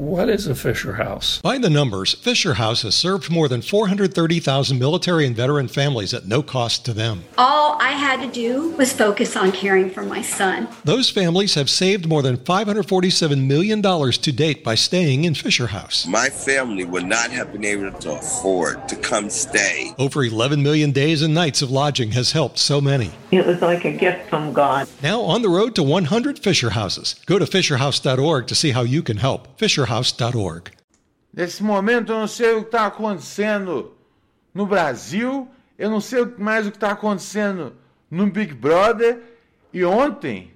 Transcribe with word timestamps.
What 0.00 0.30
is 0.30 0.46
a 0.46 0.54
Fisher 0.54 0.94
House? 0.94 1.42
By 1.42 1.58
the 1.58 1.68
numbers, 1.68 2.14
Fisher 2.14 2.54
House 2.54 2.80
has 2.84 2.94
served 2.94 3.30
more 3.30 3.48
than 3.48 3.60
430,000 3.60 4.78
military 4.78 5.26
and 5.26 5.36
veteran 5.36 5.68
families 5.68 6.14
at 6.14 6.26
no 6.26 6.42
cost 6.42 6.86
to 6.86 6.94
them. 6.94 7.24
All 7.36 7.76
I 7.82 7.90
had 7.90 8.22
to 8.22 8.26
do 8.32 8.70
was 8.78 8.94
focus 8.94 9.36
on 9.36 9.52
caring 9.52 9.90
for 9.90 10.02
my 10.02 10.22
son. 10.22 10.68
Those 10.84 11.10
families 11.10 11.52
have 11.52 11.68
saved 11.68 12.08
more 12.08 12.22
than 12.22 12.38
$547 12.38 13.46
million 13.46 13.82
to 13.82 14.32
date 14.32 14.64
by 14.64 14.74
staying 14.74 15.24
in 15.24 15.34
Fisher 15.34 15.66
House. 15.66 16.06
My 16.06 16.30
family 16.30 16.86
would 16.86 17.04
not 17.04 17.30
have 17.30 17.52
been 17.52 17.66
able 17.66 17.92
to 17.92 18.12
afford 18.12 18.88
to 18.88 18.96
come 18.96 19.28
stay. 19.28 19.92
Over 19.98 20.24
11 20.24 20.62
million 20.62 20.92
days 20.92 21.20
and 21.20 21.34
nights 21.34 21.60
of 21.60 21.70
lodging 21.70 22.12
has 22.12 22.32
helped 22.32 22.58
so 22.58 22.80
many. 22.80 23.10
It 23.30 23.44
was 23.44 23.60
like 23.60 23.84
a 23.84 23.92
gift 23.92 24.30
from 24.30 24.54
God. 24.54 24.88
Now 25.02 25.20
on 25.20 25.42
the 25.42 25.50
road 25.50 25.74
to 25.74 25.82
100 25.82 26.38
Fisher 26.38 26.70
Houses. 26.70 27.16
Go 27.26 27.38
to 27.38 27.44
fisherhouse.org 27.44 28.46
to 28.46 28.54
see 28.54 28.70
how 28.70 28.80
you 28.80 29.02
can 29.02 29.18
help. 29.18 29.58
Fisher 29.58 29.89
Nesse 31.32 31.64
momento 31.64 32.12
eu 32.12 32.20
não 32.20 32.28
sei 32.28 32.52
o 32.52 32.60
que 32.60 32.68
está 32.68 32.86
acontecendo 32.86 33.92
no 34.54 34.64
Brasil, 34.64 35.48
eu 35.76 35.90
não 35.90 36.00
sei 36.00 36.24
mais 36.38 36.66
o 36.66 36.70
que 36.70 36.76
está 36.76 36.92
acontecendo 36.92 37.74
no 38.10 38.26
Big 38.30 38.54
Brother. 38.54 39.20
E 39.72 39.84
ontem, 39.84 40.52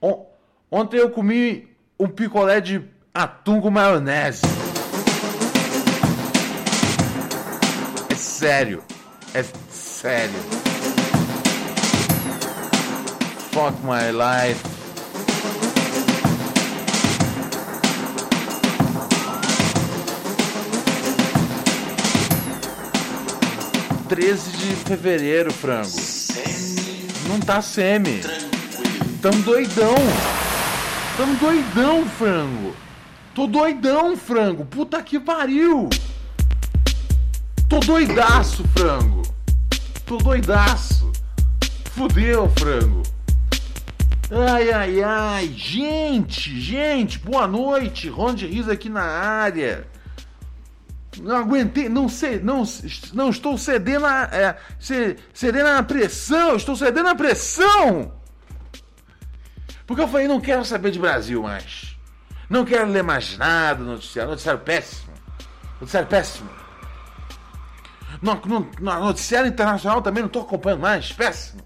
on, 0.00 0.24
ontem 0.70 0.98
eu 0.98 1.10
comi 1.10 1.68
um 1.98 2.06
picolé 2.06 2.60
de 2.60 2.84
atum 3.12 3.60
com 3.60 3.70
maionese. 3.70 4.42
É 8.08 8.14
sério, 8.14 8.84
é 9.34 9.42
sério. 9.70 10.38
Fuck 13.52 13.76
my 13.82 14.12
life. 14.12 14.75
13 24.08 24.50
de 24.56 24.76
fevereiro, 24.76 25.52
frango. 25.52 25.96
Não 27.28 27.40
tá 27.40 27.60
semi. 27.60 28.20
Tamo 29.20 29.42
doidão. 29.42 29.96
Tamo 31.16 31.34
doidão, 31.36 32.06
frango. 32.06 32.76
Tô 33.34 33.48
doidão, 33.48 34.16
frango. 34.16 34.64
Puta 34.64 35.02
que 35.02 35.18
pariu. 35.18 35.90
Tô 37.68 37.80
doidaço, 37.80 38.62
frango. 38.76 39.22
Tô 40.06 40.18
doidaço. 40.18 41.10
Fudeu, 41.90 42.48
frango. 42.56 43.02
Ai, 44.30 44.70
ai, 44.70 45.02
ai. 45.02 45.52
Gente, 45.56 46.60
gente, 46.60 47.18
boa 47.18 47.48
noite. 47.48 48.08
Ron 48.08 48.34
de 48.34 48.46
Riso 48.46 48.70
aqui 48.70 48.88
na 48.88 49.02
área. 49.02 49.84
Não 51.20 51.36
aguentei, 51.36 51.88
não 51.88 52.08
sei, 52.08 52.40
não, 52.40 52.64
não 53.12 53.30
estou 53.30 53.56
cedendo 53.56 54.06
a, 54.06 54.28
é, 54.32 54.56
cedendo 55.32 55.68
a 55.68 55.82
pressão, 55.82 56.56
estou 56.56 56.76
cedendo 56.76 57.08
a 57.08 57.14
pressão. 57.14 58.12
Porque 59.86 60.02
eu 60.02 60.08
falei, 60.08 60.26
não 60.26 60.40
quero 60.40 60.64
saber 60.64 60.90
de 60.90 60.98
Brasil 60.98 61.42
mais. 61.42 61.96
Não 62.48 62.64
quero 62.64 62.90
ler 62.90 63.02
mais 63.02 63.36
nada 63.36 63.82
no 63.82 63.92
noticiário. 63.92 64.30
Noticiário 64.30 64.60
péssimo. 64.60 65.12
Noticiário 65.80 66.08
péssimo. 66.08 66.50
No, 68.22 68.34
no, 68.34 68.70
no 68.80 69.00
noticiário 69.00 69.48
internacional 69.48 70.00
também 70.00 70.22
não 70.22 70.28
estou 70.28 70.42
acompanhando 70.42 70.80
mais. 70.80 71.12
Péssimo. 71.12 71.62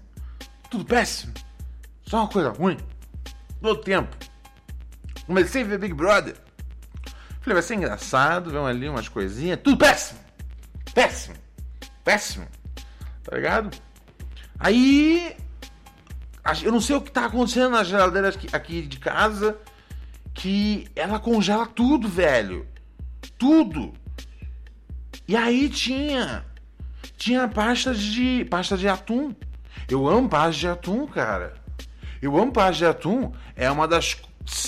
Tudo 0.69 0.85
péssimo. 0.85 1.33
Só 2.03 2.17
uma 2.17 2.27
coisa 2.27 2.49
ruim. 2.49 2.77
Todo 3.61 3.81
tempo. 3.81 4.15
Comecei 5.25 5.63
a 5.63 5.65
ver 5.65 5.77
Big 5.77 5.93
Brother. 5.93 6.35
Falei, 7.41 7.55
vai 7.55 7.63
ser 7.63 7.75
engraçado, 7.75 8.51
vão 8.51 8.67
ali 8.67 8.87
umas 8.87 9.09
coisinhas. 9.09 9.59
Tudo 9.63 9.77
péssimo! 9.77 10.19
Péssimo! 10.93 11.35
Péssimo! 12.03 12.47
Tá 13.23 13.35
ligado? 13.35 13.75
Aí. 14.59 15.35
Eu 16.63 16.71
não 16.71 16.81
sei 16.81 16.95
o 16.95 17.01
que 17.01 17.11
tá 17.11 17.25
acontecendo 17.25 17.71
na 17.71 17.83
geladeira 17.83 18.33
aqui 18.51 18.81
de 18.83 18.99
casa. 18.99 19.57
Que 20.33 20.87
ela 20.95 21.19
congela 21.19 21.65
tudo, 21.65 22.07
velho. 22.07 22.67
Tudo. 23.37 23.93
E 25.27 25.35
aí 25.35 25.67
tinha. 25.69 26.45
Tinha 27.17 27.47
pasta 27.47 27.93
de. 27.93 28.45
pasta 28.49 28.77
de 28.77 28.87
atum. 28.87 29.35
Eu 29.89 30.07
amo 30.07 30.29
pasta 30.29 30.59
de 30.59 30.67
atum, 30.67 31.07
cara. 31.07 31.55
Eu 32.21 32.37
amo 32.37 32.51
pasta 32.51 32.73
de 32.73 32.85
atum. 32.85 33.31
É 33.55 33.69
uma 33.69 33.87
das. 33.87 34.17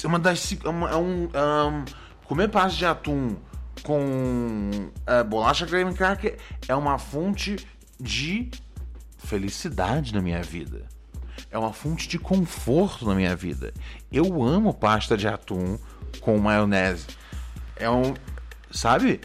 Uma 0.03 0.19
das. 0.19 0.51
Uma, 0.65 0.89
é 0.89 0.95
um, 0.95 1.25
um 1.25 1.85
Comer 2.33 2.47
pasta 2.47 2.79
de 2.79 2.85
atum 2.87 3.35
com 3.83 4.89
uh, 5.07 5.23
bolacha 5.23 5.67
creme 5.67 5.93
cracker 5.93 6.35
é 6.67 6.73
uma 6.73 6.97
fonte 6.97 7.57
de 7.99 8.49
felicidade 9.19 10.11
na 10.11 10.19
minha 10.19 10.41
vida. 10.41 10.87
É 11.51 11.59
uma 11.59 11.71
fonte 11.71 12.07
de 12.07 12.17
conforto 12.17 13.05
na 13.05 13.13
minha 13.13 13.35
vida. 13.35 13.71
Eu 14.11 14.41
amo 14.41 14.73
pasta 14.73 15.15
de 15.15 15.27
atum 15.27 15.77
com 16.21 16.39
maionese. 16.39 17.05
É 17.75 17.87
um. 17.87 18.15
Sabe? 18.71 19.21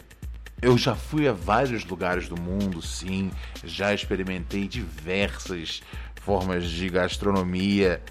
Eu 0.61 0.77
já 0.77 0.93
fui 0.93 1.27
a 1.27 1.33
vários 1.33 1.83
lugares 1.83 2.29
do 2.29 2.39
mundo, 2.39 2.79
sim. 2.79 3.31
Já 3.63 3.91
experimentei 3.91 4.67
diversas 4.67 5.81
formas 6.21 6.69
de 6.69 6.87
gastronomia. 6.89 8.03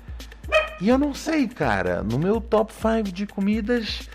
E 0.80 0.88
eu 0.88 0.98
não 0.98 1.14
sei, 1.14 1.46
cara. 1.46 2.02
No 2.02 2.18
meu 2.18 2.40
top 2.40 2.72
5 2.72 3.12
de 3.12 3.28
comidas, 3.28 4.08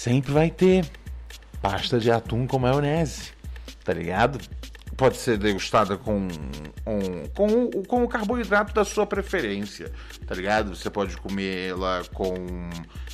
sempre 0.00 0.32
vai 0.32 0.50
ter 0.50 0.90
pasta 1.60 2.00
de 2.00 2.10
atum 2.10 2.46
com 2.46 2.58
maionese, 2.58 3.32
tá 3.84 3.92
ligado? 3.92 4.38
Pode 4.96 5.18
ser 5.18 5.36
degustada 5.36 5.98
com, 5.98 6.26
um, 6.86 7.28
com, 7.34 7.70
com 7.82 8.04
o 8.04 8.08
carboidrato 8.08 8.72
da 8.72 8.82
sua 8.82 9.06
preferência, 9.06 9.92
tá 10.26 10.34
ligado? 10.34 10.74
Você 10.74 10.88
pode 10.88 11.18
comê-la 11.18 12.02
com, 12.14 12.32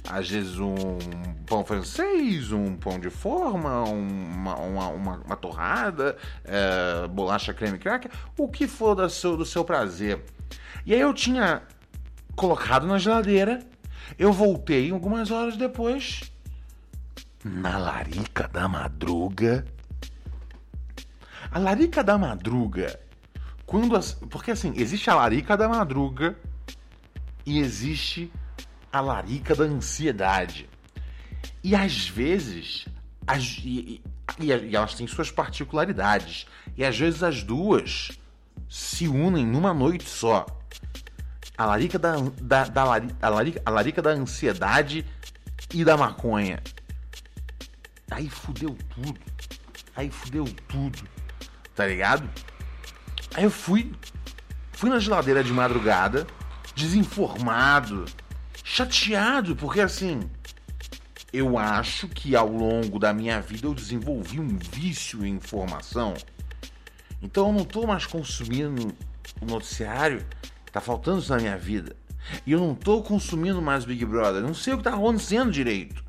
às 0.08 0.30
vezes, 0.30 0.60
um 0.60 0.76
pão 1.44 1.64
francês, 1.64 2.52
um 2.52 2.76
pão 2.76 3.00
de 3.00 3.10
forma, 3.10 3.82
uma, 3.82 4.54
uma, 4.54 4.86
uma, 4.86 5.16
uma 5.26 5.36
torrada, 5.36 6.16
é, 6.44 7.08
bolacha 7.08 7.52
creme 7.52 7.78
cracker, 7.78 8.12
o 8.38 8.46
que 8.46 8.68
for 8.68 8.94
do 8.94 9.10
seu, 9.10 9.36
do 9.36 9.44
seu 9.44 9.64
prazer. 9.64 10.22
E 10.84 10.94
aí 10.94 11.00
eu 11.00 11.12
tinha 11.12 11.62
colocado 12.36 12.86
na 12.86 12.96
geladeira, 12.96 13.58
eu 14.16 14.32
voltei 14.32 14.92
algumas 14.92 15.32
horas 15.32 15.56
depois 15.56 16.35
na 17.46 17.78
larica 17.78 18.48
da 18.48 18.66
madruga. 18.66 19.64
A 21.50 21.58
larica 21.58 22.02
da 22.02 22.18
madruga, 22.18 22.98
quando 23.64 23.96
as, 23.96 24.14
porque 24.14 24.50
assim, 24.50 24.72
existe 24.76 25.08
a 25.08 25.14
larica 25.14 25.56
da 25.56 25.68
madruga 25.68 26.36
e 27.44 27.60
existe 27.60 28.32
a 28.92 29.00
larica 29.00 29.54
da 29.54 29.64
ansiedade. 29.64 30.68
E 31.62 31.74
às 31.74 32.08
vezes, 32.08 32.86
as, 33.26 33.60
e, 33.62 34.02
e, 34.40 34.46
e 34.46 34.76
elas 34.76 34.94
têm 34.94 35.06
suas 35.06 35.30
particularidades. 35.30 36.46
E 36.76 36.84
às 36.84 36.98
vezes 36.98 37.22
as 37.22 37.44
duas 37.44 38.10
se 38.68 39.06
unem 39.06 39.46
numa 39.46 39.72
noite 39.72 40.08
só. 40.08 40.44
A 41.56 41.64
larica 41.64 41.98
da, 41.98 42.16
da, 42.42 42.64
da 42.64 42.82
a, 43.22 43.28
larica, 43.28 43.62
a 43.64 43.70
larica 43.70 44.02
da 44.02 44.10
ansiedade 44.10 45.06
e 45.72 45.84
da 45.84 45.96
maconha. 45.96 46.60
Aí 48.10 48.28
fudeu 48.28 48.76
tudo. 48.94 49.20
Aí 49.94 50.10
fudeu 50.10 50.44
tudo. 50.68 50.98
Tá 51.74 51.86
ligado? 51.86 52.28
Aí 53.34 53.44
eu 53.44 53.50
fui. 53.50 53.92
Fui 54.72 54.90
na 54.90 54.98
geladeira 54.98 55.42
de 55.42 55.52
madrugada, 55.52 56.26
desinformado, 56.74 58.04
chateado, 58.62 59.56
porque 59.56 59.80
assim. 59.80 60.20
Eu 61.32 61.58
acho 61.58 62.08
que 62.08 62.34
ao 62.34 62.48
longo 62.48 62.98
da 62.98 63.12
minha 63.12 63.40
vida 63.42 63.66
eu 63.66 63.74
desenvolvi 63.74 64.40
um 64.40 64.56
vício 64.56 65.26
em 65.26 65.34
informação. 65.34 66.14
Então 67.20 67.48
eu 67.48 67.52
não 67.52 67.64
tô 67.64 67.86
mais 67.86 68.06
consumindo 68.06 68.94
o 69.40 69.44
noticiário. 69.44 70.24
Tá 70.72 70.80
faltando 70.80 71.18
isso 71.18 71.30
na 71.30 71.38
minha 71.38 71.58
vida. 71.58 71.94
E 72.46 72.52
eu 72.52 72.60
não 72.60 72.74
tô 72.74 73.02
consumindo 73.02 73.60
mais 73.60 73.84
Big 73.84 74.04
Brother. 74.06 74.40
não 74.40 74.54
sei 74.54 74.74
o 74.74 74.78
que 74.78 74.84
tá 74.84 74.94
acontecendo 74.94 75.50
direito 75.50 76.02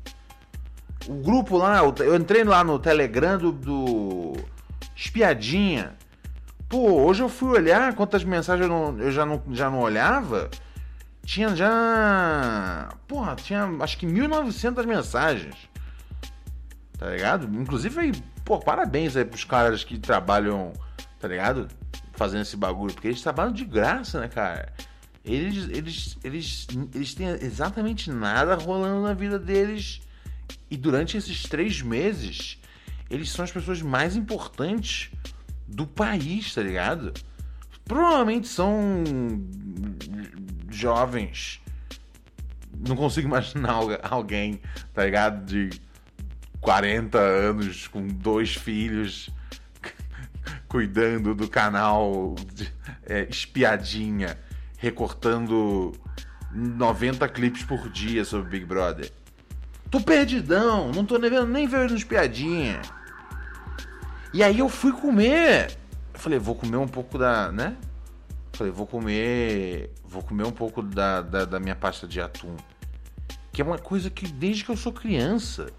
o 1.08 1.14
grupo 1.14 1.56
lá, 1.56 1.78
eu 1.78 2.14
entrei 2.14 2.44
lá 2.44 2.62
no 2.62 2.78
Telegram 2.78 3.38
do, 3.38 3.50
do 3.50 4.36
Espiadinha. 4.94 5.96
Pô, 6.68 7.02
hoje 7.02 7.22
eu 7.22 7.30
fui 7.30 7.48
olhar 7.48 7.94
quantas 7.94 8.22
mensagens 8.22 8.68
eu, 8.68 8.72
não, 8.72 8.98
eu 8.98 9.10
já, 9.10 9.24
não, 9.24 9.42
já 9.50 9.70
não 9.70 9.80
olhava. 9.80 10.50
Tinha 11.24 11.56
já. 11.56 12.90
Porra, 13.06 13.34
tinha 13.36 13.64
acho 13.80 13.96
que 13.96 14.06
1.900 14.06 14.84
mensagens. 14.84 15.56
Tá 16.98 17.08
ligado? 17.08 17.48
Inclusive, 17.58 17.98
aí, 17.98 18.12
pô, 18.44 18.58
parabéns 18.58 19.16
aí 19.16 19.24
pros 19.24 19.44
caras 19.44 19.82
que 19.82 19.98
trabalham, 19.98 20.74
tá 21.18 21.26
ligado? 21.26 21.68
Fazendo 22.12 22.42
esse 22.42 22.56
bagulho. 22.56 22.92
Porque 22.92 23.08
eles 23.08 23.22
trabalham 23.22 23.52
de 23.52 23.64
graça, 23.64 24.20
né, 24.20 24.28
cara? 24.28 24.74
Eles, 25.24 25.68
eles, 25.70 26.18
eles, 26.22 26.66
eles 26.94 27.14
têm 27.14 27.28
exatamente 27.28 28.10
nada 28.10 28.54
rolando 28.56 29.02
na 29.02 29.14
vida 29.14 29.38
deles 29.38 30.02
E 30.70 30.76
durante 30.76 31.16
esses 31.16 31.42
três 31.42 31.80
meses, 31.80 32.58
eles 33.10 33.30
são 33.30 33.44
as 33.44 33.50
pessoas 33.50 33.80
mais 33.80 34.16
importantes 34.16 35.10
do 35.66 35.86
país, 35.86 36.54
tá 36.54 36.62
ligado? 36.62 37.12
Provavelmente 37.84 38.48
são 38.48 39.02
jovens. 40.70 41.60
Não 42.86 42.94
consigo 42.94 43.26
imaginar 43.26 43.74
alguém, 44.02 44.60
tá 44.92 45.04
ligado? 45.04 45.44
De 45.44 45.70
40 46.60 47.18
anos 47.18 47.88
com 47.88 48.06
dois 48.06 48.54
filhos 48.54 49.30
cuidando 50.68 51.34
do 51.34 51.48
canal 51.48 52.34
de, 52.54 52.72
é, 53.06 53.26
espiadinha, 53.28 54.38
recortando 54.76 55.92
90 56.52 57.28
clipes 57.28 57.62
por 57.62 57.88
dia 57.90 58.24
sobre 58.24 58.50
Big 58.50 58.64
Brother. 58.64 59.10
Tô 59.90 60.00
perdidão, 60.00 60.92
não 60.92 61.04
tô 61.04 61.16
nem 61.18 61.30
vendo 61.30 61.46
nem 61.46 61.66
vendo 61.66 61.94
espiadinha. 61.94 62.82
E 64.34 64.42
aí 64.42 64.58
eu 64.58 64.68
fui 64.68 64.92
comer. 64.92 65.78
Eu 66.12 66.20
falei, 66.20 66.38
vou 66.38 66.54
comer 66.54 66.76
um 66.76 66.86
pouco 66.86 67.16
da, 67.16 67.50
né? 67.50 67.76
Falei, 68.52 68.70
vou 68.70 68.86
comer. 68.86 69.90
Vou 70.04 70.22
comer 70.22 70.44
um 70.46 70.52
pouco 70.52 70.82
da, 70.82 71.22
da, 71.22 71.44
da, 71.46 71.58
minha 71.58 71.74
pasta 71.74 72.06
de 72.06 72.20
atum. 72.20 72.54
Que 73.50 73.62
é 73.62 73.64
uma 73.64 73.78
coisa 73.78 74.10
que 74.10 74.26
desde 74.26 74.62
que 74.62 74.70
eu 74.70 74.76
sou 74.76 74.92
criança, 74.92 75.70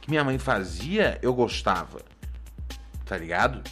que 0.00 0.08
minha 0.08 0.22
mãe 0.22 0.38
fazia, 0.38 1.18
eu 1.20 1.34
gostava. 1.34 2.00
Tá 3.04 3.16
ligado? 3.16 3.62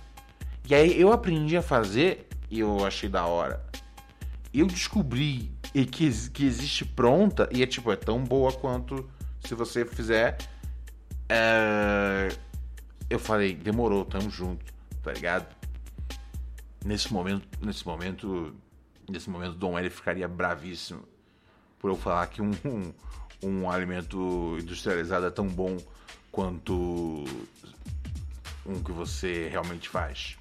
E 0.69 0.75
aí 0.75 1.00
eu 1.00 1.12
aprendi 1.12 1.56
a 1.56 1.62
fazer 1.62 2.29
e 2.50 2.59
eu 2.59 2.85
achei 2.85 3.09
da 3.09 3.25
hora. 3.27 3.65
Eu 4.53 4.67
descobri 4.67 5.53
que, 5.73 6.11
que 6.31 6.44
existe 6.44 6.85
pronta 6.85 7.49
e 7.53 7.62
é 7.62 7.67
tipo, 7.67 7.93
é 7.93 7.97
tão 7.97 8.25
boa 8.25 8.53
quanto 8.53 9.09
se 9.46 9.54
você 9.54 9.84
fizer. 9.84 10.37
É... 11.28 12.28
Eu 13.08 13.19
falei, 13.19 13.54
demorou, 13.54 14.04
tamo 14.04 14.31
junto, 14.31 14.64
tá 15.02 15.12
ligado? 15.12 15.54
Nesse 16.84 17.12
momento, 17.12 17.46
nesse 17.64 17.87
momento, 17.87 18.54
nesse 19.08 19.31
momento, 19.31 19.54
Dom 19.54 19.78
L 19.78 19.88
ficaria 19.90 20.26
bravíssimo 20.26 21.02
por 21.78 21.90
eu 21.90 21.96
falar 21.96 22.26
que 22.26 22.43
um, 22.43 22.50
um, 22.64 22.93
um 23.43 23.70
alimento 23.70 24.56
industrializado 24.60 25.26
é 25.26 25.31
tão 25.31 25.46
bom 25.46 25.76
quanto 26.32 27.25
um 28.64 28.82
que 28.82 28.93
você 28.93 29.48
realmente 29.48 29.88
faz. 29.88 30.37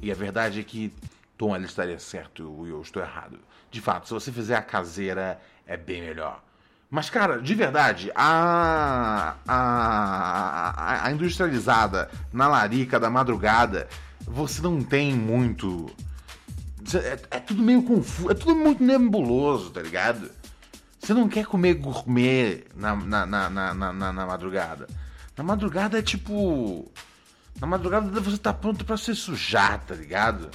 E 0.00 0.12
a 0.12 0.14
verdade 0.14 0.60
é 0.60 0.62
que 0.62 0.92
Tom 1.36 1.56
ele 1.56 1.64
estaria 1.64 1.98
certo 1.98 2.66
e 2.66 2.70
eu 2.70 2.80
estou 2.82 3.02
errado. 3.02 3.38
De 3.70 3.80
fato, 3.80 4.06
se 4.06 4.14
você 4.14 4.30
fizer 4.30 4.56
a 4.56 4.62
caseira, 4.62 5.40
é 5.66 5.76
bem 5.76 6.02
melhor. 6.02 6.42
Mas, 6.90 7.10
cara, 7.10 7.38
de 7.40 7.54
verdade, 7.54 8.10
a, 8.14 9.34
a, 9.46 11.04
a 11.06 11.12
industrializada 11.12 12.10
na 12.32 12.48
larica 12.48 12.98
da 12.98 13.10
madrugada, 13.10 13.88
você 14.26 14.62
não 14.62 14.82
tem 14.82 15.14
muito. 15.14 15.90
É, 16.94 17.36
é, 17.36 17.40
tudo 17.40 17.62
meio 17.62 17.82
confuso, 17.82 18.30
é 18.30 18.34
tudo 18.34 18.54
muito 18.54 18.82
nebuloso, 18.82 19.70
tá 19.70 19.82
ligado? 19.82 20.30
Você 20.98 21.12
não 21.12 21.28
quer 21.28 21.44
comer 21.44 21.74
gourmet 21.74 22.64
na, 22.74 22.96
na, 22.96 23.26
na, 23.26 23.50
na, 23.50 23.74
na, 23.74 24.12
na 24.12 24.26
madrugada. 24.26 24.88
Na 25.36 25.44
madrugada 25.44 25.98
é 25.98 26.02
tipo. 26.02 26.90
Na 27.60 27.66
madrugada 27.66 28.20
você 28.20 28.38
tá 28.38 28.54
pronto 28.54 28.84
para 28.86 28.96
se 28.96 29.14
sujar, 29.14 29.78
tá 29.80 29.94
ligado? 29.94 30.48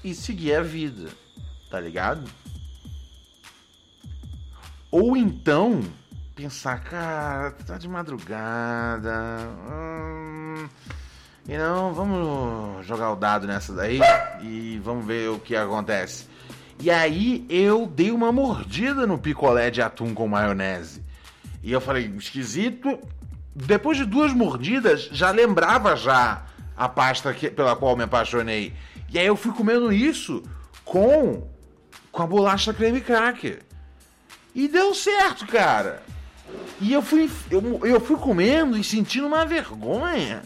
e 0.03 0.13
seguir 0.13 0.57
a 0.57 0.63
vida, 0.65 1.09
tá 1.71 1.79
ligado? 1.79 2.29
Ou 4.91 5.17
então 5.17 5.85
pensar, 6.35 6.83
cara, 6.83 7.51
tá 7.51 7.77
de 7.77 7.89
madrugada. 7.89 9.39
Hum, 9.71 10.69
e 11.49 11.57
não, 11.57 11.93
vamos 11.93 12.87
jogar 12.87 13.13
o 13.13 13.17
dado 13.17 13.47
nessa 13.47 13.73
daí 13.73 14.01
e 14.41 14.81
vamos 14.83 15.05
ver 15.05 15.31
o 15.31 15.39
que 15.39 15.55
acontece. 15.55 16.27
E 16.81 16.91
aí 16.91 17.47
eu 17.49 17.87
dei 17.87 18.11
uma 18.11 18.33
mordida 18.33 19.07
no 19.07 19.19
picolé 19.19 19.71
de 19.71 19.83
atum 19.83 20.15
com 20.15 20.27
maionese. 20.27 21.03
E 21.63 21.71
eu 21.71 21.81
falei, 21.81 22.13
esquisito. 22.17 22.99
Depois 23.55 23.99
de 23.99 24.07
duas 24.07 24.33
mordidas, 24.33 25.03
já 25.13 25.31
lembrava 25.31 25.95
já 25.95 26.43
a 26.75 26.89
pasta 26.89 27.35
que, 27.35 27.51
pela 27.51 27.77
qual 27.77 27.97
me 27.97 28.05
apaixonei. 28.05 28.73
E 29.11 29.19
aí 29.19 29.27
eu 29.27 29.37
fui 29.37 29.53
comendo 29.53 29.93
isso 29.93 30.43
com 30.85 31.47
com 32.11 32.23
a 32.23 32.27
bolacha 32.27 32.75
creme 32.75 33.01
cracker. 33.01 33.61
E 34.55 34.69
deu 34.69 34.95
certo, 34.95 35.47
cara. 35.47 36.03
E 36.81 36.93
eu 36.93 37.03
fui, 37.03 37.31
eu, 37.51 37.81
eu 37.85 38.01
fui 38.01 38.17
comendo 38.17 38.77
e 38.77 38.85
sentindo 38.85 39.27
uma 39.27 39.45
vergonha. 39.45 40.43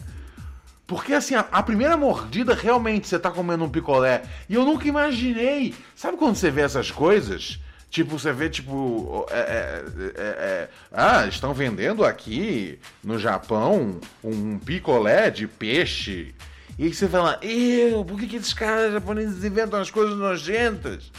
Porque 0.85 1.13
assim, 1.13 1.35
a, 1.35 1.45
a, 1.51 1.61
primeira 1.61 1.97
mordida 1.97 2.53
realmente 2.53 3.07
você 3.07 3.19
tá 3.19 3.29
comendo 3.29 3.65
um 3.65 3.69
picolé. 3.69 4.23
E 4.47 4.55
eu 4.55 4.63
nunca 4.63 4.87
imaginei. 4.87 5.75
Sabe 5.95 6.17
quando 6.17 6.35
você 6.35 6.49
vê 6.49 6.61
essas 6.61 6.89
coisas? 6.89 7.59
Tipo, 7.89 8.17
você 8.17 8.31
vê, 8.31 8.49
tipo. 8.49 9.25
É, 9.29 9.39
é, 9.39 9.83
é, 10.15 10.21
é 10.21 10.69
ah, 10.91 11.25
estão 11.27 11.53
vendendo 11.53 12.05
aqui 12.05 12.79
no 13.03 13.17
Japão 13.17 13.99
um 14.23 14.59
picolé 14.59 15.29
de 15.29 15.47
peixe. 15.47 16.33
E 16.77 16.83
aí 16.83 16.93
você 16.93 17.07
fala, 17.07 17.39
eu, 17.41 18.05
por 18.05 18.19
que, 18.19 18.27
que 18.27 18.35
esses 18.35 18.53
caras 18.53 18.93
japoneses 18.93 19.43
inventam 19.43 19.79
as 19.79 19.89
coisas 19.89 20.15
nojentas? 20.15 21.11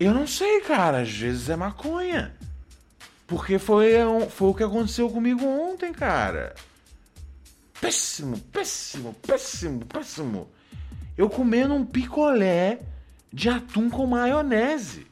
Eu 0.00 0.14
não 0.14 0.26
sei, 0.26 0.62
cara. 0.62 1.02
Às 1.02 1.10
vezes 1.10 1.50
é 1.50 1.56
maconha. 1.56 2.34
Porque 3.26 3.58
foi, 3.58 3.92
foi 4.30 4.48
o 4.48 4.54
que 4.54 4.64
aconteceu 4.64 5.10
comigo 5.10 5.44
ontem, 5.44 5.92
cara. 5.92 6.54
Péssimo, 7.78 8.38
péssimo, 8.38 9.14
péssimo, 9.14 9.84
péssimo. 9.84 10.50
Eu 11.16 11.28
comendo 11.28 11.74
um 11.74 11.84
picolé 11.84 12.80
de 13.30 13.50
atum 13.50 13.90
com 13.90 14.06
maionese. 14.06 15.06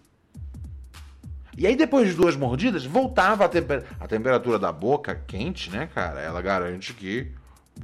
E 1.56 1.66
aí, 1.66 1.76
depois 1.76 2.08
de 2.08 2.14
duas 2.14 2.34
mordidas, 2.34 2.84
voltava 2.84 3.44
a, 3.44 3.48
temper 3.48 3.84
a 4.00 4.06
temperatura 4.06 4.58
da 4.58 4.72
boca 4.72 5.14
quente, 5.26 5.70
né, 5.70 5.88
cara? 5.92 6.20
Ela 6.20 6.40
garante 6.40 6.94
que 6.94 7.32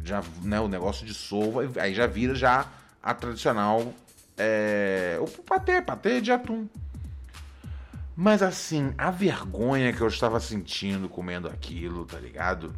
já, 0.03 0.23
né, 0.43 0.61
o 0.61 0.69
negócio 0.69 1.05
dissolva, 1.05 1.69
aí 1.81 1.93
já 1.93 2.07
vira 2.07 2.35
já 2.35 2.67
a 3.03 3.13
tradicional 3.13 3.93
é, 4.37 5.19
o 5.21 5.27
patê, 5.43 5.81
patê 5.81 6.21
de 6.21 6.33
atum. 6.33 6.69
Mas 8.17 8.43
assim, 8.43 8.95
a 8.97 9.11
vergonha 9.11 9.93
que 9.93 10.01
eu 10.01 10.09
estava 10.09 10.39
sentindo 10.39 11.09
comendo 11.09 11.49
aquilo, 11.49 12.05
tá 12.05 12.19
ligado? 12.19 12.75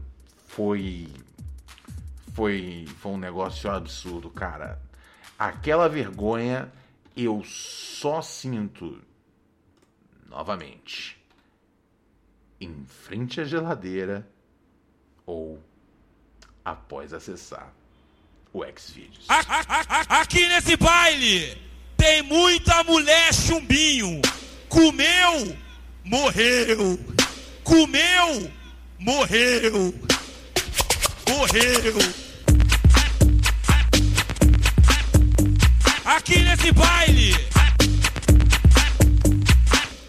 Foi. 0.46 1.08
Foi. 2.32 2.86
Foi 2.98 3.12
um 3.12 3.18
negócio 3.18 3.70
absurdo, 3.70 4.30
cara. 4.30 4.80
Aquela 5.38 5.88
vergonha 5.88 6.72
eu 7.14 7.42
só 7.44 8.22
sinto 8.22 9.00
novamente 10.28 11.16
em 12.60 12.84
frente 12.86 13.40
à 13.40 13.44
geladeira 13.44 14.26
ou 15.24 15.62
após 16.64 17.12
acessar 17.12 17.72
o 18.52 18.64
Xvideos. 18.64 19.26
Aqui 20.08 20.48
nesse 20.48 20.76
baile 20.76 21.60
tem 21.96 22.22
muita 22.22 22.82
mulher 22.84 23.32
chumbinho. 23.34 24.20
Comeu, 24.76 25.56
morreu. 26.04 27.00
Comeu, 27.64 28.50
morreu. 28.98 29.94
Morreu. 31.26 31.94
Aqui 36.04 36.42
nesse 36.42 36.72
baile 36.72 37.32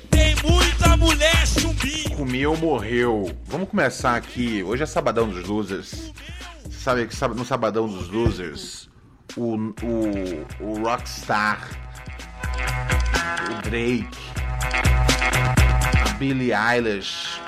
tem 0.09 0.36
muita 0.43 0.97
mulher 0.97 1.47
chumbinho. 1.47 2.17
Comeu, 2.17 2.57
morreu. 2.57 3.31
Vamos 3.45 3.69
começar 3.69 4.17
aqui. 4.17 4.62
Hoje 4.63 4.83
é 4.83 4.86
sabadão 4.86 5.29
dos 5.29 5.47
losers. 5.47 6.12
Sabe 6.69 7.07
que 7.07 7.15
no 7.29 7.45
sabadão 7.45 7.88
dos 7.88 8.09
losers, 8.09 8.89
o, 9.38 9.55
o, 9.55 10.45
o 10.59 10.83
Rockstar, 10.83 11.69
o 13.50 13.62
Drake, 13.62 14.37
a 16.05 16.09
Billie 16.13 16.53
Eilish, 16.53 17.41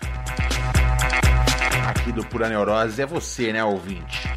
aqui 1.87 2.11
do 2.11 2.25
Pura 2.25 2.49
Neurose, 2.49 3.01
é 3.01 3.05
você, 3.05 3.53
né, 3.53 3.63
ouvinte? 3.63 4.29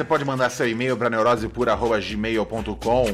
Você 0.00 0.04
pode 0.04 0.24
mandar 0.24 0.48
seu 0.48 0.66
e-mail 0.66 0.96
para 0.96 1.10
neurosepura.gmail.com 1.10 3.04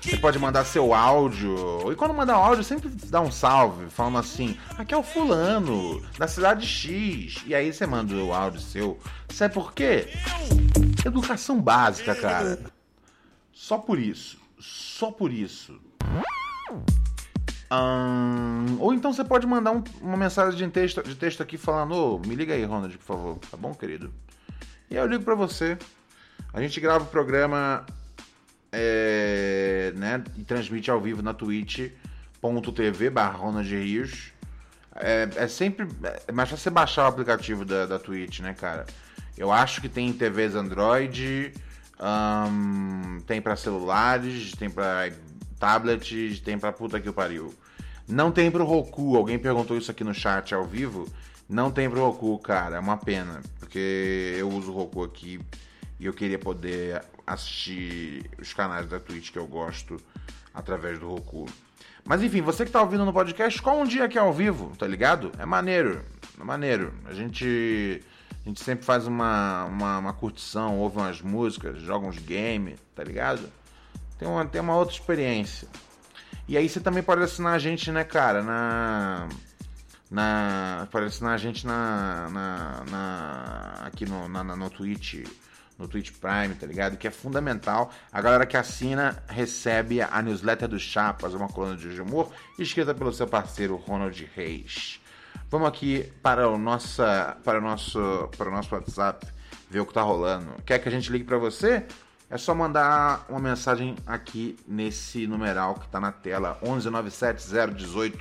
Você 0.00 0.16
pode 0.16 0.38
mandar 0.38 0.64
seu 0.64 0.94
áudio. 0.94 1.92
E 1.92 1.94
quando 1.94 2.14
mandar 2.14 2.38
um 2.38 2.42
áudio, 2.42 2.64
sempre 2.64 2.88
dá 2.88 3.20
um 3.20 3.30
salve, 3.30 3.90
falando 3.90 4.16
assim: 4.16 4.56
aqui 4.78 4.94
é 4.94 4.96
o 4.96 5.02
fulano, 5.02 6.02
da 6.18 6.26
cidade 6.26 6.66
X. 6.66 7.42
E 7.46 7.54
aí 7.54 7.70
você 7.70 7.86
manda 7.86 8.14
o 8.14 8.32
áudio 8.32 8.62
seu. 8.62 8.98
Sabe 9.28 9.52
por 9.52 9.74
quê? 9.74 10.08
Educação 11.04 11.60
básica, 11.60 12.14
cara. 12.14 12.58
Só 13.58 13.76
por 13.76 13.98
isso. 13.98 14.38
Só 14.60 15.10
por 15.10 15.32
isso. 15.32 15.80
Hum, 17.72 18.78
ou 18.78 18.94
então 18.94 19.12
você 19.12 19.24
pode 19.24 19.48
mandar 19.48 19.72
um, 19.72 19.82
uma 20.00 20.16
mensagem 20.16 20.56
de 20.56 20.72
texto, 20.72 21.02
de 21.02 21.16
texto 21.16 21.42
aqui 21.42 21.58
falando: 21.58 21.92
oh, 21.92 22.18
me 22.20 22.36
liga 22.36 22.54
aí, 22.54 22.64
Ronald, 22.64 22.96
por 22.98 23.04
favor. 23.04 23.38
Tá 23.50 23.56
bom, 23.56 23.74
querido? 23.74 24.14
E 24.88 24.94
eu 24.94 25.04
ligo 25.08 25.24
para 25.24 25.34
você. 25.34 25.76
A 26.52 26.62
gente 26.62 26.80
grava 26.80 27.02
o 27.02 27.08
programa 27.08 27.84
é, 28.70 29.92
né, 29.96 30.22
e 30.36 30.44
transmite 30.44 30.88
ao 30.88 31.00
vivo 31.00 31.20
na 31.20 31.34
twitch.tv 31.34 33.10
barra 33.10 33.38
Ronald 33.38 33.68
Rios. 33.68 34.32
É, 34.94 35.28
é 35.34 35.48
sempre. 35.48 35.88
É 36.28 36.32
mais 36.32 36.48
fácil 36.48 36.62
você 36.62 36.70
baixar 36.70 37.06
o 37.06 37.08
aplicativo 37.08 37.64
da, 37.64 37.86
da 37.86 37.98
Twitch, 37.98 38.38
né, 38.38 38.54
cara? 38.54 38.86
Eu 39.36 39.50
acho 39.50 39.80
que 39.80 39.88
tem 39.88 40.12
TVs 40.12 40.54
Android, 40.54 41.52
um, 42.00 43.20
tem 43.26 43.40
para 43.40 43.56
celulares, 43.56 44.52
tem 44.52 44.70
para 44.70 45.12
tablets, 45.58 46.40
tem 46.40 46.58
para 46.58 46.72
puta 46.72 47.00
que 47.00 47.08
o 47.08 47.12
pariu. 47.12 47.54
Não 48.06 48.30
tem 48.32 48.50
pro 48.50 48.64
Roku. 48.64 49.16
Alguém 49.16 49.38
perguntou 49.38 49.76
isso 49.76 49.90
aqui 49.90 50.02
no 50.02 50.14
chat 50.14 50.54
ao 50.54 50.64
vivo. 50.64 51.06
Não 51.48 51.70
tem 51.70 51.90
pro 51.90 52.00
Roku, 52.00 52.38
cara. 52.38 52.76
É 52.76 52.80
uma 52.80 52.96
pena. 52.96 53.42
Porque 53.58 54.34
eu 54.38 54.48
uso 54.48 54.72
o 54.72 54.74
Roku 54.74 55.04
aqui 55.04 55.40
e 56.00 56.06
eu 56.06 56.12
queria 56.12 56.38
poder 56.38 57.02
assistir 57.26 58.30
os 58.38 58.54
canais 58.54 58.86
da 58.86 58.98
Twitch 58.98 59.30
que 59.30 59.38
eu 59.38 59.46
gosto 59.46 60.00
através 60.54 60.98
do 60.98 61.08
Roku. 61.08 61.46
Mas 62.04 62.22
enfim, 62.22 62.40
você 62.40 62.64
que 62.64 62.70
tá 62.70 62.80
ouvindo 62.80 63.04
no 63.04 63.12
podcast, 63.12 63.60
qual 63.60 63.78
um 63.78 63.84
dia 63.84 64.08
que 64.08 64.16
é 64.16 64.20
ao 64.20 64.32
vivo, 64.32 64.72
tá 64.78 64.86
ligado? 64.86 65.30
É 65.38 65.44
maneiro, 65.44 66.02
é 66.40 66.44
maneiro. 66.44 66.94
A 67.04 67.12
gente, 67.12 68.02
a 68.44 68.48
gente 68.48 68.62
sempre 68.62 68.84
faz 68.84 69.06
uma, 69.06 69.64
uma, 69.64 69.98
uma 69.98 70.12
curtição, 70.12 70.78
ouve 70.78 70.96
umas 70.96 71.20
músicas, 71.20 71.80
joga 71.82 72.06
uns 72.06 72.18
games, 72.18 72.78
tá 72.94 73.04
ligado? 73.04 73.48
Tem 74.18 74.26
uma, 74.26 74.44
tem 74.46 74.60
uma 74.60 74.76
outra 74.76 74.94
experiência. 74.94 75.68
E 76.46 76.56
aí 76.56 76.68
você 76.68 76.80
também 76.80 77.02
pode 77.02 77.22
assinar 77.22 77.54
a 77.54 77.58
gente, 77.58 77.92
né, 77.92 78.04
cara, 78.04 78.42
na 78.42 79.28
na 80.10 80.88
pode 80.90 81.06
assinar 81.06 81.34
a 81.34 81.36
gente 81.36 81.66
na, 81.66 82.28
na, 82.30 82.84
na 82.90 83.74
aqui 83.84 84.06
no, 84.06 84.26
na, 84.26 84.42
no 84.42 84.70
Twitch 84.70 85.26
no 85.78 85.86
Twitch 85.86 86.10
Prime, 86.12 86.54
tá 86.56 86.66
ligado? 86.66 86.96
Que 86.96 87.06
é 87.06 87.10
fundamental. 87.10 87.92
A 88.12 88.20
galera 88.20 88.44
que 88.44 88.56
assina 88.56 89.22
recebe 89.28 90.02
a 90.02 90.20
newsletter 90.20 90.66
do 90.66 90.78
Chapas, 90.78 91.34
uma 91.34 91.48
coluna 91.48 91.76
de 91.76 92.00
humor, 92.00 92.32
escrita 92.58 92.92
pelo 92.92 93.12
seu 93.12 93.28
parceiro 93.28 93.76
Ronald 93.76 94.28
Reis. 94.34 95.00
Vamos 95.50 95.68
aqui 95.68 96.12
para 96.22 96.48
o, 96.48 96.58
nossa, 96.58 97.36
para 97.44 97.58
o, 97.58 97.60
nosso, 97.60 98.28
para 98.36 98.48
o 98.48 98.52
nosso 98.52 98.74
WhatsApp, 98.74 99.26
ver 99.70 99.80
o 99.80 99.86
que 99.86 99.94
tá 99.94 100.02
rolando. 100.02 100.50
Quer 100.64 100.78
que 100.78 100.88
a 100.88 100.92
gente 100.92 101.10
ligue 101.10 101.24
para 101.24 101.38
você? 101.38 101.86
É 102.30 102.36
só 102.36 102.54
mandar 102.54 103.24
uma 103.28 103.40
mensagem 103.40 103.96
aqui 104.06 104.58
nesse 104.66 105.26
numeral 105.26 105.76
que 105.76 105.88
tá 105.88 105.98
na 105.98 106.12
tela, 106.12 106.58
1197018 106.62 108.18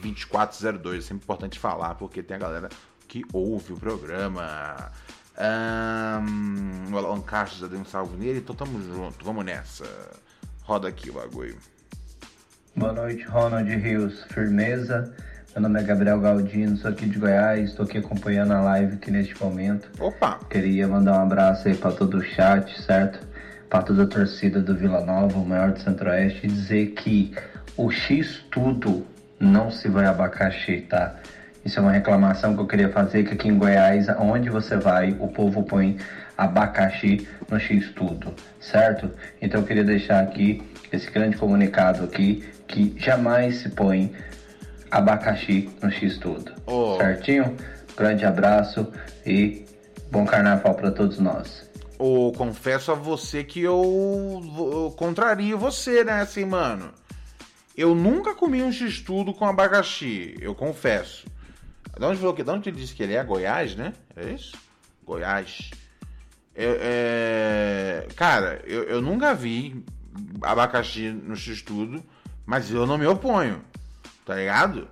2402. 0.00 1.04
É 1.04 1.08
sempre 1.08 1.24
importante 1.24 1.58
falar, 1.58 1.96
porque 1.96 2.22
tem 2.22 2.36
a 2.36 2.40
galera 2.40 2.68
que 3.08 3.24
ouve 3.32 3.72
o 3.72 3.76
programa. 3.76 4.92
Um, 5.40 6.92
o 6.92 6.98
Alan 6.98 7.20
Castro 7.20 7.60
já 7.60 7.66
deu 7.66 7.80
um 7.80 7.84
salve 7.84 8.16
nele, 8.16 8.38
então 8.38 8.54
tamo 8.54 8.80
junto, 8.82 9.24
vamos 9.24 9.44
nessa. 9.44 9.84
Roda 10.62 10.88
aqui 10.88 11.10
o 11.10 11.14
bagulho. 11.14 11.56
Boa 12.76 12.92
noite, 12.92 13.24
Ronald 13.24 13.68
Rios. 13.68 14.22
Firmeza. 14.24 15.12
Meu 15.58 15.64
nome 15.64 15.80
é 15.80 15.82
Gabriel 15.82 16.20
Galdino, 16.20 16.76
sou 16.76 16.88
aqui 16.88 17.04
de 17.04 17.18
Goiás, 17.18 17.70
estou 17.70 17.84
aqui 17.84 17.98
acompanhando 17.98 18.52
a 18.52 18.60
live 18.60 18.94
aqui 18.94 19.10
neste 19.10 19.36
momento. 19.42 19.90
Opa! 19.98 20.38
Queria 20.48 20.86
mandar 20.86 21.18
um 21.18 21.22
abraço 21.22 21.66
aí 21.66 21.74
para 21.74 21.90
todo 21.90 22.18
o 22.18 22.22
chat, 22.22 22.80
certo? 22.80 23.26
Para 23.68 23.82
toda 23.82 24.04
a 24.04 24.06
torcida 24.06 24.60
do 24.60 24.76
Vila 24.76 25.04
Nova, 25.04 25.36
o 25.36 25.44
maior 25.44 25.72
do 25.72 25.80
Centro-Oeste, 25.80 26.46
e 26.46 26.48
dizer 26.48 26.86
que 26.92 27.34
o 27.76 27.90
X 27.90 28.44
tudo 28.52 29.04
não 29.40 29.68
se 29.68 29.88
vai 29.88 30.06
abacaxi, 30.06 30.82
tá? 30.82 31.16
Isso 31.64 31.80
é 31.80 31.82
uma 31.82 31.90
reclamação 31.90 32.54
que 32.54 32.60
eu 32.60 32.66
queria 32.68 32.90
fazer, 32.90 33.24
que 33.24 33.34
aqui 33.34 33.48
em 33.48 33.58
Goiás, 33.58 34.06
onde 34.20 34.48
você 34.50 34.76
vai, 34.76 35.16
o 35.18 35.26
povo 35.26 35.64
põe 35.64 35.98
abacaxi 36.36 37.26
no 37.50 37.58
X 37.58 37.90
tudo, 37.96 38.32
certo? 38.60 39.10
Então 39.42 39.62
eu 39.62 39.66
queria 39.66 39.82
deixar 39.82 40.22
aqui 40.22 40.62
esse 40.92 41.10
grande 41.10 41.36
comunicado 41.36 42.04
aqui, 42.04 42.48
que 42.68 42.94
jamais 42.96 43.56
se 43.56 43.70
põe 43.70 44.14
abacaxi 44.90 45.70
no 45.82 45.90
X 45.90 46.18
tudo, 46.18 46.52
oh. 46.66 46.96
certinho? 46.96 47.56
Grande 47.96 48.24
abraço 48.24 48.86
e 49.26 49.66
bom 50.10 50.24
carnaval 50.24 50.74
para 50.74 50.90
todos 50.90 51.18
nós. 51.18 51.68
Oh, 51.98 52.32
confesso 52.36 52.92
a 52.92 52.94
você 52.94 53.42
que 53.42 53.60
eu, 53.60 54.42
eu 54.56 54.94
contrario 54.96 55.58
você, 55.58 56.04
né, 56.04 56.20
assim, 56.20 56.44
mano. 56.44 56.92
Eu 57.76 57.94
nunca 57.94 58.34
comi 58.34 58.62
um 58.62 58.72
x-tudo 58.72 59.32
com 59.34 59.44
abacaxi, 59.44 60.36
eu 60.40 60.54
confesso. 60.54 61.26
De 61.98 62.04
onde, 62.04 62.18
falou 62.18 62.34
que, 62.34 62.44
de 62.44 62.50
onde 62.50 62.68
ele 62.68 62.76
disse 62.76 62.94
que 62.94 63.02
ele 63.02 63.14
é? 63.14 63.24
Goiás, 63.24 63.74
né? 63.74 63.92
É 64.16 64.30
isso? 64.30 64.56
Goiás. 65.04 65.70
É, 66.54 68.04
é... 68.06 68.14
Cara, 68.14 68.60
eu, 68.64 68.84
eu 68.84 69.02
nunca 69.02 69.34
vi 69.34 69.84
abacaxi 70.42 71.10
no 71.10 71.36
x-tudo, 71.36 72.02
mas 72.46 72.70
eu 72.70 72.86
não 72.86 72.98
me 72.98 73.06
oponho, 73.06 73.62
tá 74.28 74.34
ligado? 74.34 74.86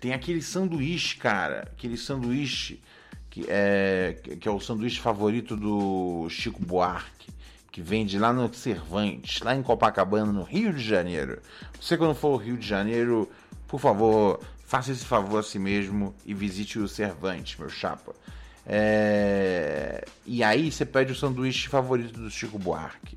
Tem 0.00 0.12
aquele 0.12 0.42
sanduíche, 0.42 1.16
cara, 1.16 1.60
aquele 1.60 1.96
sanduíche 1.96 2.82
que 3.30 3.44
é, 3.48 4.16
que 4.40 4.48
é 4.48 4.50
o 4.50 4.58
sanduíche 4.58 4.98
favorito 4.98 5.56
do 5.56 6.28
Chico 6.28 6.60
Buarque 6.60 7.30
que 7.70 7.80
vende 7.80 8.18
lá 8.18 8.32
no 8.32 8.52
Cervantes, 8.52 9.42
lá 9.42 9.54
em 9.54 9.62
Copacabana, 9.62 10.32
no 10.32 10.42
Rio 10.42 10.72
de 10.72 10.82
Janeiro. 10.82 11.40
Você 11.80 11.96
quando 11.96 12.16
for 12.16 12.32
ao 12.32 12.36
Rio 12.36 12.56
de 12.56 12.66
Janeiro, 12.66 13.30
por 13.68 13.78
favor, 13.78 14.40
faça 14.66 14.90
esse 14.90 15.04
favor 15.04 15.38
a 15.38 15.42
si 15.44 15.60
mesmo 15.60 16.12
e 16.26 16.34
visite 16.34 16.80
o 16.80 16.88
Cervantes, 16.88 17.56
meu 17.56 17.70
chapa. 17.70 18.12
É... 18.66 20.04
E 20.26 20.42
aí 20.42 20.72
você 20.72 20.84
pede 20.84 21.12
o 21.12 21.14
sanduíche 21.14 21.68
favorito 21.68 22.18
do 22.18 22.28
Chico 22.28 22.58
Buarque, 22.58 23.16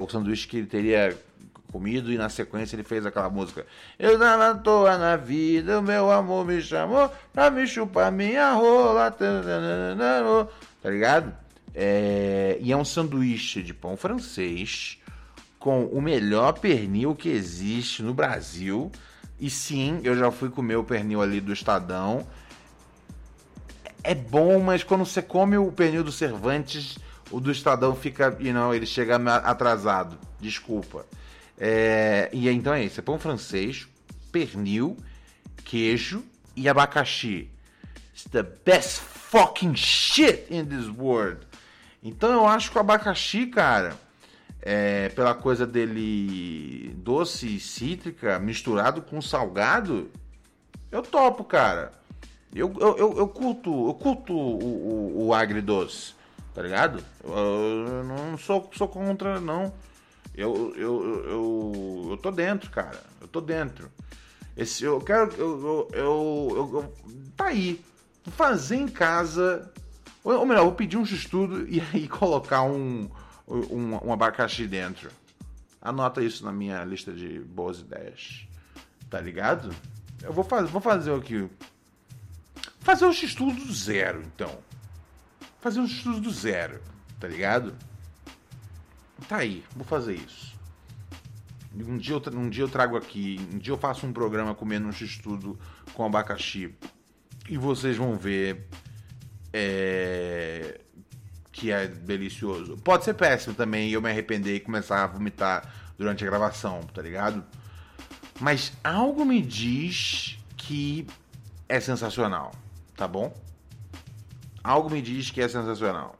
O 0.00 0.08
sanduíche 0.08 0.48
que 0.48 0.56
ele 0.56 0.66
teria 0.66 1.16
comido 1.70 2.12
e 2.12 2.18
na 2.18 2.28
sequência 2.28 2.74
ele 2.74 2.82
fez 2.82 3.06
aquela 3.06 3.30
música. 3.30 3.64
Eu 3.98 4.18
tava 4.18 4.50
à 4.50 4.54
toa 4.54 4.98
na 4.98 5.16
vida, 5.16 5.78
o 5.78 5.82
meu 5.82 6.10
amor 6.10 6.44
me 6.44 6.60
chamou 6.60 7.10
pra 7.32 7.50
me 7.50 7.66
chupar 7.66 8.10
minha 8.10 8.52
rola. 8.52 9.10
Tá 9.10 10.90
ligado? 10.90 11.32
É, 11.74 12.58
e 12.60 12.72
é 12.72 12.76
um 12.76 12.84
sanduíche 12.84 13.62
de 13.62 13.72
pão 13.72 13.96
francês 13.96 14.98
com 15.58 15.84
o 15.84 16.00
melhor 16.00 16.54
pernil 16.54 17.14
que 17.14 17.28
existe 17.28 18.02
no 18.02 18.14
Brasil. 18.14 18.90
E 19.38 19.48
sim, 19.48 20.00
eu 20.02 20.16
já 20.16 20.30
fui 20.30 20.50
comer 20.50 20.76
o 20.76 20.84
pernil 20.84 21.22
ali 21.22 21.40
do 21.40 21.52
Estadão. 21.52 22.26
É 24.02 24.14
bom, 24.14 24.60
mas 24.60 24.82
quando 24.82 25.04
você 25.04 25.20
come 25.20 25.58
o 25.58 25.70
pernil 25.70 26.02
do 26.02 26.10
Cervantes, 26.10 26.98
o 27.30 27.40
do 27.40 27.50
Estadão 27.50 27.94
fica, 27.94 28.36
you 28.40 28.52
know, 28.52 28.74
ele 28.74 28.86
chega 28.86 29.16
atrasado. 29.38 30.18
Desculpa. 30.40 31.06
É, 31.58 32.28
e 32.32 32.48
então 32.48 32.72
é 32.72 32.84
isso: 32.84 33.00
é 33.00 33.02
pão 33.02 33.18
francês, 33.18 33.86
pernil, 34.32 34.96
queijo 35.64 36.24
e 36.56 36.68
abacaxi. 36.68 37.50
It's 38.12 38.24
the 38.24 38.42
best 38.42 39.00
fucking 39.00 39.76
shit 39.76 40.46
in 40.50 40.64
this 40.64 40.88
world. 40.88 41.46
Então 42.02 42.32
eu 42.32 42.46
acho 42.46 42.70
que 42.70 42.78
o 42.78 42.80
abacaxi, 42.80 43.46
cara, 43.46 43.94
é, 44.62 45.10
pela 45.10 45.34
coisa 45.34 45.66
dele 45.66 46.94
doce 46.96 47.56
e 47.56 47.60
cítrica 47.60 48.38
misturado 48.38 49.02
com 49.02 49.20
salgado, 49.20 50.10
eu 50.90 51.02
topo, 51.02 51.44
cara. 51.44 51.92
Eu, 52.54 52.74
eu, 52.80 52.96
eu, 52.96 53.18
eu 53.18 53.28
curto, 53.28 53.88
eu 53.88 53.94
curto 53.94 54.32
o, 54.32 54.58
o, 54.58 55.26
o 55.26 55.34
agridoce, 55.34 56.14
tá 56.54 56.62
ligado? 56.62 57.02
Eu, 57.24 57.32
eu 57.32 58.04
não 58.04 58.38
sou, 58.38 58.70
sou 58.74 58.88
contra, 58.88 59.40
não. 59.40 59.72
Eu, 60.34 60.74
eu, 60.76 61.24
eu, 61.24 62.08
eu 62.10 62.16
tô 62.16 62.30
dentro, 62.30 62.70
cara. 62.70 63.00
Eu 63.20 63.28
tô 63.28 63.40
dentro. 63.40 63.90
Esse, 64.56 64.84
eu 64.84 65.00
quero. 65.00 65.32
Eu, 65.34 65.88
eu, 65.92 66.48
eu, 66.54 66.94
tá 67.36 67.46
aí. 67.46 67.80
Vou 68.24 68.34
fazer 68.34 68.76
em 68.76 68.88
casa. 68.88 69.72
Ou 70.22 70.44
melhor, 70.44 70.64
vou 70.64 70.74
pedir 70.74 70.96
um 70.96 71.02
estudo 71.02 71.68
e 71.68 71.80
aí 71.92 72.06
colocar 72.08 72.62
um, 72.62 73.10
um, 73.48 74.06
um 74.06 74.12
abacaxi 74.12 74.66
dentro. 74.66 75.10
Anota 75.80 76.22
isso 76.22 76.44
na 76.44 76.52
minha 76.52 76.84
lista 76.84 77.12
de 77.12 77.40
boas 77.40 77.80
ideias. 77.80 78.46
Tá 79.08 79.20
ligado? 79.20 79.74
Eu 80.22 80.32
vou 80.32 80.44
fazer, 80.44 80.68
vou 80.68 80.80
fazer 80.80 81.14
aqui. 81.14 81.48
Fazer 82.80 83.06
um 83.06 83.10
estudo 83.10 83.64
do 83.64 83.72
zero, 83.72 84.22
então. 84.22 84.58
Fazer 85.60 85.80
um 85.80 85.84
estudo 85.84 86.20
do 86.20 86.30
zero, 86.30 86.80
tá 87.18 87.28
ligado? 87.28 87.74
Tá 89.28 89.38
aí, 89.38 89.62
vou 89.76 89.84
fazer 89.84 90.14
isso. 90.14 90.58
Um 91.74 91.98
dia, 91.98 92.14
eu, 92.14 92.22
um 92.32 92.48
dia 92.48 92.64
eu 92.64 92.68
trago 92.68 92.96
aqui, 92.96 93.38
um 93.52 93.58
dia 93.58 93.72
eu 93.72 93.78
faço 93.78 94.06
um 94.06 94.12
programa 94.12 94.54
comendo 94.54 94.88
um 94.88 94.92
x-tudo 94.92 95.58
com 95.92 96.04
abacaxi. 96.04 96.74
E 97.48 97.56
vocês 97.56 97.96
vão 97.96 98.16
ver 98.16 98.66
é, 99.52 100.80
que 101.52 101.70
é 101.70 101.86
delicioso. 101.86 102.76
Pode 102.78 103.04
ser 103.04 103.14
péssimo 103.14 103.54
também 103.54 103.90
eu 103.90 104.00
me 104.00 104.10
arrepender 104.10 104.56
e 104.56 104.60
começar 104.60 105.04
a 105.04 105.06
vomitar 105.06 105.72
durante 105.98 106.24
a 106.24 106.26
gravação, 106.26 106.80
tá 106.94 107.02
ligado? 107.02 107.44
Mas 108.40 108.72
algo 108.82 109.24
me 109.24 109.42
diz 109.42 110.38
que 110.56 111.06
é 111.68 111.78
sensacional, 111.78 112.52
tá 112.96 113.06
bom? 113.06 113.32
Algo 114.62 114.90
me 114.90 115.00
diz 115.00 115.30
que 115.30 115.40
é 115.40 115.48
sensacional. 115.48 116.16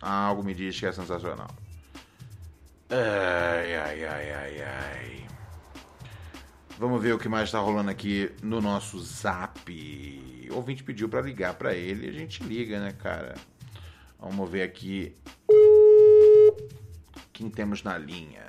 Algo 0.00 0.42
me 0.42 0.54
diz 0.54 0.78
que 0.78 0.86
é 0.86 0.92
sensacional. 0.92 1.50
Ai, 2.90 3.74
ai, 3.76 4.04
ai, 4.04 4.32
ai, 4.32 4.62
ai. 4.62 5.26
Vamos 6.78 7.02
ver 7.02 7.14
o 7.14 7.18
que 7.18 7.28
mais 7.28 7.50
tá 7.50 7.58
rolando 7.58 7.90
aqui 7.90 8.30
no 8.42 8.60
nosso 8.60 9.00
zap. 9.00 9.70
O 10.50 10.56
ouvinte 10.56 10.84
pediu 10.84 11.08
para 11.08 11.22
ligar 11.22 11.54
para 11.54 11.74
ele, 11.74 12.08
a 12.08 12.12
gente 12.12 12.42
liga, 12.42 12.78
né, 12.78 12.92
cara? 12.92 13.34
Vamos 14.18 14.50
ver 14.50 14.62
aqui 14.62 15.14
quem 17.32 17.48
temos 17.48 17.82
na 17.82 17.96
linha. 17.96 18.44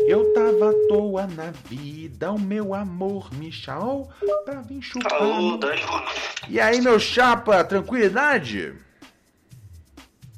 Eu 0.00 0.32
tava 0.34 0.70
à 0.70 0.88
toa 0.88 1.26
na 1.26 1.50
vida, 1.64 2.30
o 2.30 2.38
meu 2.38 2.74
amor 2.74 3.32
me 3.34 3.50
chamou 3.50 4.08
pra 4.44 4.60
vir 4.60 4.82
chupar. 4.82 5.12
Alô, 5.14 5.56
Dani. 5.56 5.82
E 6.48 6.60
aí, 6.60 6.80
meu 6.80 6.98
chapa, 6.98 7.64
tranquilidade? 7.64 8.74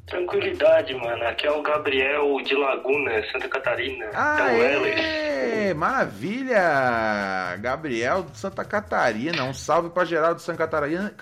Tranquilidade, 0.06 0.94
mano. 0.94 1.22
Aqui 1.24 1.46
é 1.46 1.50
o 1.50 1.60
Gabriel 1.60 2.40
de 2.42 2.54
Laguna, 2.54 3.22
Santa 3.30 3.48
Catarina. 3.48 4.06
Ah, 4.14 4.50
é 4.52 5.74
maravilha! 5.74 7.56
Gabriel 7.60 8.22
de 8.22 8.38
Santa 8.38 8.64
Catarina. 8.64 9.44
Um 9.44 9.52
salve 9.52 9.90
pra 9.90 10.04
geral 10.04 10.34
de 10.34 10.40
Santa 10.40 10.58
Catarina, 10.58 11.14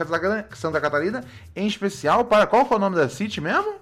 Santa 0.55 0.81
Catarina, 0.81 1.25
em 1.55 1.66
especial 1.66 2.25
para 2.27 2.46
qual 2.46 2.64
que 2.64 2.72
é 2.72 2.77
o 2.77 2.79
nome 2.81 2.96
da 2.96 3.09
City 3.09 3.40
mesmo? 3.40 3.75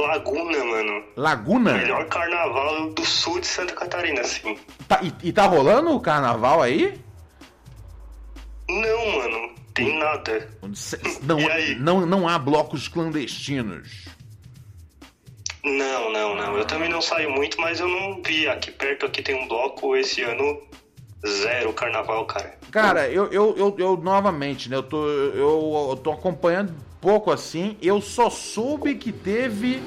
Laguna, 0.00 0.64
mano. 0.64 1.04
Laguna? 1.16 1.72
Melhor 1.72 2.06
carnaval 2.06 2.90
do 2.90 3.04
sul 3.04 3.40
de 3.40 3.46
Santa 3.46 3.74
Catarina, 3.74 4.22
sim. 4.22 4.56
Tá, 4.86 5.00
e, 5.02 5.12
e 5.28 5.32
tá 5.32 5.44
rolando 5.46 5.90
o 5.90 6.00
carnaval 6.00 6.62
aí? 6.62 7.00
Não, 8.68 9.16
mano. 9.16 9.54
Tem 9.74 9.98
nada. 9.98 10.48
Não, 11.22 11.38
não, 11.80 12.06
não 12.06 12.28
há 12.28 12.38
blocos 12.38 12.86
clandestinos. 12.86 14.06
Não, 15.64 16.12
não, 16.12 16.36
não. 16.36 16.56
Eu 16.56 16.64
também 16.64 16.88
não 16.88 17.02
saio 17.02 17.30
muito, 17.30 17.60
mas 17.60 17.80
eu 17.80 17.88
não 17.88 18.22
vi. 18.22 18.48
Aqui 18.48 18.70
perto 18.70 19.06
aqui 19.06 19.20
tem 19.20 19.34
um 19.34 19.48
bloco 19.48 19.96
esse 19.96 20.22
ano. 20.22 20.62
Zero 21.26 21.72
carnaval, 21.72 22.24
cara. 22.26 22.56
Cara, 22.70 23.08
eu, 23.08 23.26
eu, 23.32 23.56
eu, 23.56 23.74
eu 23.76 23.96
novamente, 23.96 24.70
né? 24.70 24.76
Eu 24.76 24.84
tô, 24.84 25.08
eu, 25.08 25.88
eu 25.90 25.96
tô 25.96 26.12
acompanhando 26.12 26.72
pouco 27.00 27.30
assim. 27.30 27.76
Eu 27.80 28.00
só 28.00 28.30
soube 28.30 28.94
que 28.94 29.12
teve. 29.12 29.82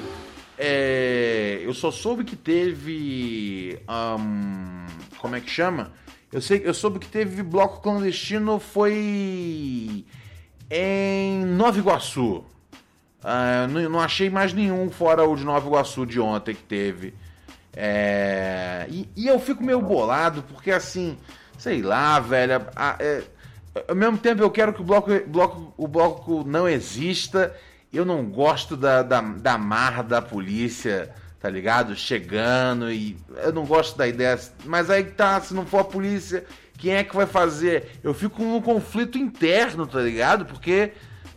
É, 0.58 1.60
eu 1.62 1.74
só 1.74 1.90
soube 1.90 2.24
que 2.24 2.36
teve. 2.36 3.78
Um, 3.88 4.86
como 5.18 5.36
é 5.36 5.40
que 5.40 5.50
chama? 5.50 5.92
Eu 6.32 6.40
sei, 6.40 6.62
eu 6.64 6.72
soube 6.72 6.98
que 6.98 7.08
teve 7.08 7.42
bloco 7.42 7.82
clandestino 7.82 8.58
foi 8.58 10.04
em 10.70 11.44
Nova 11.44 11.78
Iguaçu. 11.78 12.44
Uh, 13.22 13.68
não, 13.70 13.90
não, 13.90 14.00
achei 14.00 14.30
mais 14.30 14.52
nenhum 14.52 14.90
fora 14.90 15.24
o 15.24 15.36
de 15.36 15.44
Nova 15.44 15.66
Iguaçu 15.66 16.06
de 16.06 16.18
ontem 16.18 16.54
que 16.54 16.62
teve. 16.62 17.14
É, 17.74 18.86
e, 18.90 19.08
e, 19.16 19.28
eu 19.28 19.38
fico 19.38 19.62
meio 19.62 19.80
bolado 19.80 20.42
porque 20.42 20.70
assim, 20.70 21.16
sei 21.58 21.82
lá, 21.82 22.18
velho. 22.18 22.66
A, 22.74 22.96
é, 22.98 23.22
ao 23.88 23.94
mesmo 23.94 24.18
tempo 24.18 24.42
eu 24.42 24.50
quero 24.50 24.72
que 24.72 24.80
o 24.80 24.84
bloco, 24.84 25.10
bloco, 25.26 25.74
o 25.76 25.88
bloco 25.88 26.44
não 26.44 26.68
exista. 26.68 27.54
Eu 27.92 28.04
não 28.04 28.24
gosto 28.24 28.76
da, 28.76 29.02
da, 29.02 29.20
da 29.20 29.58
marra 29.58 30.02
da 30.02 30.22
polícia 30.22 31.14
tá 31.42 31.50
ligado? 31.50 31.96
Chegando 31.96 32.92
e 32.92 33.16
eu 33.42 33.52
não 33.52 33.66
gosto 33.66 33.98
da 33.98 34.06
ideia, 34.06 34.38
mas 34.64 34.88
aí 34.88 35.02
tá, 35.02 35.40
se 35.40 35.52
não 35.52 35.66
for 35.66 35.80
a 35.80 35.84
polícia, 35.84 36.44
quem 36.78 36.94
é 36.94 37.02
que 37.02 37.16
vai 37.16 37.26
fazer? 37.26 37.98
Eu 38.00 38.14
fico 38.14 38.40
num 38.44 38.62
conflito 38.62 39.18
interno, 39.18 39.84
tá 39.84 40.00
ligado? 40.00 40.46
Porque 40.46 40.92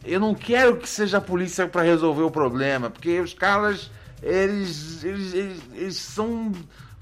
eu 0.06 0.20
não 0.20 0.36
quero 0.36 0.78
que 0.78 0.88
seja 0.88 1.18
a 1.18 1.22
polícia 1.22 1.68
para 1.68 1.82
resolver 1.82 2.22
o 2.22 2.30
problema, 2.30 2.92
porque 2.92 3.20
os 3.20 3.34
caras 3.34 3.90
eles, 4.22 5.04
eles, 5.04 5.34
eles, 5.34 5.62
eles 5.74 5.98
são, 5.98 6.52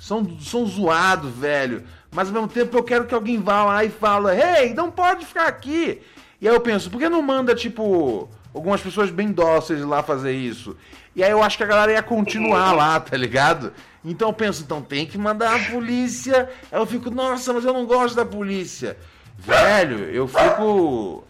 são, 0.03 0.37
são 0.41 0.65
zoados, 0.65 1.31
velho. 1.31 1.85
Mas 2.11 2.27
ao 2.27 2.33
mesmo 2.33 2.49
tempo 2.49 2.77
eu 2.77 2.83
quero 2.83 3.05
que 3.05 3.15
alguém 3.15 3.39
vá 3.39 3.63
lá 3.63 3.85
e 3.85 3.89
fala, 3.89 4.35
hey, 4.35 4.73
não 4.73 4.91
pode 4.91 5.25
ficar 5.25 5.47
aqui. 5.47 6.01
E 6.41 6.47
aí 6.47 6.53
eu 6.53 6.59
penso, 6.59 6.91
por 6.91 6.99
que 6.99 7.07
não 7.07 7.21
manda, 7.21 7.55
tipo, 7.55 8.29
algumas 8.53 8.81
pessoas 8.81 9.09
bem 9.09 9.31
dóceis 9.31 9.79
lá 9.81 10.03
fazer 10.03 10.33
isso? 10.33 10.75
E 11.15 11.23
aí 11.23 11.31
eu 11.31 11.41
acho 11.41 11.55
que 11.55 11.63
a 11.63 11.67
galera 11.67 11.93
ia 11.93 12.03
continuar 12.03 12.73
lá, 12.73 12.99
tá 12.99 13.15
ligado? 13.15 13.71
Então 14.03 14.27
eu 14.27 14.33
penso, 14.33 14.61
então 14.61 14.81
tem 14.81 15.05
que 15.05 15.17
mandar 15.17 15.55
a 15.55 15.71
polícia. 15.71 16.49
Aí 16.69 16.77
eu 16.77 16.85
fico, 16.85 17.09
nossa, 17.09 17.53
mas 17.53 17.63
eu 17.63 17.71
não 17.71 17.85
gosto 17.85 18.15
da 18.15 18.25
polícia. 18.25 18.97
Velho, 19.37 19.99
eu 20.09 20.27
fico. 20.27 21.23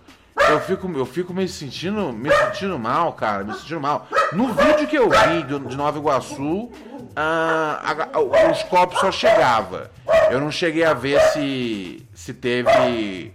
Eu 0.49 0.59
fico, 0.61 0.91
eu 0.97 1.05
fico 1.05 1.33
me 1.33 1.47
sentindo, 1.47 2.11
me 2.11 2.29
sentindo 2.31 2.77
mal, 2.79 3.13
cara, 3.13 3.43
me 3.43 3.53
sentindo 3.53 3.79
mal. 3.79 4.07
No 4.33 4.51
vídeo 4.53 4.87
que 4.87 4.97
eu 4.97 5.09
vi 5.09 5.43
do, 5.43 5.59
de 5.59 5.75
Nova 5.77 5.97
Iguaçu, 5.97 6.71
ah, 7.15 7.79
a- 7.83 8.17
a- 8.17 8.49
os 8.51 8.63
copos 8.63 8.99
só 8.99 9.11
chegava. 9.11 9.91
Eu 10.31 10.39
não 10.41 10.51
cheguei 10.51 10.83
a 10.83 10.93
ver 10.93 11.19
se 11.31 12.03
se 12.13 12.33
teve 12.33 13.31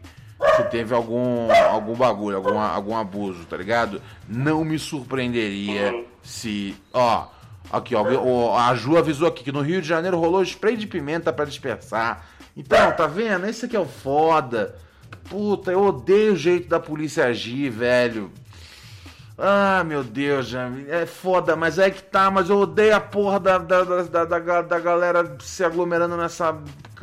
se 0.56 0.62
teve 0.64 0.94
algum 0.94 1.48
algum 1.70 1.94
bagulho, 1.94 2.36
algum, 2.36 2.58
algum 2.58 2.96
abuso, 2.96 3.44
tá 3.46 3.56
ligado? 3.56 4.02
Não 4.28 4.64
me 4.64 4.78
surpreenderia 4.78 6.04
se, 6.22 6.76
ó, 6.92 7.26
aqui 7.72 7.94
ó, 7.94 8.56
a 8.58 8.74
Ju 8.74 8.96
avisou 8.98 9.28
aqui 9.28 9.44
que 9.44 9.52
no 9.52 9.60
Rio 9.62 9.80
de 9.80 9.88
Janeiro 9.88 10.18
rolou 10.18 10.42
spray 10.42 10.76
de 10.76 10.86
pimenta 10.86 11.32
pra 11.32 11.44
dispersar. 11.44 12.24
Então, 12.56 12.90
tá 12.92 13.06
vendo? 13.06 13.46
Esse 13.46 13.66
aqui 13.66 13.76
é 13.76 13.80
o 13.80 13.86
foda. 13.86 14.74
Puta, 15.28 15.70
eu 15.70 15.82
odeio 15.82 16.32
o 16.32 16.36
jeito 16.36 16.68
da 16.68 16.80
polícia 16.80 17.26
agir, 17.26 17.70
velho. 17.70 18.30
Ah, 19.40 19.84
meu 19.84 20.02
Deus, 20.02 20.52
é 20.88 21.06
foda, 21.06 21.54
mas 21.54 21.78
é 21.78 21.90
que 21.90 22.02
tá, 22.02 22.28
mas 22.28 22.50
eu 22.50 22.58
odeio 22.58 22.96
a 22.96 23.00
porra 23.00 23.38
da, 23.38 23.56
da, 23.58 23.84
da, 23.84 24.24
da, 24.24 24.62
da- 24.62 24.80
galera 24.80 25.36
se 25.40 25.62
aglomerando 25.62 26.16
nessa, 26.16 26.58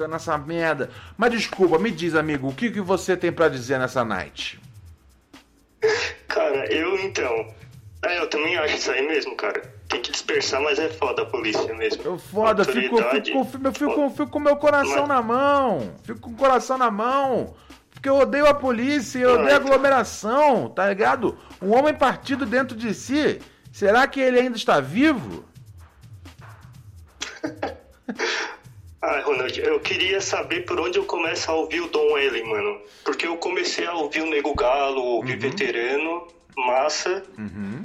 nessa 0.10 0.38
merda. 0.38 0.90
Mas 1.18 1.32
desculpa, 1.32 1.80
me 1.80 1.90
diz, 1.90 2.14
amigo, 2.14 2.50
o 2.50 2.54
que, 2.54 2.72
que 2.72 2.82
você 2.82 3.16
tem 3.16 3.32
pra 3.32 3.48
dizer 3.48 3.80
nessa 3.80 4.04
night? 4.04 4.60
Cara, 6.28 6.66
eu 6.74 7.00
então. 7.00 7.54
É, 8.04 8.20
eu 8.20 8.30
também 8.30 8.58
acho 8.58 8.76
isso 8.76 8.92
aí 8.92 9.08
mesmo, 9.08 9.36
cara. 9.38 9.62
Tem 9.88 10.02
que 10.02 10.12
dispersar, 10.12 10.62
mas 10.62 10.78
é 10.78 10.90
foda 10.90 11.22
a 11.22 11.26
polícia 11.26 11.74
mesmo. 11.76 12.04
Eu 12.04 12.18
foda, 12.18 12.64
eu 12.64 12.66
fico, 12.66 12.98
fico, 12.98 13.72
fico, 13.72 14.10
fico 14.10 14.28
com 14.30 14.40
meu 14.40 14.58
coração 14.58 15.08
na 15.08 15.22
mão. 15.22 15.94
Fico 16.04 16.20
com 16.20 16.32
o 16.32 16.36
coração 16.36 16.78
na 16.78 16.92
mão. 16.92 17.56
Porque 18.06 18.10
eu 18.12 18.18
odeio 18.22 18.46
a 18.46 18.54
polícia, 18.54 19.18
eu 19.18 19.34
odeio 19.34 19.54
a 19.54 19.56
aglomeração, 19.56 20.70
tá 20.70 20.88
ligado? 20.88 21.36
Um 21.60 21.74
homem 21.74 21.92
partido 21.92 22.46
dentro 22.46 22.78
de 22.78 22.94
si, 22.94 23.42
será 23.74 24.08
que 24.08 24.20
ele 24.20 24.40
ainda 24.40 24.56
está 24.56 24.80
vivo? 24.80 25.44
Ah, 29.02 29.22
Ronald, 29.24 29.60
eu 29.60 29.80
queria 29.80 30.20
saber 30.20 30.66
por 30.66 30.80
onde 30.80 30.98
eu 30.98 31.06
começo 31.06 31.52
a 31.52 31.54
ouvir 31.54 31.80
o 31.80 31.88
Dom 31.88 32.18
Ellen, 32.18 32.44
mano. 32.50 32.82
Porque 33.04 33.28
eu 33.28 33.38
comecei 33.38 33.86
a 33.86 33.94
ouvir 33.94 34.22
o 34.22 34.26
Nego 34.26 34.56
Galo, 34.56 35.00
ouvir 35.00 35.38
Veterano, 35.38 36.28
Massa. 36.58 37.22
Uhum. 37.38 37.84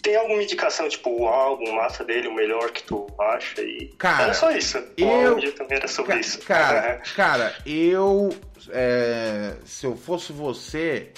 Tem 0.00 0.14
alguma 0.14 0.40
indicação, 0.40 0.88
tipo, 0.88 1.10
o 1.10 1.26
álbum, 1.26 1.72
massa 1.74 2.04
dele, 2.04 2.28
o 2.28 2.34
melhor 2.34 2.70
que 2.70 2.84
tu 2.84 3.08
acha? 3.20 3.60
E... 3.60 3.88
Cara, 3.98 4.22
Era 4.24 4.34
só 4.34 4.50
isso. 4.52 4.78
O 4.78 5.02
eu- 5.02 5.52
também 5.54 5.76
era 5.76 5.88
sobre 5.88 6.20
isso. 6.20 6.38
Cara, 6.42 7.02
cara, 7.16 7.56
eu. 7.66 8.30
É, 8.70 9.56
se 9.64 9.86
eu 9.86 9.96
fosse 9.96 10.32
você, 10.32 11.12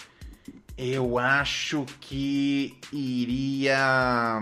eu 0.76 1.18
acho 1.18 1.84
que 2.00 2.78
iria. 2.92 4.38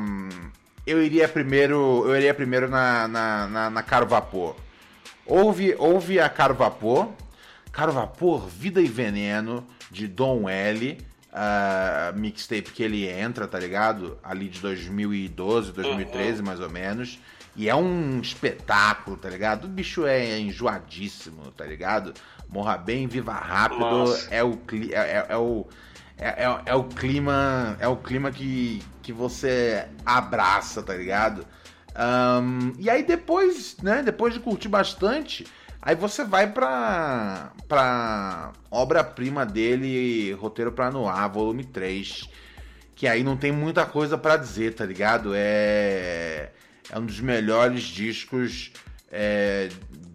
Eu 0.87 1.03
iria 1.03 1.29
primeiro. 1.29 2.05
Eu 2.07 2.17
iria 2.17 2.33
primeiro 2.33 2.69
na, 2.69 3.09
na, 3.09 3.47
na, 3.49 3.71
na 3.71 3.83
Caro 3.83 4.07
Vapor. 4.07 4.57
Ouve, 5.27 5.75
ouve 5.79 6.19
a 6.21 6.29
Caro 6.29 6.55
Vapor. 6.55 7.11
Caro 7.73 7.93
Vapor, 7.93 8.47
Vida 8.49 8.81
e 8.81 8.87
Veneno, 8.87 9.67
de 9.91 10.09
Dom 10.09 10.49
L. 10.49 10.99
a 11.33 12.13
mixtape 12.17 12.73
que 12.73 12.83
ele 12.83 13.07
entra, 13.07 13.47
tá 13.47 13.59
ligado? 13.59 14.19
Ali 14.23 14.49
de 14.49 14.61
2012, 14.61 15.73
2013, 15.73 16.43
mais 16.43 16.61
ou 16.61 16.71
menos. 16.71 17.19
E 17.55 17.69
é 17.69 17.75
um 17.75 18.21
espetáculo, 18.21 19.17
tá 19.17 19.29
ligado? 19.29 19.65
O 19.65 19.69
bicho 19.69 20.07
é 20.07 20.39
enjoadíssimo, 20.39 21.51
tá 21.51 21.65
ligado? 21.65 22.15
Morra 22.49 22.77
bem, 22.79 23.07
viva 23.07 23.33
rápido. 23.33 23.81
Nossa. 23.81 24.29
É 24.31 24.43
o, 24.43 24.59
é, 24.93 24.95
é- 24.95 25.27
é 25.31 25.37
o 25.37 25.67
é, 26.17 26.45
é- 26.45 26.63
é 26.67 26.75
o 26.75 26.85
clima 26.85 27.77
é 27.79 27.87
o 27.87 27.97
clima 27.97 28.31
que, 28.31 28.83
que 29.03 29.13
você 29.13 29.87
abraça, 30.05 30.83
tá 30.83 30.95
ligado? 30.95 31.47
Ahn, 31.95 32.73
e 32.79 32.89
aí 32.89 33.03
depois, 33.03 33.77
né? 33.83 34.03
Depois 34.03 34.33
de 34.35 34.41
curtir 34.41 34.69
bastante, 34.69 35.47
aí 35.83 35.95
você 35.95 36.25
vai 36.25 36.51
pra, 36.51 37.53
pra 37.69 38.53
obra-prima 38.71 39.45
dele, 39.45 40.33
Roteiro 40.35 40.73
pra 40.73 40.91
Noir, 40.91 41.29
volume 41.31 41.65
3. 41.65 42.29
Que 42.95 43.07
aí 43.07 43.23
não 43.23 43.37
tem 43.37 43.53
muita 43.53 43.87
coisa 43.87 44.19
pra 44.19 44.37
dizer, 44.37 44.75
tá 44.75 44.85
ligado? 44.85 45.33
É, 45.35 46.51
é 46.91 46.99
um 46.99 47.07
dos 47.07 47.21
melhores 47.21 47.83
discos 47.85 48.73
é, 49.11 49.69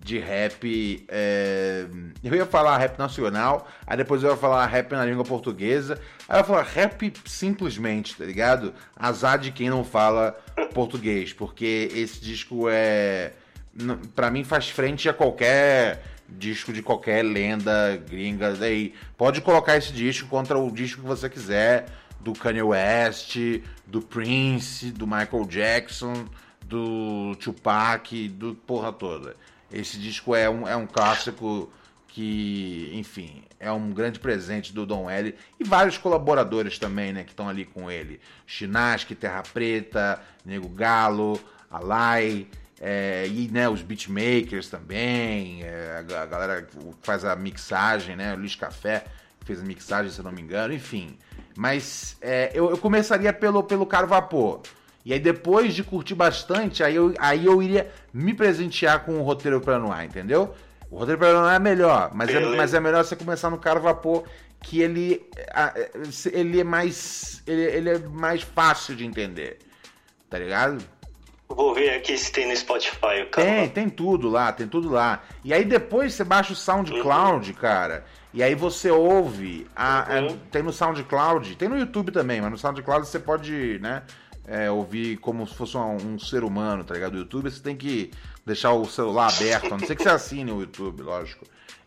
de 0.03 0.19
rap. 0.19 1.05
é, 1.07 1.85
eu 2.23 2.35
ia 2.35 2.45
falar 2.45 2.77
rap 2.77 2.99
nacional, 2.99 3.67
aí 3.87 3.97
depois 3.97 4.21
eu 4.21 4.31
ia 4.31 4.37
falar 4.37 4.65
rap 4.65 4.91
na 4.91 5.05
língua 5.05 5.23
portuguesa, 5.23 5.99
aí 6.27 6.35
eu 6.35 6.39
ia 6.39 6.43
falar 6.43 6.63
rap 6.63 7.13
simplesmente, 7.25 8.15
tá 8.15 8.25
ligado? 8.25 8.73
Azar 8.95 9.39
de 9.39 9.51
quem 9.51 9.69
não 9.69 9.83
fala 9.83 10.37
português, 10.73 11.31
porque 11.33 11.89
esse 11.93 12.19
disco 12.21 12.67
é. 12.69 13.31
Pra 14.15 14.29
mim 14.29 14.43
faz 14.43 14.69
frente 14.69 15.09
a 15.09 15.13
qualquer 15.13 16.03
disco 16.29 16.71
de 16.71 16.83
qualquer 16.83 17.23
lenda 17.23 17.97
gringa. 18.07 18.53
Daí 18.53 18.93
pode 19.17 19.41
colocar 19.41 19.77
esse 19.77 19.91
disco 19.91 20.27
contra 20.27 20.59
o 20.59 20.71
disco 20.71 21.01
que 21.01 21.07
você 21.07 21.29
quiser, 21.29 21.87
do 22.19 22.33
Kanye 22.33 22.61
West, 22.61 23.35
do 23.87 24.01
Prince, 24.01 24.91
do 24.91 25.07
Michael 25.07 25.45
Jackson, 25.47 26.25
do 26.65 27.35
Tupac, 27.39 28.27
do 28.29 28.55
porra 28.55 28.91
toda. 28.91 29.35
Esse 29.73 29.97
disco 29.97 30.35
é 30.35 30.49
um, 30.49 30.67
é 30.67 30.75
um 30.75 30.85
clássico 30.87 31.71
que, 32.07 32.91
enfim, 32.93 33.43
é 33.59 33.71
um 33.71 33.91
grande 33.91 34.19
presente 34.19 34.71
do 34.71 34.85
Dom 34.85 35.09
L 35.09 35.33
e 35.59 35.63
vários 35.63 35.97
colaboradores 35.97 36.77
também, 36.77 37.11
né, 37.11 37.23
que 37.23 37.31
estão 37.31 37.49
ali 37.49 37.65
com 37.65 37.89
ele. 37.89 38.21
Chinaski, 38.45 39.15
Terra 39.15 39.41
Preta, 39.41 40.21
Nego 40.45 40.69
Galo, 40.69 41.39
Alai, 41.71 42.45
é, 42.79 43.25
e 43.27 43.49
né, 43.51 43.67
os 43.67 43.81
beatmakers 43.81 44.69
também, 44.69 45.63
é, 45.63 45.97
a, 45.97 46.01
ga- 46.03 46.21
a 46.21 46.25
galera 46.27 46.61
que 46.61 46.77
faz 47.01 47.25
a 47.25 47.35
mixagem, 47.35 48.15
né, 48.15 48.33
o 48.33 48.37
Luiz 48.37 48.55
Café 48.55 49.05
que 49.39 49.47
fez 49.47 49.59
a 49.59 49.65
mixagem, 49.65 50.11
se 50.11 50.19
eu 50.19 50.23
não 50.23 50.31
me 50.31 50.41
engano, 50.41 50.73
enfim. 50.73 51.17
Mas 51.55 52.15
é, 52.21 52.51
eu, 52.53 52.69
eu 52.69 52.77
começaria 52.77 53.33
pelo, 53.33 53.63
pelo 53.63 53.85
Caro 53.85 54.07
Vapor. 54.07 54.61
E 55.05 55.11
aí 55.13 55.19
depois 55.19 55.73
de 55.73 55.83
curtir 55.83 56.15
bastante, 56.15 56.83
aí 56.83 56.95
eu, 56.95 57.13
aí 57.19 57.45
eu 57.45 57.61
iria 57.61 57.91
me 58.13 58.33
presentear 58.33 59.03
com 59.03 59.19
o 59.19 59.23
roteiro 59.23 59.59
pra 59.59 59.77
Noir, 59.77 60.05
entendeu? 60.05 60.53
O 60.89 60.97
roteiro 60.97 61.19
pra 61.19 61.33
Noir 61.33 61.55
é 61.55 61.59
melhor, 61.59 62.11
mas 62.13 62.29
é, 62.29 62.39
mas 62.57 62.73
é 62.73 62.79
melhor 62.79 63.03
você 63.03 63.15
começar 63.15 63.49
no 63.49 63.57
Caro 63.57 63.81
Vapor, 63.81 64.23
que 64.61 64.81
ele, 64.81 65.25
a- 65.53 65.73
ele 66.31 66.61
é 66.61 66.63
mais 66.63 67.43
ele, 67.45 67.61
ele 67.63 67.89
é 67.89 67.99
mais 67.99 68.41
fácil 68.43 68.95
de 68.95 69.05
entender, 69.05 69.59
tá 70.29 70.39
ligado? 70.39 70.77
Vou 71.49 71.75
ver 71.75 71.89
aqui 71.97 72.17
se 72.17 72.31
tem 72.31 72.47
no 72.47 72.55
Spotify, 72.55 73.25
cara. 73.29 73.47
Tem, 73.47 73.69
tem 73.69 73.89
tudo 73.89 74.29
lá, 74.29 74.51
tem 74.53 74.67
tudo 74.67 74.89
lá. 74.89 75.21
E 75.43 75.53
aí 75.53 75.65
depois 75.65 76.13
você 76.13 76.23
baixa 76.23 76.53
o 76.53 76.55
SoundCloud, 76.55 77.53
cara. 77.53 78.05
E 78.33 78.41
aí 78.41 78.55
você 78.55 78.89
ouve. 78.89 79.67
A, 79.75 79.99
a- 80.17 80.21
tem 80.49 80.63
no 80.63 80.71
SoundCloud, 80.73 81.55
tem 81.57 81.67
no 81.69 81.77
YouTube 81.77 82.11
também, 82.11 82.41
mas 82.41 82.49
no 82.49 82.57
SoundCloud 82.57 83.05
você 83.05 83.19
pode, 83.19 83.77
né? 83.81 84.01
É, 84.45 84.69
ouvir 84.69 85.17
como 85.17 85.47
se 85.47 85.55
fosse 85.55 85.77
um, 85.77 85.95
um 85.95 86.19
ser 86.19 86.43
humano, 86.43 86.83
tá 86.83 86.93
ligado? 86.93 87.15
O 87.15 87.17
YouTube 87.17 87.49
você 87.49 87.61
tem 87.61 87.75
que 87.75 88.11
deixar 88.45 88.73
o 88.73 88.85
celular 88.85 89.33
aberto, 89.33 89.67
a 89.67 89.77
não 89.77 89.79
ser 89.79 89.95
que 89.95 90.03
você 90.03 90.09
assine 90.09 90.51
o 90.51 90.61
YouTube, 90.61 91.01
lógico. 91.01 91.45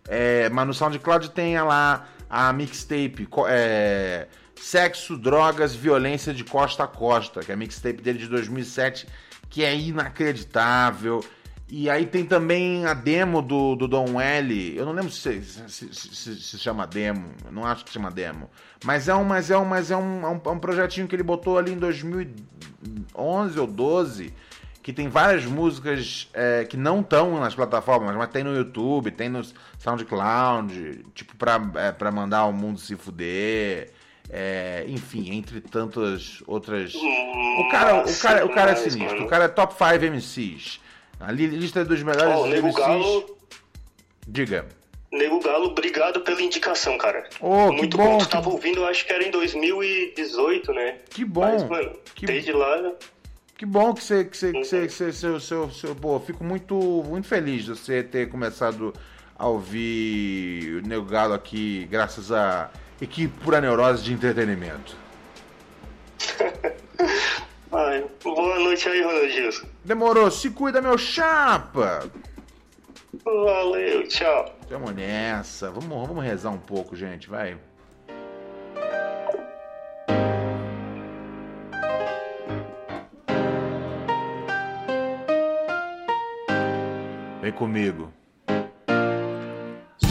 É, 0.08 0.48
mas 0.48 0.66
no 0.66 0.74
SoundCloud 0.74 1.30
tem 1.30 1.60
lá 1.60 2.06
a 2.30 2.52
mixtape 2.52 3.28
é, 3.48 4.26
Sexo, 4.60 5.16
Drogas, 5.16 5.74
Violência 5.74 6.32
de 6.32 6.44
Costa 6.44 6.84
a 6.84 6.86
Costa, 6.86 7.40
que 7.40 7.50
é 7.50 7.54
a 7.54 7.58
mixtape 7.58 8.00
dele 8.00 8.18
de 8.18 8.28
2007, 8.28 9.06
que 9.50 9.64
é 9.64 9.74
inacreditável. 9.74 11.24
E 11.68 11.90
aí 11.90 12.06
tem 12.06 12.24
também 12.24 12.86
a 12.86 12.94
demo 12.94 13.42
do, 13.42 13.74
do 13.74 13.88
Dom 13.88 14.20
L. 14.20 14.76
Eu 14.76 14.86
não 14.86 14.92
lembro 14.92 15.10
se 15.10 15.42
se, 15.42 15.68
se, 15.68 15.92
se- 15.94 16.40
se 16.40 16.58
chama 16.58 16.86
demo. 16.86 17.30
Eu 17.44 17.50
não 17.50 17.64
acho 17.66 17.84
que 17.84 17.92
chama 17.92 18.10
demo. 18.10 18.48
Mas 18.84 19.08
é 19.08 19.14
um, 19.14 19.24
mas 19.24 19.50
é 19.50 19.58
um, 19.58 19.64
mas 19.64 19.90
é 19.90 19.96
um, 19.96 20.22
é 20.24 20.28
um, 20.30 20.40
é 20.44 20.50
um 20.50 20.58
projetinho 20.60 21.08
que 21.08 21.16
ele 21.16 21.24
botou 21.24 21.58
ali 21.58 21.72
em 21.72 21.78
2011 21.78 23.58
ou 23.58 23.66
12 23.66 24.32
que 24.82 24.92
tem 24.92 25.08
várias 25.08 25.44
músicas 25.44 26.28
é, 26.32 26.64
que 26.64 26.76
não 26.76 27.00
estão 27.00 27.40
nas 27.40 27.56
plataformas, 27.56 28.14
mas 28.14 28.28
tem 28.28 28.44
no 28.44 28.54
YouTube, 28.54 29.10
tem 29.10 29.28
no 29.28 29.42
SoundCloud, 29.80 31.04
tipo, 31.12 31.34
pra, 31.34 31.60
é, 31.74 32.10
mandar 32.12 32.44
o 32.46 32.52
mundo 32.52 32.78
se 32.78 32.94
fuder. 32.94 33.90
É, 34.30 34.84
enfim, 34.86 35.34
entre 35.34 35.60
tantas 35.60 36.40
outras. 36.46 36.94
O 36.94 37.68
cara, 37.68 38.04
o 38.08 38.16
cara, 38.18 38.46
o 38.46 38.48
cara 38.54 38.70
é 38.72 38.76
sinistro. 38.76 39.24
O 39.24 39.28
cara 39.28 39.44
é 39.44 39.48
top 39.48 39.74
5 39.74 40.04
MCs. 40.04 40.80
A 41.20 41.32
li- 41.32 41.46
lista 41.46 41.84
dos 41.84 42.02
melhores 42.02 42.34
Ó, 42.34 42.42
o 42.44 42.46
Nego. 42.46 42.72
Galo, 42.72 43.36
Diga. 44.28 44.66
Nego 45.12 45.40
Galo, 45.40 45.66
obrigado 45.66 46.20
pela 46.20 46.42
indicação, 46.42 46.98
cara. 46.98 47.22
Que 47.22 47.44
Muito 47.44 47.96
bom, 47.96 48.04
bom. 48.04 48.18
Tu 48.18 48.24
que 48.26 48.30
tava 48.30 48.50
ouvindo, 48.50 48.80
eu 48.80 48.86
acho 48.86 49.06
que 49.06 49.12
era 49.12 49.24
em 49.24 49.30
2018, 49.30 50.72
né? 50.72 50.96
Que 51.08 51.24
bom. 51.24 51.40
Mas, 51.42 51.62
mano, 51.68 51.92
que, 52.14 52.26
desde 52.26 52.52
lá. 52.52 52.92
que 53.56 53.64
bom 53.64 53.94
que 53.94 54.02
você. 54.02 54.24
Que 54.24 54.36
você, 54.36 54.52
que 54.52 54.64
você, 54.64 54.86
que 54.86 54.92
você 54.92 55.12
seu, 55.12 55.40
seu, 55.40 55.70
seu, 55.70 55.94
pô, 55.94 56.20
fico 56.20 56.44
muito, 56.44 56.74
muito 56.74 57.26
feliz 57.28 57.64
de 57.64 57.70
você 57.70 58.02
ter 58.02 58.28
começado 58.28 58.92
a 59.38 59.46
ouvir 59.46 60.82
o 60.82 60.86
Nego 60.86 61.04
Galo 61.06 61.34
aqui, 61.34 61.86
graças 61.90 62.30
à 62.32 62.70
equipe 63.00 63.32
Pura 63.42 63.60
Neurose 63.60 64.02
de 64.02 64.12
Entretenimento. 64.12 64.96
Ai, 67.76 68.06
boa 68.24 68.58
noite 68.58 68.88
aí, 68.88 69.02
Ronaldinho. 69.02 69.50
Demorou, 69.84 70.30
se 70.30 70.48
cuida, 70.48 70.80
meu 70.80 70.96
chapa! 70.96 72.10
Valeu, 73.22 74.08
tchau. 74.08 74.56
Tamo 74.66 74.90
nessa. 74.90 75.70
Vamos, 75.70 76.08
vamos 76.08 76.24
rezar 76.24 76.48
um 76.52 76.58
pouco, 76.58 76.96
gente, 76.96 77.28
vai. 77.28 77.58
Vem 87.42 87.52
comigo. 87.52 88.10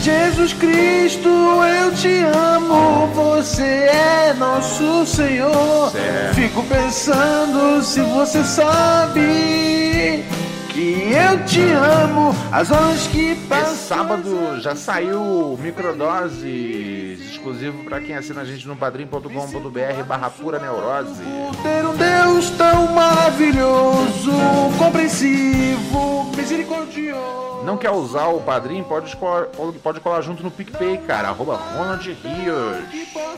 Jesus 0.06 0.52
Cristo, 0.52 1.28
eu 1.28 1.92
te 1.96 2.22
amo, 2.22 3.08
você 3.08 3.64
é 3.64 4.32
nosso 4.38 5.04
Senhor. 5.04 5.90
Certo. 5.90 6.34
Fico 6.36 6.62
pensando 6.62 7.82
se 7.82 8.00
você 8.02 8.44
sabe 8.44 10.22
que 10.68 11.10
eu 11.12 11.44
te 11.44 11.60
amo, 11.72 12.32
as 12.52 12.70
horas 12.70 13.08
que 13.08 13.32
Esse 13.32 13.40
passam. 13.48 13.74
sábado 13.74 14.60
já 14.60 14.76
saiu 14.76 15.58
microdoses 15.60 17.05
exclusivo 17.46 17.84
para 17.84 18.00
quem 18.00 18.16
assina 18.16 18.40
a 18.40 18.44
gente 18.44 18.66
no 18.66 18.74
padrim.com.br 18.74 20.02
barra 20.06 20.28
pura 20.30 20.58
neurose. 20.58 21.22
Ter 21.62 21.86
um 21.86 21.94
Deus 21.94 22.50
tão 22.50 22.88
maravilhoso, 22.92 24.32
compreensivo, 24.76 26.32
misericordioso. 26.36 27.62
Não 27.64 27.76
quer 27.76 27.90
usar 27.90 28.26
o 28.28 28.40
padrim? 28.40 28.82
Pode, 28.82 29.16
pode 29.82 30.00
colar 30.00 30.22
junto 30.22 30.42
no 30.42 30.50
PicPay, 30.50 30.98
cara. 30.98 31.28
Arroba 31.28 31.56
Ronald 31.56 32.04
Rios. 32.04 32.84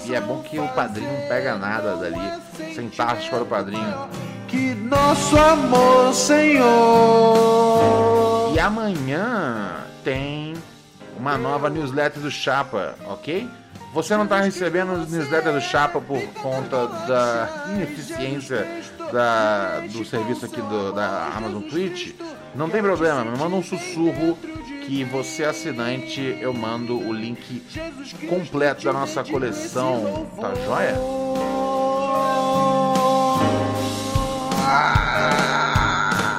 E 0.07 0.15
é 0.15 0.21
bom 0.21 0.43
que 0.43 0.59
o 0.59 0.67
padrinho 0.69 1.13
não 1.13 1.29
pega 1.29 1.57
nada 1.57 1.97
dali. 1.97 2.41
Sem 2.75 2.89
taxas 2.89 3.29
para 3.29 3.43
o 3.43 3.47
padrinho. 3.47 4.09
Que 4.47 4.75
nosso 4.75 5.39
amor, 5.39 6.15
Senhor. 6.15 6.65
E 8.55 8.59
amanhã 8.59 9.85
tem 10.03 10.55
uma 11.19 11.37
nova 11.37 11.69
newsletter 11.69 12.23
do 12.23 12.31
Chapa, 12.31 12.95
ok? 13.07 13.49
Você 13.93 14.17
não 14.17 14.25
está 14.25 14.41
recebendo 14.41 14.93
a 14.93 14.97
newsletter 14.99 15.53
do 15.53 15.61
Chapa 15.61 16.01
por 16.01 16.21
conta 16.35 16.87
da 17.07 17.67
ineficiência 17.75 18.67
da- 19.13 19.81
do 19.91 20.05
serviço 20.05 20.45
aqui 20.45 20.61
do- 20.61 20.93
da 20.93 21.33
Amazon 21.37 21.63
Twitch? 21.63 22.15
Não 22.55 22.69
tem 22.69 22.83
problema, 22.83 23.25
me 23.25 23.37
manda 23.37 23.57
um 23.57 23.63
sussurro 23.63 24.37
que 24.87 25.05
você 25.05 25.45
assinante 25.45 26.21
eu 26.41 26.53
mando 26.53 26.99
o 26.99 27.13
link 27.13 27.63
completo 28.29 28.85
da 28.85 28.93
nossa 28.93 29.25
coleção, 29.25 30.27
tá 30.41 30.55
joia? 30.65 30.95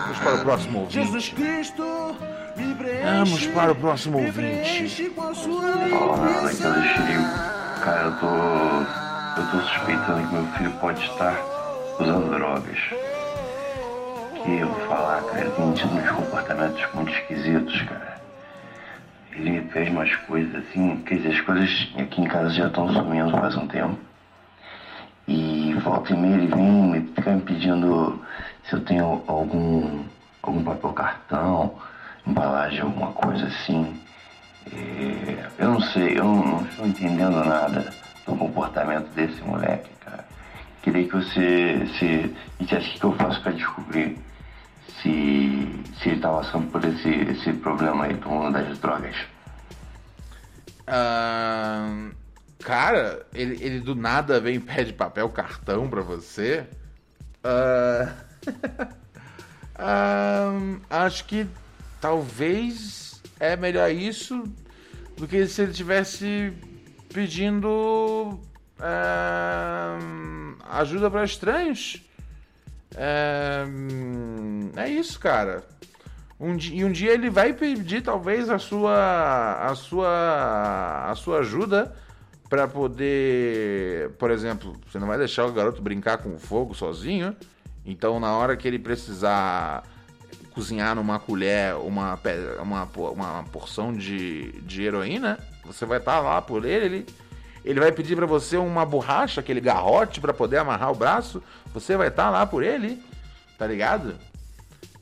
Vamos 0.03 0.19
para 0.19 0.35
o 0.35 0.39
próximo 0.43 0.87
Jesus 0.89 1.13
ouvinte. 1.15 1.35
Cristo, 1.35 1.81
me 1.81 1.87
preenche. 1.87 1.98
Vamos 2.79 3.45
para 3.47 3.73
o 3.73 3.75
próximo 3.75 4.19
ouvinte. 4.19 5.09
com 5.09 5.27
a 5.27 5.33
sua 5.33 5.61
Fala, 5.61 6.49
aqui 6.49 6.63
é 6.63 6.69
o. 6.69 7.81
Cara, 7.83 8.05
eu 8.05 8.15
tô. 8.19 9.41
Eu 9.41 9.51
tô 9.51 9.67
suspeitando 9.67 10.27
que 10.27 10.33
meu 10.33 10.45
filho 10.53 10.71
pode 10.79 11.01
estar 11.01 11.35
usando 11.99 12.29
drogas. 12.29 12.79
Que 14.43 14.59
eu 14.59 14.67
vou 14.67 14.87
falar, 14.87 15.21
cara, 15.23 15.41
ele 15.41 15.51
tem 15.51 15.73
tido 15.73 15.93
uns 15.93 16.09
comportamentos 16.09 16.87
muito 16.93 17.11
esquisitos, 17.11 17.81
cara. 17.81 18.21
Ele 19.33 19.61
fez 19.73 19.89
umas 19.89 20.15
coisas 20.15 20.55
assim, 20.55 21.03
quer 21.05 21.15
dizer, 21.15 21.33
as 21.33 21.41
coisas 21.41 21.93
aqui 21.97 22.21
em 22.21 22.27
casa 22.27 22.49
já 22.49 22.67
estão 22.67 22.93
sumindo 22.93 23.31
faz 23.31 23.57
um 23.57 23.67
tempo. 23.67 23.99
E 25.27 25.73
volta 25.83 26.13
e 26.13 26.17
meia 26.17 26.35
ele 26.35 26.47
vem 26.47 26.63
me 26.63 27.01
fica 27.13 27.31
me 27.31 27.41
pedindo 27.41 28.23
se 28.63 28.73
eu 28.73 28.79
tenho 28.85 29.21
algum 29.27 30.03
algum 30.41 30.63
papel 30.63 30.93
cartão, 30.93 31.75
embalagem, 32.25 32.81
alguma 32.81 33.11
coisa 33.13 33.45
assim. 33.47 33.99
É, 34.71 35.47
eu 35.57 35.69
não 35.69 35.81
sei, 35.81 36.17
eu 36.17 36.23
não, 36.23 36.45
não 36.45 36.65
estou 36.65 36.87
entendendo 36.87 37.43
nada 37.43 37.93
do 38.25 38.35
comportamento 38.35 39.09
desse 39.13 39.41
moleque, 39.41 39.89
cara. 39.99 40.25
Queria 40.81 41.07
que 41.07 41.15
você 41.15 41.87
se 41.97 42.35
dissesse 42.59 42.95
o 42.95 42.99
que 42.99 43.03
eu 43.03 43.13
faço 43.13 43.41
para 43.41 43.51
descobrir 43.51 44.17
se, 45.01 45.83
se 46.01 46.09
ele 46.09 46.19
tá 46.19 46.29
passando 46.29 46.69
por 46.71 46.83
esse, 46.83 47.09
esse 47.09 47.53
problema 47.53 48.05
aí 48.05 48.13
do 48.13 48.29
mundo 48.29 48.53
das 48.53 48.77
drogas. 48.79 49.15
Ahn, 50.87 52.11
cara, 52.59 53.25
ele, 53.33 53.63
ele 53.63 53.79
do 53.79 53.95
nada 53.95 54.39
vem 54.39 54.55
e 54.55 54.59
pede 54.59 54.93
papel 54.93 55.29
cartão 55.29 55.89
pra 55.89 56.01
você. 56.01 56.65
Ah, 57.43 58.13
ahn, 59.77 60.79
acho 60.89 61.25
que 61.25 61.47
talvez 62.01 63.21
é 63.39 63.55
melhor 63.55 63.91
isso 63.91 64.43
do 65.17 65.27
que 65.27 65.45
se 65.47 65.61
ele 65.61 65.73
tivesse 65.73 66.53
pedindo 67.13 68.39
ahn, 68.79 70.55
ajuda 70.69 71.09
pra 71.11 71.23
estranhos. 71.23 72.01
Ahn, 72.95 74.71
é 74.75 74.89
isso, 74.89 75.19
cara. 75.19 75.63
Um 76.39 76.55
di- 76.55 76.75
e 76.77 76.85
um 76.85 76.91
dia 76.91 77.11
ele 77.11 77.29
vai 77.29 77.51
pedir 77.53 78.01
talvez 78.01 78.49
a 78.49 78.57
sua 78.57 79.57
a 79.69 79.75
sua 79.75 81.05
a 81.11 81.15
sua 81.15 81.39
ajuda 81.39 81.93
para 82.49 82.67
poder, 82.67 84.11
por 84.17 84.31
exemplo, 84.31 84.75
você 84.89 84.97
não 84.97 85.07
vai 85.07 85.17
deixar 85.17 85.45
o 85.45 85.51
garoto 85.51 85.81
brincar 85.81 86.17
com 86.19 86.33
o 86.35 86.39
fogo 86.39 86.73
sozinho. 86.73 87.35
Então 87.85 88.19
na 88.19 88.31
hora 88.37 88.55
que 88.55 88.67
ele 88.67 88.79
precisar 88.79 89.83
cozinhar 90.53 90.95
numa 90.95 91.19
colher 91.19 91.75
uma 91.75 92.19
uma, 92.61 92.83
uma 93.11 93.43
porção 93.51 93.93
de, 93.93 94.51
de 94.61 94.83
heroína, 94.83 95.39
você 95.63 95.85
vai 95.85 95.99
estar 95.99 96.19
lá 96.19 96.41
por 96.41 96.65
ele, 96.65 96.85
ele 96.85 97.05
ele 97.63 97.79
vai 97.79 97.91
pedir 97.91 98.15
para 98.15 98.25
você 98.25 98.57
uma 98.57 98.85
borracha, 98.85 99.41
aquele 99.41 99.59
garrote 99.59 100.21
para 100.21 100.33
poder 100.33 100.57
amarrar 100.57 100.91
o 100.91 100.95
braço, 100.95 101.43
você 101.73 101.97
vai 101.97 102.07
estar 102.07 102.29
lá 102.29 102.45
por 102.45 102.63
ele, 102.63 103.03
tá 103.57 103.67
ligado? 103.67 104.17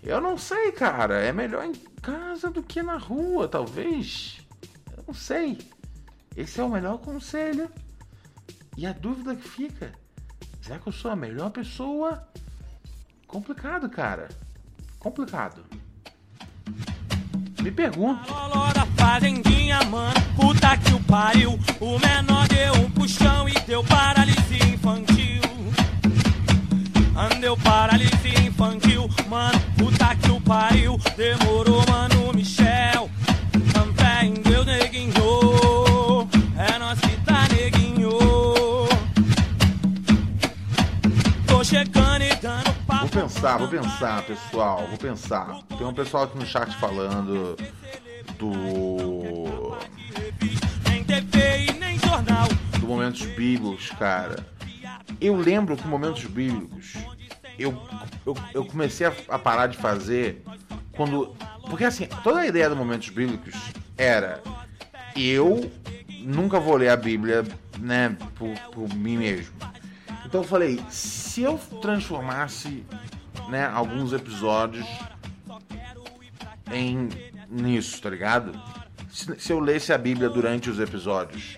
Eu 0.04 0.20
não 0.22 0.38
sei, 0.38 0.72
cara. 0.72 1.22
É 1.22 1.32
melhor 1.32 1.66
em 1.66 1.74
casa 2.02 2.50
do 2.50 2.64
que 2.64 2.82
na 2.82 2.98
rua, 2.98 3.48
talvez. 3.48 4.42
Eu 4.96 5.04
não 5.08 5.14
sei. 5.14 5.58
Esse 6.36 6.60
é 6.60 6.64
o 6.64 6.70
melhor 6.70 6.98
conselho. 7.00 7.70
E 8.76 8.86
a 8.86 8.94
dúvida 8.94 9.36
que 9.36 9.48
fica: 9.48 9.92
será 10.62 10.80
que 10.80 10.88
eu 10.88 10.94
sou 10.94 11.12
a 11.12 11.16
melhor 11.16 11.50
pessoa? 11.52 12.28
Complicado, 13.28 13.90
cara. 13.90 14.30
Complicado. 15.00 15.64
Me 17.62 17.72
pergunto. 17.72 18.32
Loló 18.32 18.72
da 18.74 18.86
fazendinha, 18.98 19.84
mano, 19.84 20.14
puta 20.36 20.78
que 20.78 20.94
o 20.94 21.00
pariu. 21.02 21.60
O 21.80 22.00
menor 22.00 22.48
deu 22.48 22.74
um 22.74 22.90
puxão 22.92 23.48
e 23.48 23.54
deu 23.62 23.84
paralisia 23.84 24.66
infantil. 24.66 25.42
Andeu 27.16 27.58
paralisia 27.58 28.40
infantil, 28.42 29.10
mano, 29.28 29.60
puta 29.78 30.16
que 30.16 30.32
o 30.32 30.40
pariu. 30.42 31.00
Demorou, 31.16 31.84
mano, 31.90 32.34
Michel. 32.34 33.10
Pensar, 43.22 43.58
vou 43.58 43.68
pensar, 43.68 44.24
pessoal. 44.24 44.88
Vou 44.88 44.98
pensar. 44.98 45.60
Tem 45.78 45.88
um 45.88 45.94
pessoal 45.94 46.24
aqui 46.24 46.38
no 46.38 46.46
chat 46.46 46.76
falando 46.78 47.56
do. 48.38 49.78
Do 52.80 52.88
Momentos 52.88 53.22
Bíblicos, 53.22 53.90
cara. 53.92 54.46
Eu 55.20 55.36
lembro 55.36 55.76
que 55.76 55.88
Momentos 55.88 56.24
Bíblicos 56.26 56.94
eu, 57.58 57.76
eu, 58.26 58.38
eu 58.54 58.66
comecei 58.66 59.08
a, 59.08 59.14
a 59.30 59.40
parar 59.40 59.68
de 59.68 59.78
fazer 59.78 60.44
quando. 60.92 61.36
Porque 61.70 61.84
assim, 61.84 62.08
toda 62.24 62.40
a 62.40 62.48
ideia 62.48 62.70
do 62.70 62.76
Momentos 62.76 63.10
Bíblicos 63.10 63.56
era 63.98 64.42
eu 65.16 65.72
nunca 66.20 66.60
vou 66.60 66.76
ler 66.76 66.90
a 66.90 66.96
Bíblia, 66.96 67.44
né, 67.80 68.16
por, 68.36 68.54
por 68.72 68.94
mim 68.94 69.18
mesmo. 69.18 69.56
Então 70.26 70.42
eu 70.42 70.48
falei, 70.48 70.80
se 70.90 71.42
eu 71.42 71.58
transformasse, 71.82 72.86
né, 73.50 73.66
alguns 73.66 74.14
episódios 74.14 74.86
em 76.72 77.10
nisso, 77.50 78.02
tá 78.02 78.10
ligado? 78.10 78.52
Se, 79.10 79.40
se 79.40 79.52
eu 79.52 79.60
lesse 79.60 79.94
a 79.94 79.98
Bíblia 79.98 80.30
durante 80.30 80.70
os 80.70 80.80
episódios. 80.80 81.58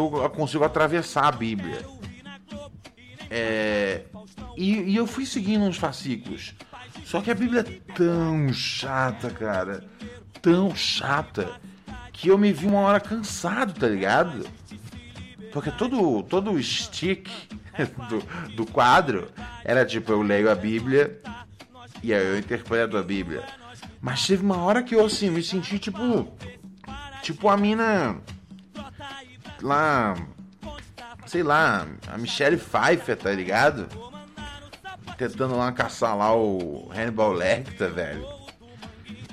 Eu 0.05 0.29
consigo 0.29 0.63
atravessar 0.63 1.27
a 1.27 1.31
Bíblia. 1.31 1.85
É, 3.29 4.01
e, 4.57 4.91
e 4.91 4.95
eu 4.95 5.07
fui 5.07 5.25
seguindo 5.25 5.63
uns 5.63 5.77
fascículos. 5.77 6.55
Só 7.05 7.21
que 7.21 7.31
a 7.31 7.35
Bíblia 7.35 7.61
é 7.61 7.93
tão 7.93 8.51
chata, 8.53 9.29
cara. 9.29 9.83
Tão 10.41 10.75
chata. 10.75 11.59
Que 12.13 12.29
eu 12.29 12.37
me 12.37 12.51
vi 12.51 12.67
uma 12.67 12.81
hora 12.81 12.99
cansado, 12.99 13.73
tá 13.73 13.87
ligado? 13.87 14.47
Porque 15.51 15.71
todo, 15.71 16.23
todo 16.23 16.51
o 16.51 16.61
stick 16.61 17.27
do, 18.09 18.55
do 18.55 18.65
quadro 18.65 19.29
era 19.63 19.85
tipo: 19.85 20.11
eu 20.11 20.21
leio 20.21 20.49
a 20.49 20.55
Bíblia 20.55 21.21
e 22.03 22.13
aí 22.13 22.25
eu 22.25 22.37
interpreto 22.37 22.97
a 22.97 23.03
Bíblia. 23.03 23.43
Mas 23.99 24.25
teve 24.25 24.43
uma 24.43 24.57
hora 24.57 24.81
que 24.81 24.95
eu 24.95 25.05
assim 25.05 25.29
me 25.29 25.43
senti 25.43 25.77
tipo. 25.79 26.27
Tipo 27.21 27.49
a 27.49 27.57
mina. 27.57 28.21
Lá. 29.61 30.15
Sei 31.25 31.43
lá, 31.43 31.87
a 32.07 32.17
Michelle 32.17 32.57
Pfeiffer, 32.57 33.15
tá 33.15 33.31
ligado? 33.31 33.87
Tentando 35.17 35.55
lá 35.55 35.71
caçar 35.71 36.17
lá 36.17 36.35
o 36.35 36.91
Hannibal 36.91 37.31
Lecter, 37.31 37.93
velho. 37.93 38.27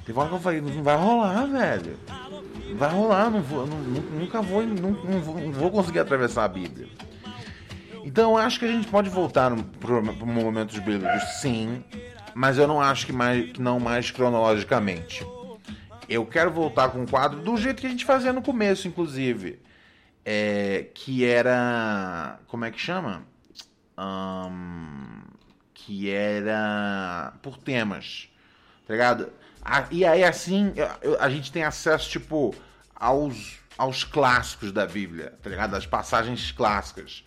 Teve 0.04 0.18
uma 0.18 0.28
que 0.28 0.34
eu 0.34 0.40
falei, 0.40 0.60
não 0.60 0.82
vai 0.82 0.96
rolar, 0.96 1.46
velho. 1.46 1.98
Não 2.68 2.76
vai 2.76 2.90
rolar, 2.90 3.30
não 3.30 3.42
vou, 3.42 3.66
não, 3.66 3.78
nunca 3.78 4.42
vou 4.42 4.62
não, 4.62 4.90
não, 4.90 5.20
vou, 5.20 5.40
não 5.40 5.52
vou 5.52 5.70
conseguir 5.70 6.00
atravessar 6.00 6.44
a 6.44 6.48
Bíblia. 6.48 6.88
Então 8.04 8.36
acho 8.36 8.58
que 8.58 8.64
a 8.64 8.72
gente 8.72 8.88
pode 8.88 9.10
voltar 9.10 9.50
para 9.80 10.00
momentos 10.24 10.78
bíblicos, 10.78 11.22
sim, 11.40 11.84
mas 12.34 12.56
eu 12.56 12.66
não 12.66 12.80
acho 12.80 13.04
que, 13.04 13.12
mais, 13.12 13.52
que 13.52 13.60
não 13.60 13.78
mais 13.78 14.10
cronologicamente. 14.10 15.26
Eu 16.08 16.24
quero 16.24 16.50
voltar 16.50 16.88
com 16.88 17.02
o 17.02 17.06
quadro 17.08 17.40
do 17.40 17.56
jeito 17.56 17.80
que 17.80 17.86
a 17.86 17.90
gente 17.90 18.04
fazia 18.04 18.32
no 18.32 18.40
começo, 18.40 18.88
inclusive. 18.88 19.60
É, 20.24 20.88
que 20.94 21.24
era. 21.24 22.38
Como 22.46 22.64
é 22.64 22.70
que 22.70 22.78
chama? 22.78 23.22
Um, 23.98 25.22
que 25.74 26.10
era 26.10 27.32
por 27.42 27.56
temas. 27.58 28.28
Tá 28.86 28.94
ligado? 28.94 29.32
e 29.90 30.02
aí 30.04 30.24
assim 30.24 30.72
a 31.20 31.28
gente 31.28 31.52
tem 31.52 31.62
acesso, 31.62 32.08
tipo, 32.08 32.54
aos, 32.94 33.58
aos 33.76 34.02
clássicos 34.04 34.72
da 34.72 34.86
Bíblia, 34.86 35.34
tá 35.42 35.50
ligado? 35.50 35.74
As 35.74 35.86
passagens 35.86 36.50
clássicas. 36.52 37.22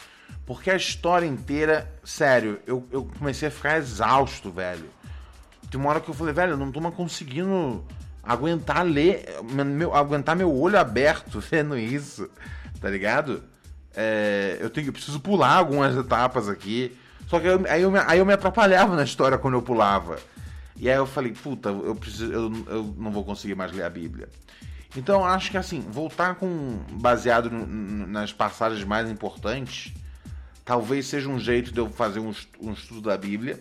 Porque 0.45 0.69
a 0.69 0.75
história 0.75 1.25
inteira, 1.25 1.91
sério, 2.03 2.59
eu, 2.65 2.87
eu 2.91 3.05
comecei 3.17 3.47
a 3.47 3.51
ficar 3.51 3.77
exausto, 3.77 4.51
velho. 4.51 4.89
Tem 5.69 5.79
uma 5.79 5.89
hora 5.89 6.01
que 6.01 6.09
eu 6.09 6.13
falei, 6.13 6.33
velho, 6.33 6.51
eu 6.53 6.57
não 6.57 6.71
tô 6.71 6.81
mais 6.81 6.95
conseguindo 6.95 7.85
aguentar 8.23 8.83
ler, 8.83 9.25
meu, 9.43 9.95
aguentar 9.95 10.35
meu 10.35 10.53
olho 10.53 10.77
aberto 10.77 11.39
vendo 11.49 11.77
isso, 11.77 12.29
tá 12.81 12.89
ligado? 12.89 13.43
É, 13.95 14.57
eu 14.59 14.69
tenho, 14.69 14.87
eu 14.87 14.93
preciso 14.93 15.19
pular 15.19 15.53
algumas 15.53 15.95
etapas 15.95 16.49
aqui. 16.49 16.97
Só 17.27 17.39
que 17.39 17.47
eu, 17.47 17.63
aí, 17.69 17.81
eu, 17.81 17.93
aí 18.07 18.19
eu 18.19 18.25
me 18.25 18.33
atrapalhava 18.33 18.95
na 18.95 19.03
história 19.03 19.37
quando 19.37 19.53
eu 19.53 19.61
pulava. 19.61 20.19
E 20.75 20.89
aí 20.89 20.97
eu 20.97 21.05
falei, 21.05 21.31
puta, 21.31 21.69
eu, 21.69 21.95
preciso, 21.95 22.25
eu, 22.31 22.51
eu 22.67 22.95
não 22.97 23.11
vou 23.11 23.23
conseguir 23.23 23.55
mais 23.55 23.71
ler 23.71 23.83
a 23.83 23.89
Bíblia. 23.89 24.27
Então 24.97 25.23
acho 25.23 25.51
que 25.51 25.57
assim, 25.57 25.79
voltar 25.79 26.35
com 26.35 26.79
baseado 26.93 27.49
no, 27.49 27.65
nas 28.07 28.33
passagens 28.33 28.83
mais 28.83 29.09
importantes, 29.09 29.93
talvez 30.65 31.07
seja 31.07 31.29
um 31.29 31.39
jeito 31.39 31.71
de 31.71 31.79
eu 31.79 31.89
fazer 31.89 32.19
um, 32.19 32.33
um 32.59 32.73
estudo 32.73 33.01
da 33.01 33.17
Bíblia. 33.17 33.59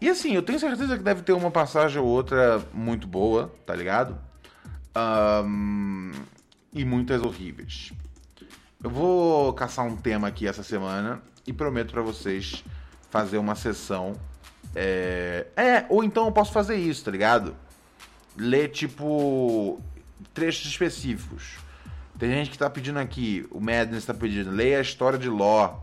E 0.00 0.08
assim, 0.08 0.34
eu 0.34 0.42
tenho 0.42 0.58
certeza 0.58 0.96
que 0.96 1.02
deve 1.02 1.22
ter 1.22 1.32
uma 1.32 1.50
passagem 1.50 2.00
ou 2.00 2.06
outra 2.06 2.62
muito 2.72 3.06
boa, 3.06 3.52
tá 3.66 3.74
ligado? 3.74 4.16
Um, 5.44 6.12
e 6.72 6.84
muitas 6.84 7.22
horríveis. 7.22 7.92
Eu 8.82 8.88
vou 8.88 9.52
caçar 9.52 9.84
um 9.84 9.94
tema 9.94 10.28
aqui 10.28 10.46
essa 10.46 10.62
semana 10.62 11.20
e 11.46 11.52
prometo 11.52 11.92
para 11.92 12.00
vocês 12.00 12.64
fazer 13.10 13.36
uma 13.36 13.54
sessão. 13.54 14.14
É... 14.74 15.46
é, 15.54 15.86
ou 15.90 16.02
então 16.02 16.24
eu 16.24 16.32
posso 16.32 16.50
fazer 16.50 16.76
isso, 16.76 17.04
tá 17.04 17.10
ligado? 17.10 17.54
Ler 18.36 18.68
tipo 18.68 19.78
trechos 20.32 20.66
específicos. 20.66 21.58
Tem 22.18 22.30
gente 22.30 22.50
que 22.50 22.58
tá 22.58 22.70
pedindo 22.70 22.98
aqui, 22.98 23.46
o 23.50 23.60
Madness 23.60 24.06
tá 24.06 24.14
pedindo, 24.14 24.50
leia 24.50 24.78
a 24.78 24.82
história 24.82 25.18
de 25.18 25.28
Ló. 25.28 25.78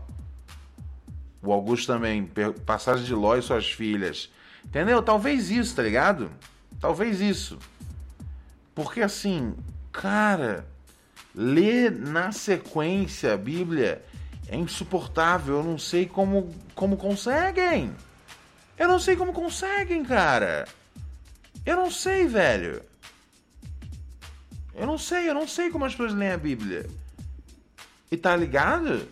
O 1.40 1.52
Augusto 1.52 1.86
também, 1.86 2.28
passagem 2.66 3.04
de 3.04 3.14
Ló 3.14 3.36
e 3.36 3.42
suas 3.42 3.70
filhas. 3.70 4.28
Entendeu? 4.64 5.00
Talvez 5.02 5.50
isso, 5.50 5.76
tá 5.76 5.82
ligado? 5.82 6.30
Talvez 6.80 7.20
isso. 7.20 7.58
Porque 8.74 9.00
assim, 9.00 9.54
cara, 9.92 10.66
ler 11.38 11.92
na 11.92 12.32
sequência 12.32 13.34
a 13.34 13.36
Bíblia 13.36 14.04
é 14.48 14.56
insuportável. 14.56 15.58
Eu 15.58 15.62
não 15.62 15.78
sei 15.78 16.04
como, 16.04 16.52
como 16.74 16.96
conseguem. 16.96 17.94
Eu 18.76 18.88
não 18.88 18.98
sei 18.98 19.14
como 19.14 19.32
conseguem, 19.32 20.02
cara. 20.02 20.66
Eu 21.64 21.76
não 21.76 21.92
sei, 21.92 22.26
velho. 22.26 22.82
Eu 24.74 24.86
não 24.86 24.98
sei, 24.98 25.28
eu 25.28 25.34
não 25.34 25.46
sei 25.46 25.70
como 25.70 25.84
as 25.84 25.92
pessoas 25.92 26.12
leem 26.12 26.32
a 26.32 26.38
Bíblia. 26.38 26.86
E 28.10 28.16
tá 28.16 28.34
ligado? 28.34 29.08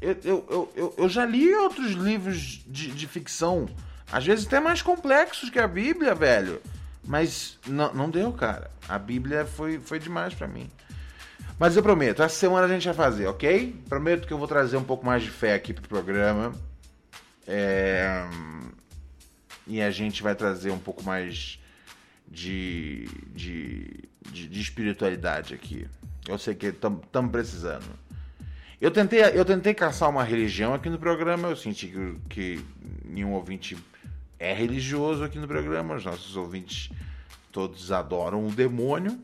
Eu, 0.00 0.16
eu, 0.22 0.72
eu, 0.76 0.94
eu 0.96 1.08
já 1.08 1.24
li 1.24 1.52
outros 1.54 1.92
livros 1.92 2.62
de, 2.66 2.90
de 2.90 3.06
ficção, 3.08 3.66
às 4.12 4.24
vezes 4.24 4.46
até 4.46 4.60
mais 4.60 4.82
complexos 4.82 5.50
que 5.50 5.58
a 5.58 5.66
Bíblia, 5.66 6.14
velho. 6.14 6.60
Mas 7.06 7.58
não, 7.66 7.92
não 7.94 8.10
deu, 8.10 8.32
cara. 8.32 8.70
A 8.88 8.98
Bíblia 8.98 9.44
foi, 9.44 9.78
foi 9.78 9.98
demais 9.98 10.34
para 10.34 10.46
mim. 10.46 10.70
Mas 11.58 11.76
eu 11.76 11.82
prometo, 11.82 12.22
essa 12.22 12.34
semana 12.34 12.66
a 12.66 12.68
gente 12.68 12.84
vai 12.84 12.94
fazer, 12.94 13.26
ok? 13.26 13.74
Prometo 13.88 14.26
que 14.26 14.32
eu 14.32 14.38
vou 14.38 14.48
trazer 14.48 14.76
um 14.76 14.84
pouco 14.84 15.06
mais 15.06 15.22
de 15.22 15.30
fé 15.30 15.54
aqui 15.54 15.72
pro 15.72 15.88
programa. 15.88 16.52
É... 17.46 18.24
E 19.66 19.80
a 19.80 19.90
gente 19.90 20.22
vai 20.22 20.34
trazer 20.34 20.70
um 20.70 20.78
pouco 20.78 21.02
mais 21.02 21.58
de, 22.28 23.08
de, 23.32 24.04
de, 24.30 24.48
de 24.48 24.60
espiritualidade 24.60 25.54
aqui. 25.54 25.86
Eu 26.28 26.38
sei 26.38 26.54
que 26.54 26.66
estamos 26.66 27.30
precisando. 27.30 27.86
Eu 28.80 28.90
tentei, 28.90 29.20
eu 29.22 29.44
tentei 29.44 29.72
caçar 29.72 30.10
uma 30.10 30.24
religião 30.24 30.74
aqui 30.74 30.90
no 30.90 30.98
programa, 30.98 31.48
eu 31.48 31.56
senti 31.56 31.86
que, 31.86 32.18
que 32.28 32.64
nenhum 33.04 33.32
ouvinte 33.32 33.78
é 34.38 34.52
religioso 34.52 35.24
aqui 35.24 35.38
no 35.38 35.46
programa, 35.46 35.94
os 35.94 36.04
nossos 36.04 36.36
ouvintes 36.36 36.90
todos 37.50 37.92
adoram 37.92 38.46
o 38.46 38.50
demônio. 38.50 39.18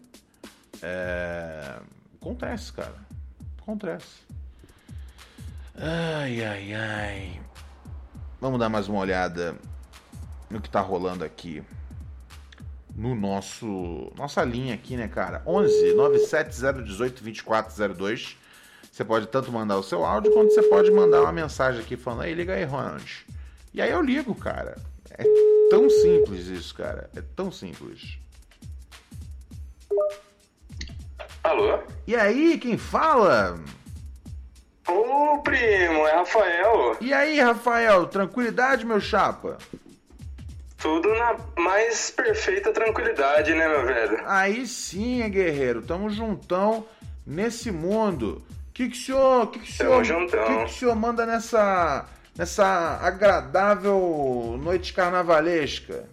É... 0.81 1.81
Acontece, 2.21 2.73
cara. 2.73 2.95
Acontece. 3.61 4.27
Ai, 5.75 6.45
ai, 6.45 6.75
ai. 6.75 7.41
Vamos 8.41 8.59
dar 8.59 8.69
mais 8.69 8.89
uma 8.89 8.99
olhada 9.01 9.57
no 10.51 10.61
que 10.61 10.69
tá 10.69 10.81
rolando 10.81 11.25
aqui 11.25 11.63
no 12.95 13.15
nosso 13.15 14.13
nossa 14.17 14.45
linha 14.45 14.75
aqui, 14.75 14.97
né, 14.97 15.09
cara? 15.09 15.43
11 15.47 15.95
97018 15.95 17.23
2402. 17.23 18.37
Você 18.93 19.05
pode 19.05 19.27
tanto 19.29 19.51
mandar 19.51 19.79
o 19.79 19.83
seu 19.83 20.05
áudio 20.05 20.33
quanto 20.33 20.53
você 20.53 20.63
pode 20.65 20.91
mandar 20.91 21.23
uma 21.23 21.33
mensagem 21.33 21.81
aqui 21.81 21.97
falando: 21.97 22.23
"Aí, 22.23 22.35
liga 22.35 22.53
aí, 22.53 22.65
Ronald". 22.65 23.25
E 23.73 23.81
aí 23.81 23.91
eu 23.91 24.03
ligo, 24.03 24.35
cara. 24.35 24.77
É 25.11 25.25
tão 25.71 25.89
simples 25.89 26.47
isso, 26.49 26.75
cara. 26.75 27.09
É 27.17 27.23
tão 27.23 27.51
simples. 27.51 28.19
Alô? 31.51 31.81
E 32.07 32.15
aí, 32.15 32.57
quem 32.59 32.79
fala? 32.79 33.59
Ô, 34.87 35.39
primo, 35.39 36.07
é 36.07 36.15
Rafael. 36.15 36.97
E 37.01 37.13
aí, 37.13 37.41
Rafael, 37.41 38.07
tranquilidade, 38.07 38.87
meu 38.87 39.01
chapa? 39.01 39.59
Tudo 40.79 41.13
na 41.13 41.37
mais 41.59 42.09
perfeita 42.13 42.73
tranquilidade, 42.73 43.53
né, 43.53 43.67
meu 43.67 43.85
velho? 43.85 44.23
Aí 44.27 44.65
sim, 44.65 45.29
guerreiro. 45.29 45.83
Tamo 45.83 46.09
juntão 46.09 46.87
nesse 47.27 47.73
mundo. 47.73 48.45
O 48.69 48.73
que 48.73 48.89
que 48.89 48.97
o 48.97 49.01
senhor, 49.01 49.51
que 49.51 49.59
que 49.59 49.73
o 49.73 49.75
senhor, 49.75 50.05
juntão. 50.05 50.45
que 50.45 50.57
que 50.57 50.65
o 50.65 50.69
senhor 50.69 50.95
manda 50.95 51.27
nessa 51.27 52.07
nessa 52.37 53.01
agradável 53.03 54.57
noite 54.63 54.93
carnavalesca? 54.93 56.09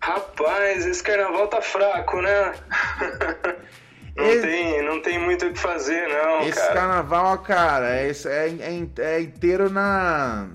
Rapaz, 0.00 0.84
esse 0.84 1.02
carnaval 1.02 1.46
tá 1.46 1.62
fraco, 1.62 2.20
né? 2.20 2.54
não, 4.16 4.24
Esse- 4.24 4.40
tem, 4.46 4.82
não 4.82 5.00
tem 5.02 5.18
muito 5.18 5.46
o 5.46 5.52
que 5.52 5.58
fazer, 5.58 6.08
não, 6.08 6.40
Esse 6.42 6.52
cara. 6.58 6.74
carnaval, 6.74 7.38
cara, 7.38 7.88
é, 7.94 8.10
é, 8.10 8.48
é, 8.60 9.02
é 9.04 9.20
inteiro 9.20 9.70
na. 9.70 10.48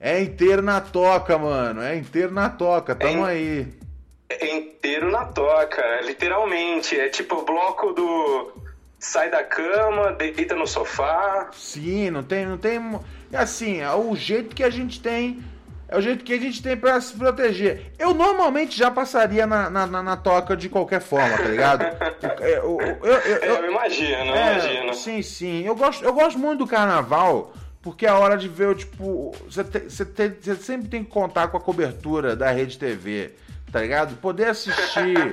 É 0.00 0.20
inteiro 0.20 0.62
na 0.62 0.80
toca, 0.80 1.36
mano. 1.38 1.82
É 1.82 1.96
inteiro 1.96 2.32
na 2.32 2.48
toca. 2.48 2.94
Tamo 2.94 3.24
aí. 3.24 3.66
É 4.28 4.54
inteiro 4.56 5.10
na 5.10 5.24
toca, 5.24 5.82
literalmente. 6.02 6.98
É 6.98 7.08
tipo 7.08 7.36
o 7.36 7.44
bloco 7.44 7.92
do 7.92 8.52
sai 8.98 9.30
da 9.30 9.42
cama, 9.42 10.12
deita 10.12 10.54
no 10.54 10.66
sofá. 10.66 11.50
Sim, 11.52 12.10
não 12.10 12.22
tem, 12.22 12.46
não 12.46 12.58
tem. 12.58 12.78
É 13.32 13.38
assim, 13.38 13.80
é 13.80 13.90
o 13.92 14.14
jeito 14.14 14.54
que 14.54 14.62
a 14.62 14.70
gente 14.70 15.00
tem. 15.00 15.42
É 15.88 15.96
o 15.96 16.02
jeito 16.02 16.22
que 16.22 16.34
a 16.34 16.38
gente 16.38 16.62
tem 16.62 16.76
pra 16.76 17.00
se 17.00 17.14
proteger. 17.14 17.92
Eu 17.98 18.12
normalmente 18.12 18.76
já 18.76 18.90
passaria 18.90 19.46
na, 19.46 19.70
na, 19.70 19.86
na- 19.86 20.02
na 20.02 20.16
toca 20.18 20.54
de 20.54 20.68
qualquer 20.68 21.00
forma, 21.00 21.36
tá 21.38 21.44
ligado? 21.44 21.82
Eu, 22.42 22.78
eu, 22.80 22.96
eu, 23.02 23.14
eu- 23.14 23.56
É, 23.56 23.60
eu 23.64 23.70
imagino, 23.70 24.34
É, 24.34 24.52
imagino. 24.52 24.94
Sim, 24.94 25.22
sim. 25.22 25.62
Eu 25.64 25.74
gosto, 25.74 26.04
eu 26.04 26.12
gosto 26.12 26.38
muito 26.38 26.58
do 26.58 26.66
carnaval, 26.66 27.54
porque 27.80 28.04
é 28.04 28.10
a 28.10 28.18
hora 28.18 28.36
de 28.36 28.48
ver, 28.48 28.74
tipo, 28.76 29.34
você, 29.48 29.64
te- 29.64 29.88
você, 29.88 30.04
te- 30.04 30.28
você 30.42 30.56
sempre 30.56 30.88
tem 30.88 31.02
que 31.02 31.10
contar 31.10 31.48
com 31.48 31.56
a 31.56 31.60
cobertura 31.60 32.36
da 32.36 32.50
Rede 32.50 32.76
TV, 32.78 33.30
tá 33.70 33.80
ligado? 33.80 34.16
Poder 34.16 34.46
assistir. 34.46 35.32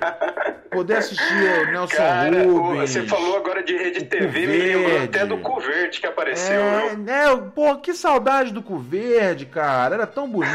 poder 0.70 0.98
assistir 0.98 1.24
o 1.68 1.72
Nelson 1.72 1.96
Cara, 1.96 2.44
Rubens. 2.44 2.90
você 2.90 3.04
falou 3.04 3.38
agora 3.38 3.64
de 3.64 3.78
rede 3.78 4.04
TV, 4.06 4.46
me 4.46 4.58
lembrou 4.58 5.04
até 5.04 5.26
do 5.26 5.38
cu 5.38 5.60
verde 5.62 6.02
que 6.02 6.08
apareceu. 6.08 6.60
É, 6.60 6.96
é, 7.08 7.36
pô, 7.56 7.78
que 7.78 7.94
saudade 7.94 8.52
do 8.52 8.62
cu 8.62 8.78
verde, 8.78 9.46
cara. 9.46 9.96
Era 9.96 10.08
tão 10.08 10.30
bonito. 10.30 10.52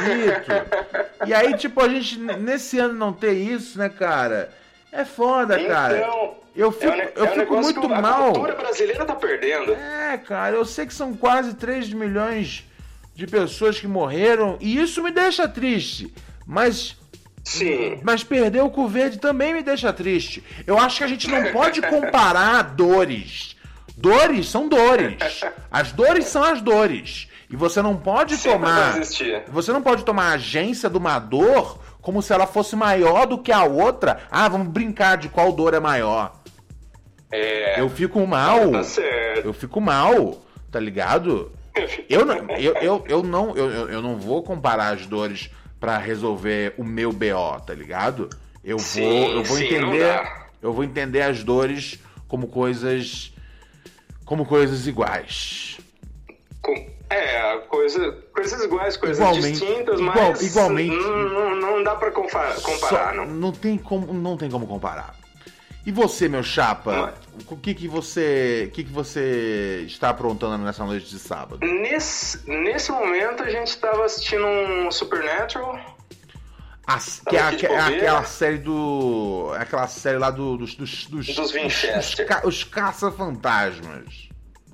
e 1.26 1.33
aí, 1.33 1.57
tipo, 1.57 1.81
a 1.83 1.89
gente, 1.89 2.18
nesse 2.18 2.78
ano 2.78 2.95
não 2.95 3.12
ter 3.12 3.33
isso, 3.33 3.78
né, 3.78 3.89
cara? 3.89 4.51
É 4.93 5.05
foda, 5.05 5.59
cara. 5.64 5.99
Então, 5.99 6.35
Eu 6.55 6.72
fico, 6.72 6.93
é 6.93 6.97
um 6.97 7.09
eu 7.14 7.24
é 7.24 7.31
um 7.31 7.35
fico 7.41 7.57
muito 7.57 7.81
que 7.81 7.87
a 7.93 8.01
mal. 8.03 8.33
cultura 8.33 8.55
brasileira 8.57 9.05
tá 9.07 9.14
perdendo. 9.14 9.72
É, 9.72 10.18
cara, 10.18 10.55
eu 10.57 10.64
sei 10.64 10.85
que 10.85 10.93
são 10.93 11.14
quase 11.14 11.55
3 11.55 11.93
milhões 11.95 12.64
de 13.14 13.26
pessoas 13.26 13.78
que 13.81 13.87
morreram 13.87 14.59
e 14.61 14.78
isso 14.81 15.03
me 15.03 15.11
deixa 15.11 15.49
triste. 15.49 16.12
Mas. 16.47 16.99
Sim. 17.45 17.99
Mas 18.03 18.22
perder 18.22 18.62
o 18.62 18.70
cu 18.70 18.86
verde 18.86 19.18
também 19.18 19.53
me 19.55 19.62
deixa 19.62 19.93
triste. 19.93 20.45
Eu 20.66 20.78
acho 20.78 20.99
que 20.99 21.05
a 21.05 21.09
gente 21.09 21.28
não 21.28 21.53
pode 21.53 21.80
comparar 21.82 22.62
dores. 22.74 23.57
Dores 23.97 24.49
são 24.49 24.68
dores. 24.68 25.16
As 25.70 25.93
dores 25.93 26.26
são 26.26 26.43
as 26.45 26.61
dores. 26.62 27.28
E 27.51 27.57
você 27.57 27.82
não 27.82 27.97
pode 27.97 28.36
Sempre 28.36 28.53
tomar. 28.59 28.95
Você 29.49 29.72
não 29.72 29.82
pode 29.82 30.05
tomar 30.05 30.30
a 30.30 30.34
agência 30.34 30.88
de 30.88 30.97
uma 30.97 31.18
dor 31.18 31.78
como 32.01 32.22
se 32.22 32.32
ela 32.32 32.47
fosse 32.47 32.76
maior 32.76 33.26
do 33.26 33.38
que 33.38 33.51
a 33.53 33.64
outra. 33.64 34.20
Ah, 34.30 34.49
vamos 34.49 34.68
brincar 34.68 35.16
de 35.16 35.28
qual 35.28 35.53
dor 35.53 35.74
é 35.74 35.80
maior. 35.80 36.41
É. 37.32 37.80
Eu 37.80 37.88
fico 37.91 38.24
mal. 38.26 38.70
Tá 38.70 38.84
certo. 38.84 39.45
Eu 39.47 39.53
fico 39.53 39.80
mal, 39.80 40.41
tá 40.70 40.78
ligado? 40.80 41.51
Eu 42.09 42.24
não, 42.26 42.34
eu, 42.57 42.74
eu, 42.82 43.05
eu 43.09 43.22
não, 43.22 43.57
eu- 43.57 43.88
eu 43.88 44.03
não 44.03 44.16
vou 44.16 44.43
comparar 44.43 44.88
as 44.93 45.07
dores 45.07 45.49
pra 45.81 45.97
resolver 45.99 46.74
o 46.76 46.85
meu 46.85 47.11
BO, 47.12 47.59
tá 47.66 47.74
ligado? 47.74 48.28
Eu 48.62 48.76
vou, 48.76 48.87
Sim, 48.87 49.33
eu 49.33 49.43
vou 49.43 49.57
sim, 49.57 49.64
entender, 49.64 50.33
eu 50.61 50.72
vou 50.72 50.85
entender 50.85 51.22
as 51.22 51.43
dores 51.43 51.99
como 52.28 52.47
coisas 52.47 53.35
como 54.24 54.45
coisas 54.47 54.87
iguais. 54.87 55.78
Com- 56.62 56.89
É, 57.09 57.57
coisa, 57.68 58.12
coisas 58.33 58.62
iguais, 58.62 58.97
coisas 58.97 59.18
Igualmente- 59.18 59.59
distintas, 59.59 59.99
igual- 59.99 60.14
mas 60.14 60.43
igualmente. 60.43 60.95
Não, 60.95 61.28
não- 61.28 61.57
não 61.57 61.83
dá 61.83 61.97
pra 61.97 62.12
confa- 62.12 62.55
comparar, 62.62 63.09
Só- 63.11 63.14
não. 63.16 63.26
não 63.26 63.51
tem 63.51 63.76
como, 63.76 64.12
não 64.12 64.37
tem 64.37 64.49
como 64.49 64.64
comparar. 64.68 65.16
E 65.85 65.91
você, 65.91 66.28
meu 66.28 66.43
chapa, 66.43 67.14
o 67.49 67.57
que 67.57 67.74
que 67.74 67.89
você, 67.89 68.66
o 68.68 68.70
que 68.70 68.85
que 68.85 68.93
você 68.93 69.83
está 69.87 70.11
aprontando 70.11 70.59
nessa 70.62 70.85
noite 70.85 71.07
de 71.09 71.18
sábado? 71.18 71.59
Nesse, 71.66 72.49
nesse 72.49 72.93
momento 72.93 73.43
a 73.43 73.49
gente 73.51 73.76
tava 73.78 74.05
assistindo 74.05 74.45
um 74.47 74.91
Supernatural. 74.91 75.78
As- 76.87 77.22
que 77.26 77.37
é, 77.37 77.41
aque- 77.41 77.66
é 77.66 77.78
aquela 77.78 78.24
série 78.24 78.59
do. 78.59 79.53
é 79.57 79.62
aquela 79.62 79.87
série 79.87 80.18
lá 80.18 80.31
do- 80.31 80.57
dos. 80.59 80.74
Dos, 80.74 81.07
dos, 81.07 81.26
Dos 81.35 81.53
Winchester. 81.53 82.24
Os, 82.26 82.28
ca- 82.28 82.43
os 82.47 82.64
caça-fantasmas. 82.64 84.28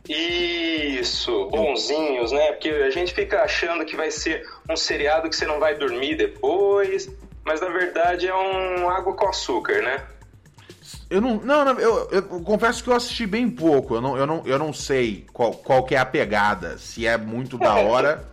Isso, 0.09 1.49
bonzinhos, 1.51 2.33
né? 2.33 2.53
Porque 2.53 2.69
a 2.71 2.91
gente 2.91 3.13
fica 3.13 3.43
achando 3.43 3.85
que 3.85 3.97
vai 3.97 4.11
ser 4.11 4.45
um 4.71 4.77
seriado 4.77 5.29
que 5.29 5.37
você 5.37 5.47
não 5.47 5.59
vai 5.61 5.75
dormir 5.77 6.15
depois, 6.17 7.09
mas 7.45 7.61
na 7.61 7.69
verdade 7.69 8.27
é 8.29 8.35
um 8.35 8.89
água 8.89 9.15
com 9.15 9.29
açúcar, 9.29 9.83
né? 9.83 10.03
Eu 11.09 11.21
não. 11.21 11.37
Não, 11.37 11.65
não, 11.65 11.79
eu, 11.79 12.09
eu 12.11 12.23
confesso 12.23 12.83
que 12.83 12.91
eu 12.91 12.95
assisti 12.95 13.27
bem 13.27 13.49
pouco. 13.49 13.95
Eu 13.95 14.01
não, 14.01 14.17
eu 14.17 14.27
não, 14.27 14.43
eu 14.45 14.59
não 14.59 14.73
sei 14.73 15.25
qual, 15.33 15.53
qual 15.53 15.85
que 15.85 15.95
é 15.95 15.99
a 15.99 16.05
pegada. 16.07 16.77
Se 16.79 17.07
é 17.07 17.17
muito 17.17 17.57
da 17.59 17.75
hora. 17.77 18.25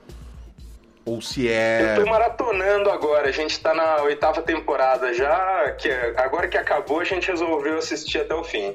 ou 1.06 1.22
se 1.22 1.48
é. 1.50 1.96
Eu 1.98 2.04
tô 2.06 2.10
maratonando 2.10 2.90
agora, 2.90 3.28
a 3.28 3.32
gente 3.32 3.60
tá 3.60 3.74
na 3.74 3.98
oitava 4.04 4.42
temporada 4.42 5.14
já, 5.14 5.72
que 5.78 5.90
é- 5.90 6.14
agora 6.18 6.48
que 6.48 6.58
acabou 6.58 7.00
a 7.02 7.04
gente 7.04 7.28
resolveu 7.30 7.78
assistir 7.78 8.20
até 8.22 8.34
o 8.34 8.44
fim. 8.44 8.74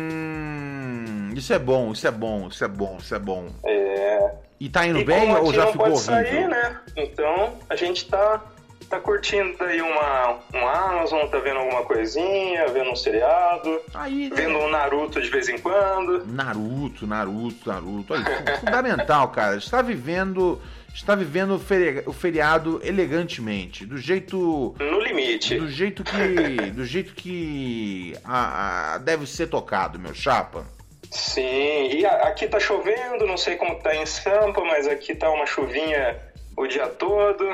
Hum, 0.00 1.32
isso 1.36 1.52
é 1.52 1.58
bom, 1.58 1.92
isso 1.92 2.06
é 2.06 2.10
bom, 2.10 2.48
isso 2.48 2.64
é 2.64 2.68
bom, 2.68 2.96
isso 3.00 3.14
é 3.14 3.18
bom. 3.18 3.48
É. 3.64 4.30
E 4.58 4.68
tá 4.68 4.86
indo 4.86 4.98
E 5.00 5.04
bem 5.04 5.34
ou 5.36 5.52
já 5.52 5.66
ficou 5.68 5.86
pode 5.86 5.94
horrível? 6.10 6.14
sair, 6.24 6.48
né? 6.48 6.80
Então 6.96 7.54
a 7.68 7.76
gente 7.76 8.06
tá, 8.08 8.42
tá 8.88 8.98
curtindo 8.98 9.62
aí 9.64 9.80
uma, 9.80 10.38
um 10.54 10.66
Amazon, 10.66 11.26
tá 11.28 11.38
vendo 11.38 11.58
alguma 11.58 11.82
coisinha, 11.84 12.66
vendo 12.68 12.90
um 12.90 12.96
seriado, 12.96 13.80
Aí, 13.94 14.28
né? 14.30 14.36
vendo 14.36 14.58
um 14.58 14.68
Naruto 14.70 15.20
de 15.20 15.28
vez 15.30 15.48
em 15.48 15.58
quando. 15.58 16.26
Naruto, 16.26 17.06
Naruto, 17.06 17.68
Naruto. 17.68 18.14
Aí, 18.14 18.22
fu- 18.24 18.60
fundamental, 18.60 19.28
cara. 19.28 19.56
Está 19.56 19.80
vivendo, 19.82 20.60
está 20.94 21.14
vivendo 21.14 21.60
o 22.06 22.12
feriado 22.12 22.80
elegantemente, 22.82 23.86
do 23.86 23.96
jeito, 23.96 24.74
No 24.80 25.00
limite. 25.00 25.56
do 25.56 25.68
jeito 25.68 26.02
que, 26.02 26.70
do 26.72 26.84
jeito 26.84 27.14
que 27.14 28.16
a- 28.24 28.94
a- 28.94 28.98
deve 28.98 29.26
ser 29.26 29.46
tocado, 29.46 29.98
meu 29.98 30.14
chapa. 30.14 30.64
Sim, 31.12 31.90
e 31.92 32.06
a- 32.06 32.28
aqui 32.28 32.46
tá 32.48 32.58
chovendo, 32.60 33.26
não 33.26 33.36
sei 33.36 33.56
como 33.56 33.76
tá 33.82 33.94
em 33.94 34.06
Sampa, 34.06 34.62
mas 34.64 34.86
aqui 34.88 35.14
tá 35.14 35.28
uma 35.30 35.46
chuvinha 35.46 36.18
o 36.56 36.66
dia 36.66 36.86
todo. 36.86 37.44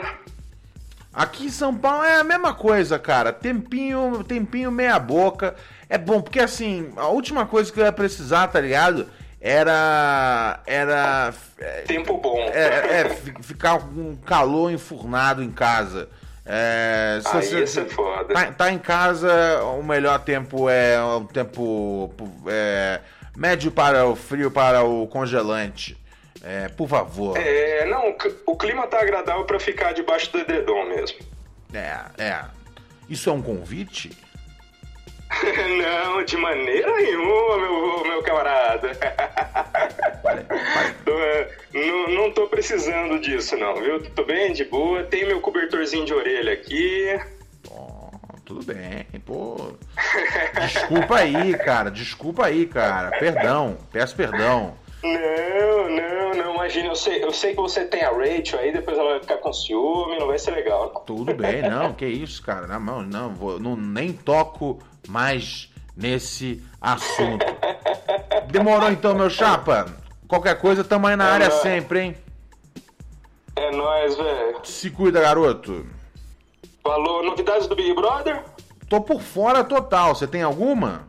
Aqui 1.17 1.47
em 1.47 1.51
São 1.51 1.75
Paulo 1.75 2.05
é 2.05 2.21
a 2.21 2.25
mesma 2.25 2.53
coisa, 2.53 2.99
cara. 2.99 3.33
Tempinho, 3.33 4.23
tempinho 4.23 4.71
meia 4.71 4.99
boca. 4.99 5.55
É 5.89 5.97
bom, 5.97 6.21
porque 6.21 6.39
assim, 6.41 6.93
a 6.95 7.07
última 7.09 7.47
coisa 7.47 7.73
que 7.73 7.81
eu 7.81 7.85
ia 7.87 7.91
precisar, 7.93 8.49
tá 8.49 8.61
ligado? 8.61 9.07
Era. 9.41 10.61
Era. 10.67 11.33
é, 11.59 11.81
Tempo 11.87 12.19
bom. 12.19 12.37
É, 12.53 13.01
é, 13.01 13.09
fi- 13.09 13.35
ficar 13.43 13.79
com 13.79 13.87
um 14.11 14.17
calor 14.17 14.71
enfurnado 14.71 15.43
em 15.43 15.51
casa. 15.51 16.09
É, 16.45 17.19
se 17.23 17.37
Aí 17.57 17.67
você- 17.67 17.81
é 17.81 17.85
foda. 17.87 18.35
Tá, 18.35 18.53
tá 18.53 18.71
em 18.71 18.79
casa, 18.79 19.63
o 19.79 19.83
melhor 19.83 20.19
tempo 20.21 20.69
é 20.69 21.03
um 21.03 21.25
tempo 21.25 22.13
é, 22.47 23.01
médio 23.37 23.71
para 23.71 24.07
o 24.07 24.15
frio, 24.15 24.51
para 24.51 24.85
o 24.85 25.07
congelante. 25.07 25.97
É, 26.49 26.69
por 26.69 26.89
favor. 26.89 27.37
É, 27.37 27.85
não, 27.87 28.11
o 28.11 28.17
cl- 28.21 28.37
o 28.47 28.57
clima 28.57 28.87
tá 28.87 29.01
agradável 29.01 29.45
pra 29.45 29.59
ficar 29.59 29.93
debaixo 29.93 30.31
do 30.33 30.39
edredom 30.39 30.85
mesmo. 30.87 31.19
É, 31.75 31.99
é. 32.23 32.45
Isso 33.09 33.29
é 33.29 33.33
um 33.33 33.43
convite? 33.43 34.17
não, 35.83 36.25
de 36.25 36.37
maneira 36.37 36.89
nenhuma, 36.97 37.59
meu, 37.59 38.05
meu 38.05 38.23
camarada. 38.23 38.91
Tô, 41.05 41.13
é, 41.21 41.49
não, 41.73 42.09
não 42.11 42.31
tô 42.33 42.47
precisando 42.49 43.19
disso, 43.21 43.57
não, 43.57 43.75
viu? 43.77 44.03
Tô 44.11 44.25
bem 44.25 44.53
de 44.53 44.65
boa, 44.65 45.03
tem 45.05 45.27
meu 45.27 45.41
cobertorzinho 45.41 46.05
de 46.05 46.13
orelha 46.15 46.53
aqui. 46.53 47.19
tudo 48.45 48.65
bem, 48.65 49.07
pô. 49.25 49.73
Desculpa 50.61 51.19
aí, 51.19 51.57
cara. 51.59 51.91
Desculpa 51.91 52.47
aí, 52.47 52.67
cara. 52.67 53.11
Perdão. 53.19 53.77
Peço 53.93 54.15
perdão. 54.17 54.77
Não, 55.03 55.89
não, 55.91 56.35
não, 56.35 56.55
imagina, 56.55 56.89
eu 56.89 56.97
sei, 56.97 57.23
eu 57.23 57.33
sei 57.33 57.55
que 57.55 57.61
você 57.61 57.85
tem 57.85 58.03
a 58.03 58.11
Rachel 58.11 58.59
aí, 58.59 58.73
depois 58.73 58.99
ela 58.99 59.11
vai 59.11 59.21
ficar 59.21 59.37
com 59.39 59.53
ciúme, 59.53 60.19
não 60.19 60.27
vai 60.27 60.39
ser 60.39 60.51
legal. 60.53 60.89
Tudo 61.07 61.35
bem, 61.35 61.63
não, 61.63 61.93
que 61.93 62.05
isso, 62.09 62.43
cara. 62.43 62.67
Não, 62.67 62.81
não, 62.81 63.03
não, 63.03 63.35
vou, 63.35 63.61
não 63.61 63.77
nem 63.77 64.13
toco 64.13 64.79
mais 65.09 65.71
nesse 65.97 66.63
assunto. 66.81 67.45
Demorou 68.51 68.91
então, 68.91 69.15
meu 69.15 69.31
chapa. 69.31 69.87
Qualquer 70.27 70.59
coisa, 70.59 70.83
tamo 70.83 71.07
aí 71.07 71.15
na 71.15 71.29
É 71.29 71.33
área 71.33 71.49
nóis. 71.49 71.61
sempre, 71.61 72.01
hein? 72.01 72.17
É 73.55 73.71
nóis, 73.71 74.17
velho. 74.17 74.61
Se 74.65 74.91
cuida, 74.91 75.21
garoto. 75.21 75.87
Falou, 76.83 77.23
novidades 77.23 77.67
do 77.67 77.77
Big 77.77 77.95
Brother? 77.95 78.43
Tô 78.89 79.01
por 79.01 79.21
fora 79.21 79.63
total. 79.65 80.15
Você 80.15 80.27
tem 80.27 80.43
alguma? 80.43 81.09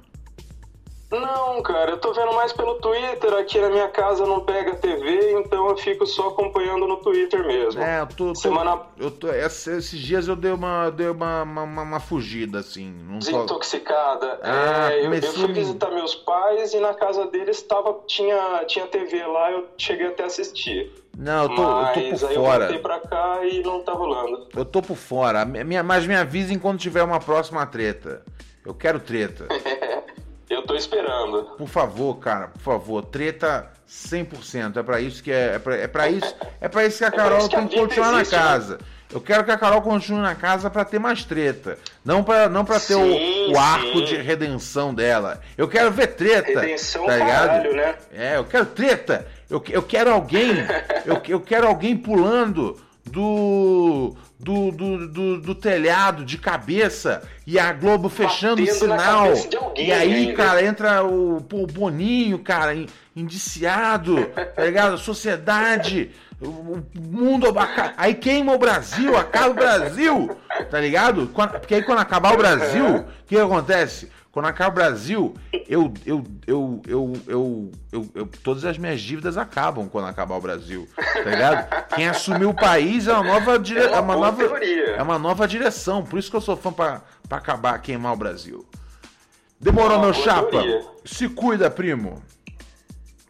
Não, 1.10 1.62
cara, 1.62 1.92
eu 1.92 1.98
tô 2.00 2.12
vendo 2.12 2.34
mais 2.34 2.52
pelo 2.52 2.76
Twitter, 2.82 3.34
aqui 3.36 3.62
na 3.62 3.70
minha 3.70 3.88
casa 3.88 4.26
não 4.26 4.42
pega 4.42 4.76
TV, 4.76 5.40
então 5.40 5.70
eu 5.70 5.78
fico 5.78 6.06
só 6.06 6.28
acompanhando 6.28 6.86
no 6.86 6.98
Twitter 6.98 7.48
mesmo. 7.48 7.82
É, 7.82 8.02
eu 8.02 8.08
tô. 8.08 8.28
tô- 8.28 8.36
Semana 8.36 8.82
eu 8.98 9.10
tô 9.10 9.30
esses, 9.30 9.90
dias 9.90 10.28
eu 10.28 10.36
dei 10.36 10.52
uma, 10.52 10.90
dei 10.90 11.08
uma, 11.08 11.44
uma, 11.44 11.64
uma- 11.64 12.00
fugida, 12.02 12.60
assim. 12.60 12.92
Não 13.08 13.20
desintoxicada. 13.20 14.38
Ah, 14.44 14.92
é, 14.92 15.06
eu, 15.06 15.14
eu 15.14 15.34
fui 15.34 15.54
visitar 15.54 15.90
meus 15.92 16.14
pais 16.14 16.74
e 16.74 16.80
na 16.82 16.94
casa 16.94 17.26
deles 17.28 17.62
tava, 17.62 18.02
tinha, 18.06 18.66
tinha 18.66 18.86
TV 18.88 19.26
lá, 19.26 19.52
eu 19.52 19.66
cheguei 19.78 20.08
até 20.08 20.24
a 20.24 20.26
assistir. 20.26 20.92
Não, 21.18 21.44
eu 21.44 21.56
tô, 21.56 21.62
eu 21.62 21.68
Mas 21.72 21.94
tô 21.94 22.28
por 22.28 22.30
aí 22.30 22.36
eu 22.36 22.44
fora. 22.44 22.60
voltei 22.66 22.80
pra 22.80 23.00
cá 23.00 23.40
e 23.46 23.64
não 23.64 23.82
tá 23.82 23.94
rolando. 23.94 24.48
Eu 24.56 24.66
tô 24.66 24.82
por 24.82 24.98
fora. 24.98 25.46
Minha, 25.46 25.82
mas 25.84 26.06
me 26.06 26.16
avisem 26.16 26.60
quando 26.60 26.78
tiver 26.80 27.02
uma 27.02 27.20
próxima 27.20 27.66
treta. 27.66 28.24
Eu 28.66 28.74
quero 28.74 29.00
treta. 29.00 29.48
Eu 30.50 30.62
tô 30.64 30.76
esperando. 30.76 31.44
Por 31.58 31.68
favor, 31.68 32.16
cara, 32.20 32.48
por 32.48 32.62
favor. 32.62 33.04
Treta 33.06 33.70
100%. 33.90 34.78
É 34.78 34.84
pra 34.84 35.02
isso 35.02 35.22
que 35.24 35.32
é. 35.32 35.56
É 35.56 35.60
pra, 35.60 35.76
é 35.76 35.88
pra 35.88 36.10
isso, 36.10 36.36
é 36.62 36.68
pra 36.68 36.86
isso 36.86 36.98
que 37.00 37.06
a 37.06 37.12
pra 37.12 37.24
Carol 37.24 37.38
isso 37.40 37.50
que 37.50 37.56
a 37.56 37.60
tem 37.60 37.68
que 37.68 37.76
continuar 37.80 38.14
existe, 38.16 38.36
na 38.36 38.42
né? 38.42 38.48
casa. 38.48 38.78
Eu 39.14 39.22
quero 39.22 39.44
que 39.46 39.52
a 39.52 39.58
Carol 39.58 39.82
continue 39.82 40.20
na 40.22 40.36
casa 40.36 40.70
pra 40.70 40.84
ter 40.84 41.00
mais 41.00 41.24
treta. 41.24 41.78
Não 42.04 42.24
pra, 42.24 42.50
não 42.50 42.66
pra 42.66 42.78
ter 42.80 42.96
o- 42.96 43.52
o, 43.54 43.58
arco 43.58 44.00
sim. 44.00 44.04
de 44.06 44.18
redenção 44.18 44.94
dela. 44.94 45.40
Eu 45.58 45.68
quero 45.68 45.92
ver 45.92 46.08
treta. 46.08 46.60
Redenção 46.60 47.06
tá 47.06 47.14
ligado? 47.18 47.48
caralho, 47.48 47.74
né? 47.76 47.96
É, 48.14 48.38
eu 48.38 48.44
quero 48.46 48.66
treta. 48.66 49.26
Eu, 49.50 49.64
eu 49.70 49.82
quero 49.82 50.12
alguém. 50.12 50.52
eu, 51.06 51.22
eu 51.28 51.40
quero 51.42 51.68
alguém 51.68 51.96
pulando 51.96 52.78
do. 53.06 54.14
Do, 54.40 54.72
do, 54.72 55.08
do, 55.08 55.42
do 55.42 55.56
telhado 55.56 56.24
de 56.24 56.38
cabeça 56.38 57.24
e 57.46 57.58
a 57.58 57.74
Globo 57.74 58.08
fechando 58.08 58.62
o 58.62 58.66
Batendo 58.66 58.78
sinal. 58.80 59.28
alguém 59.30 59.88
E 59.88 59.92
aí, 59.92 60.14
ainda. 60.14 60.34
cara, 60.34 60.64
entra 60.64 61.04
o, 61.04 61.38
o 61.38 61.66
Boninho, 61.68 62.38
cara, 62.38 62.76
in- 62.76 62.86
indiciado, 63.16 64.26
tá 64.56 64.64
ligado? 64.64 64.94
A 64.94 64.98
sociedade, 65.00 66.12
o, 66.40 66.78
mundo. 66.96 67.48
Aí 67.98 68.14
queima 68.14 68.54
o 68.54 68.60
Brasil, 68.60 69.18
acaba 69.18 69.50
o 69.50 69.54
Brasil, 69.56 70.38
tá 70.70 70.80
ligado? 70.80 71.28
Porque 71.60 71.74
aí 71.74 71.82
quando 71.84 72.00
acabar 72.00 72.34
o 72.34 72.38
Brasil, 72.38 72.98
o 72.98 73.06
que 73.26 73.38
acontece? 73.38 74.12
O 74.38 74.72
Brasil, 74.72 75.34
eu, 75.68 75.94
eu, 76.06 76.24
eu, 76.46 76.82
eu, 76.88 77.22
eu, 77.28 77.72
eu, 77.92 78.10
eu- 78.14 78.30
todas 78.44 78.64
as 78.66 78.78
minhas 78.78 79.02
dívidas 79.02 79.38
acabam 79.38 79.90
quando 79.90 80.08
acabar 80.08 80.36
o 80.36 80.42
Brasil, 80.42 80.88
tá 80.96 81.30
ligado? 81.30 81.88
Quem 81.96 82.08
assumiu 82.08 82.50
o 82.52 82.54
país 82.54 83.08
é 83.08 83.14
uma 83.14 83.24
nova 83.24 83.58
dire... 83.58 83.80
É 83.80 83.88
uma 83.88 83.96
é 83.98 84.00
uma 84.02 84.16
nova 84.16 84.38
teoria. 84.48 84.86
é 84.92 85.02
uma 85.02 85.18
nova 85.20 85.48
direção, 85.48 86.04
por 86.04 86.20
isso 86.20 86.30
que 86.30 86.36
eu 86.36 86.42
sou 86.42 86.56
fã 86.56 86.72
pra, 86.72 87.02
pra 87.28 87.38
acabar, 87.40 87.78
queimar 87.80 88.14
o 88.14 88.18
Brasil. 88.18 88.66
Demorou, 89.60 89.98
É 89.98 90.02
meu 90.02 90.14
chapa? 90.14 90.50
teoria. 90.52 90.86
Se 91.04 91.28
cuida, 91.28 91.70
primo. 91.72 92.22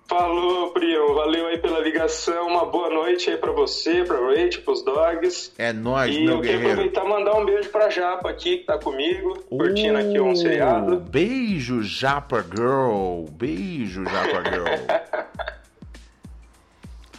Falou, 0.07 0.71
primo. 0.71 1.13
Valeu 1.15 1.47
aí 1.47 1.57
pela 1.57 1.79
ligação. 1.81 2.47
Uma 2.47 2.65
boa 2.65 2.89
noite 2.89 3.29
aí 3.29 3.37
pra 3.37 3.51
você, 3.51 4.03
pra 4.05 4.17
Rachel, 4.17 4.61
pros 4.63 4.83
dogs. 4.83 5.51
É 5.57 5.73
nóis, 5.73 6.15
E 6.15 6.21
meu 6.23 6.35
eu 6.35 6.41
quero 6.41 6.59
guerreiro. 6.59 6.71
aproveitar 6.81 7.05
e 7.05 7.09
mandar 7.09 7.33
um 7.35 7.45
beijo 7.45 7.69
pra 7.69 7.89
Japa 7.89 8.29
aqui, 8.29 8.59
que 8.59 8.65
tá 8.65 8.77
comigo, 8.77 9.37
curtindo 9.49 9.97
aqui 9.97 10.19
um 10.19 10.31
Uh, 10.31 10.35
seriado. 10.37 10.95
Beijo, 11.01 11.83
Japa 11.83 12.41
Girl. 12.43 13.25
Beijo, 13.31 14.03
Japa 14.05 14.43
Girl. 14.49 14.67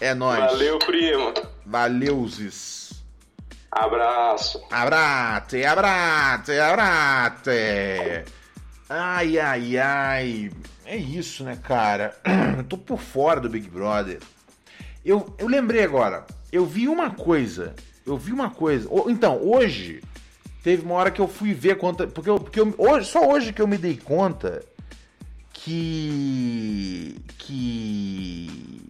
É 0.01 0.14
nóis. 0.14 0.39
Valeu, 0.39 0.78
primo. 0.78 1.34
Valeuzes. 1.66 3.03
Abraço. 3.70 4.62
Abrate, 4.70 5.64
abrate, 5.64 6.53
abrate. 6.53 7.51
Ai, 8.89 9.39
ai, 9.41 9.76
ai. 9.76 10.51
É 10.91 10.97
isso, 10.97 11.45
né, 11.45 11.55
cara? 11.62 12.16
Eu 12.57 12.64
tô 12.64 12.78
por 12.78 12.99
fora 12.99 13.41
do 13.43 13.49
Big 13.51 13.68
Brother. 13.68 14.20
Eu, 15.05 15.34
eu 15.39 15.47
lembrei 15.47 15.82
agora. 15.84 16.26
Eu 16.51 16.64
vi 16.64 16.89
uma 16.89 17.11
coisa. 17.11 17.74
Eu 18.07 18.16
vi 18.16 18.32
uma 18.32 18.49
coisa. 18.49 18.89
Então, 19.09 19.39
hoje, 19.43 20.03
teve 20.62 20.82
uma 20.82 20.95
hora 20.95 21.11
que 21.11 21.20
eu 21.20 21.28
fui 21.28 21.53
ver 21.53 21.76
conta. 21.76 22.07
Porque, 22.07 22.30
eu, 22.30 22.41
porque 22.41 22.59
eu- 22.59 22.74
hoje, 22.78 23.07
só 23.11 23.28
hoje 23.28 23.53
que 23.53 23.61
eu 23.61 23.66
me 23.68 23.76
dei 23.76 23.99
conta 23.99 24.64
que. 25.53 27.16
Que. 27.36 28.80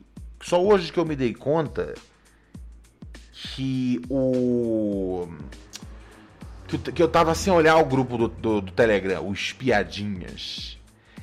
Só 0.40 0.62
hoje 0.64 0.92
que 0.92 1.00
eu 1.00 1.04
me 1.04 1.16
dei 1.16 1.34
conta 1.34 1.94
que 3.32 4.00
o. 4.08 5.26
Que, 6.68 6.78
que 6.78 7.02
eu 7.02 7.08
tava 7.08 7.34
sem 7.34 7.52
olhar 7.52 7.76
o 7.78 7.84
grupo 7.86 8.16
do, 8.16 8.28
do, 8.28 8.60
do 8.60 8.72
Telegram, 8.72 9.26
o 9.26 9.32
Espiadinhas. 9.32 10.77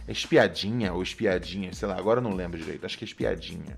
É 0.08 0.12
espiadinha 0.12 0.94
ou 0.94 1.02
espiadinha, 1.02 1.74
sei 1.74 1.88
lá, 1.88 1.98
agora 1.98 2.20
eu 2.20 2.24
não 2.24 2.34
lembro 2.36 2.60
direito, 2.60 2.86
acho 2.86 2.98
que 2.98 3.04
é 3.04 3.08
espiadinha. 3.08 3.76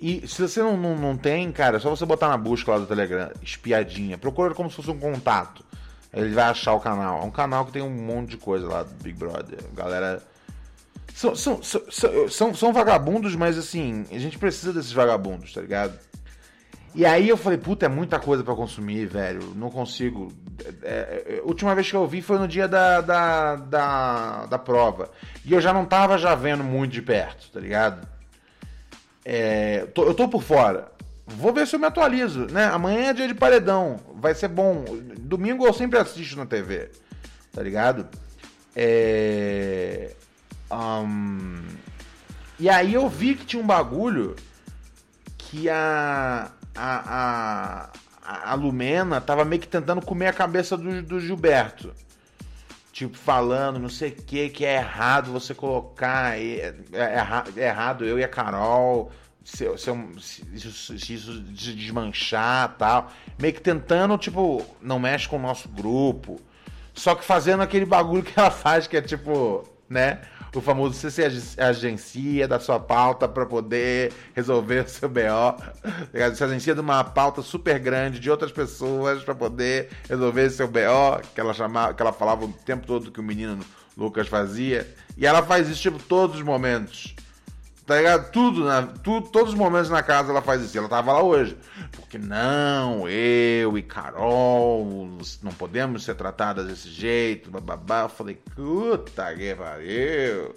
E 0.00 0.26
se 0.26 0.42
você 0.42 0.60
não, 0.60 0.76
não, 0.76 0.96
não 0.96 1.16
tem, 1.16 1.50
cara, 1.52 1.76
é 1.76 1.80
só 1.80 1.88
você 1.88 2.04
botar 2.04 2.28
na 2.28 2.36
busca 2.36 2.72
lá 2.72 2.78
do 2.78 2.86
Telegram, 2.86 3.30
espiadinha. 3.42 4.18
Procura 4.18 4.54
como 4.54 4.68
se 4.68 4.76
fosse 4.76 4.90
um 4.90 4.98
contato. 4.98 5.64
Ele 6.12 6.34
vai 6.34 6.44
achar 6.44 6.74
o 6.74 6.80
canal. 6.80 7.22
É 7.22 7.24
um 7.24 7.30
canal 7.30 7.66
que 7.66 7.72
tem 7.72 7.82
um 7.82 7.90
monte 7.90 8.30
de 8.30 8.36
coisa 8.36 8.68
lá 8.68 8.82
do 8.82 8.94
Big 9.02 9.18
Brother. 9.18 9.58
Galera. 9.74 10.22
São, 11.14 11.34
são, 11.34 11.62
são, 11.62 12.28
são, 12.28 12.54
são, 12.54 12.72
vagabundos, 12.72 13.36
mas 13.36 13.56
assim, 13.56 14.04
a 14.10 14.18
gente 14.18 14.36
precisa 14.36 14.72
desses 14.72 14.92
vagabundos, 14.92 15.52
tá 15.52 15.60
ligado? 15.60 15.96
E 16.92 17.06
aí 17.06 17.28
eu 17.28 17.36
falei, 17.36 17.58
puta, 17.58 17.86
é 17.86 17.88
muita 17.88 18.18
coisa 18.18 18.42
pra 18.42 18.54
consumir, 18.54 19.06
velho. 19.06 19.54
Não 19.54 19.70
consigo. 19.70 20.32
É, 20.82 21.38
é, 21.38 21.40
última 21.44 21.74
vez 21.74 21.90
que 21.90 21.96
eu 21.96 22.06
vi 22.06 22.22
foi 22.22 22.38
no 22.38 22.46
dia 22.46 22.68
da, 22.68 23.00
da, 23.00 23.56
da, 23.56 24.46
da 24.46 24.58
prova. 24.58 25.10
E 25.44 25.52
eu 25.52 25.60
já 25.60 25.72
não 25.72 25.84
tava 25.84 26.16
já 26.18 26.34
vendo 26.34 26.62
muito 26.62 26.92
de 26.92 27.02
perto, 27.02 27.50
tá 27.50 27.58
ligado? 27.60 28.06
É, 29.24 29.86
tô- 29.94 30.04
eu 30.04 30.14
tô 30.14 30.28
por 30.28 30.42
fora. 30.42 30.92
Vou 31.26 31.52
ver 31.52 31.66
se 31.66 31.74
eu 31.74 31.80
me 31.80 31.86
atualizo, 31.86 32.46
né? 32.50 32.66
Amanhã 32.66 33.08
é 33.10 33.12
dia 33.14 33.26
de 33.26 33.34
paredão. 33.34 33.98
Vai 34.16 34.34
ser 34.34 34.48
bom. 34.48 34.84
Domingo 35.18 35.66
eu 35.66 35.72
sempre 35.72 35.98
assisto 35.98 36.36
na 36.36 36.44
TV, 36.46 36.90
tá 37.52 37.62
ligado? 37.62 38.06
É. 38.76 40.14
ahn, 40.70 41.62
e 42.58 42.68
aí 42.68 42.94
eu 42.94 43.08
vi 43.08 43.34
que 43.34 43.46
tinha 43.46 43.62
um 43.62 43.66
bagulho 43.66 44.36
que 45.38 45.68
a. 45.70 46.50
A, 46.76 47.02
a, 47.86 47.88
a 48.24 48.54
Lumena 48.54 49.20
tava 49.20 49.44
meio 49.44 49.60
que 49.60 49.68
tentando 49.68 50.04
comer 50.04 50.28
a 50.28 50.32
cabeça 50.32 50.76
do, 50.76 51.02
do 51.02 51.20
Gilberto. 51.20 51.92
Tipo, 52.92 53.18
falando 53.18 53.78
não 53.78 53.88
sei 53.88 54.10
o 54.10 54.14
que, 54.14 54.48
que 54.48 54.64
é 54.64 54.76
errado 54.76 55.32
você 55.32 55.52
colocar. 55.54 56.38
É, 56.38 56.74
é 56.92 57.42
é 57.56 57.66
errado 57.66 58.04
eu 58.04 58.18
e 58.18 58.24
a 58.24 58.28
Carol. 58.28 59.10
Se, 59.44 59.66
se, 59.76 59.92
se 60.20 60.98
se 60.98 61.14
isso 61.14 61.40
desmanchar 61.40 62.76
tal. 62.78 63.12
Meio 63.38 63.52
que 63.52 63.60
tentando, 63.60 64.16
tipo, 64.16 64.64
não 64.80 64.98
mexe 64.98 65.28
com 65.28 65.36
o 65.36 65.42
nosso 65.42 65.68
grupo. 65.68 66.40
Só 66.94 67.14
que 67.14 67.24
fazendo 67.24 67.62
aquele 67.62 67.84
bagulho 67.84 68.22
que 68.22 68.38
ela 68.38 68.50
faz, 68.50 68.86
que 68.86 68.96
é 68.96 69.02
tipo, 69.02 69.68
né? 69.88 70.20
O 70.54 70.60
famoso 70.60 70.94
você 70.94 71.10
se 71.10 71.24
ag- 71.24 71.60
agencia 71.60 72.46
da 72.46 72.60
sua 72.60 72.78
pauta 72.78 73.26
pra 73.26 73.44
poder 73.44 74.12
resolver 74.34 74.84
o 74.84 74.88
seu 74.88 75.08
BO. 75.08 75.20
tá? 76.12 76.34
Se 76.34 76.44
agencia 76.44 76.74
de 76.74 76.80
uma 76.80 77.02
pauta 77.02 77.42
super 77.42 77.78
grande 77.80 78.20
de 78.20 78.30
outras 78.30 78.52
pessoas 78.52 79.22
pra 79.24 79.34
poder 79.34 79.90
resolver 80.08 80.48
seu 80.50 80.68
BO, 80.68 81.20
que 81.34 81.40
ela 81.40 81.52
chamava, 81.52 81.92
que 81.92 82.00
ela 82.00 82.12
falava 82.12 82.44
o 82.44 82.52
tempo 82.52 82.86
todo 82.86 83.10
que 83.10 83.18
o 83.20 83.22
menino 83.22 83.58
Lucas 83.96 84.28
fazia. 84.28 84.86
E 85.16 85.26
ela 85.26 85.42
faz 85.42 85.68
isso, 85.68 85.82
tipo, 85.82 85.98
todos 85.98 86.36
os 86.36 86.42
momentos. 86.42 87.14
Tá 87.86 87.96
ligado? 87.96 88.30
Tudo, 88.30 88.64
na, 88.64 88.82
tudo, 88.82 89.28
todos 89.28 89.52
os 89.52 89.58
momentos 89.58 89.90
na 89.90 90.02
casa 90.02 90.30
ela 90.30 90.40
faz 90.40 90.62
isso. 90.62 90.76
Ela 90.76 90.88
tava 90.88 91.12
lá 91.12 91.22
hoje. 91.22 91.56
Porque 91.92 92.16
não, 92.18 93.06
eu 93.08 93.76
e 93.76 93.82
Carol 93.82 95.18
não 95.42 95.52
podemos 95.52 96.04
ser 96.04 96.14
tratadas 96.14 96.66
desse 96.66 96.88
jeito, 96.88 97.50
bababá. 97.50 98.02
Eu 98.02 98.08
falei, 98.08 98.38
puta 98.54 99.34
que 99.34 99.54
pariu. 99.54 100.54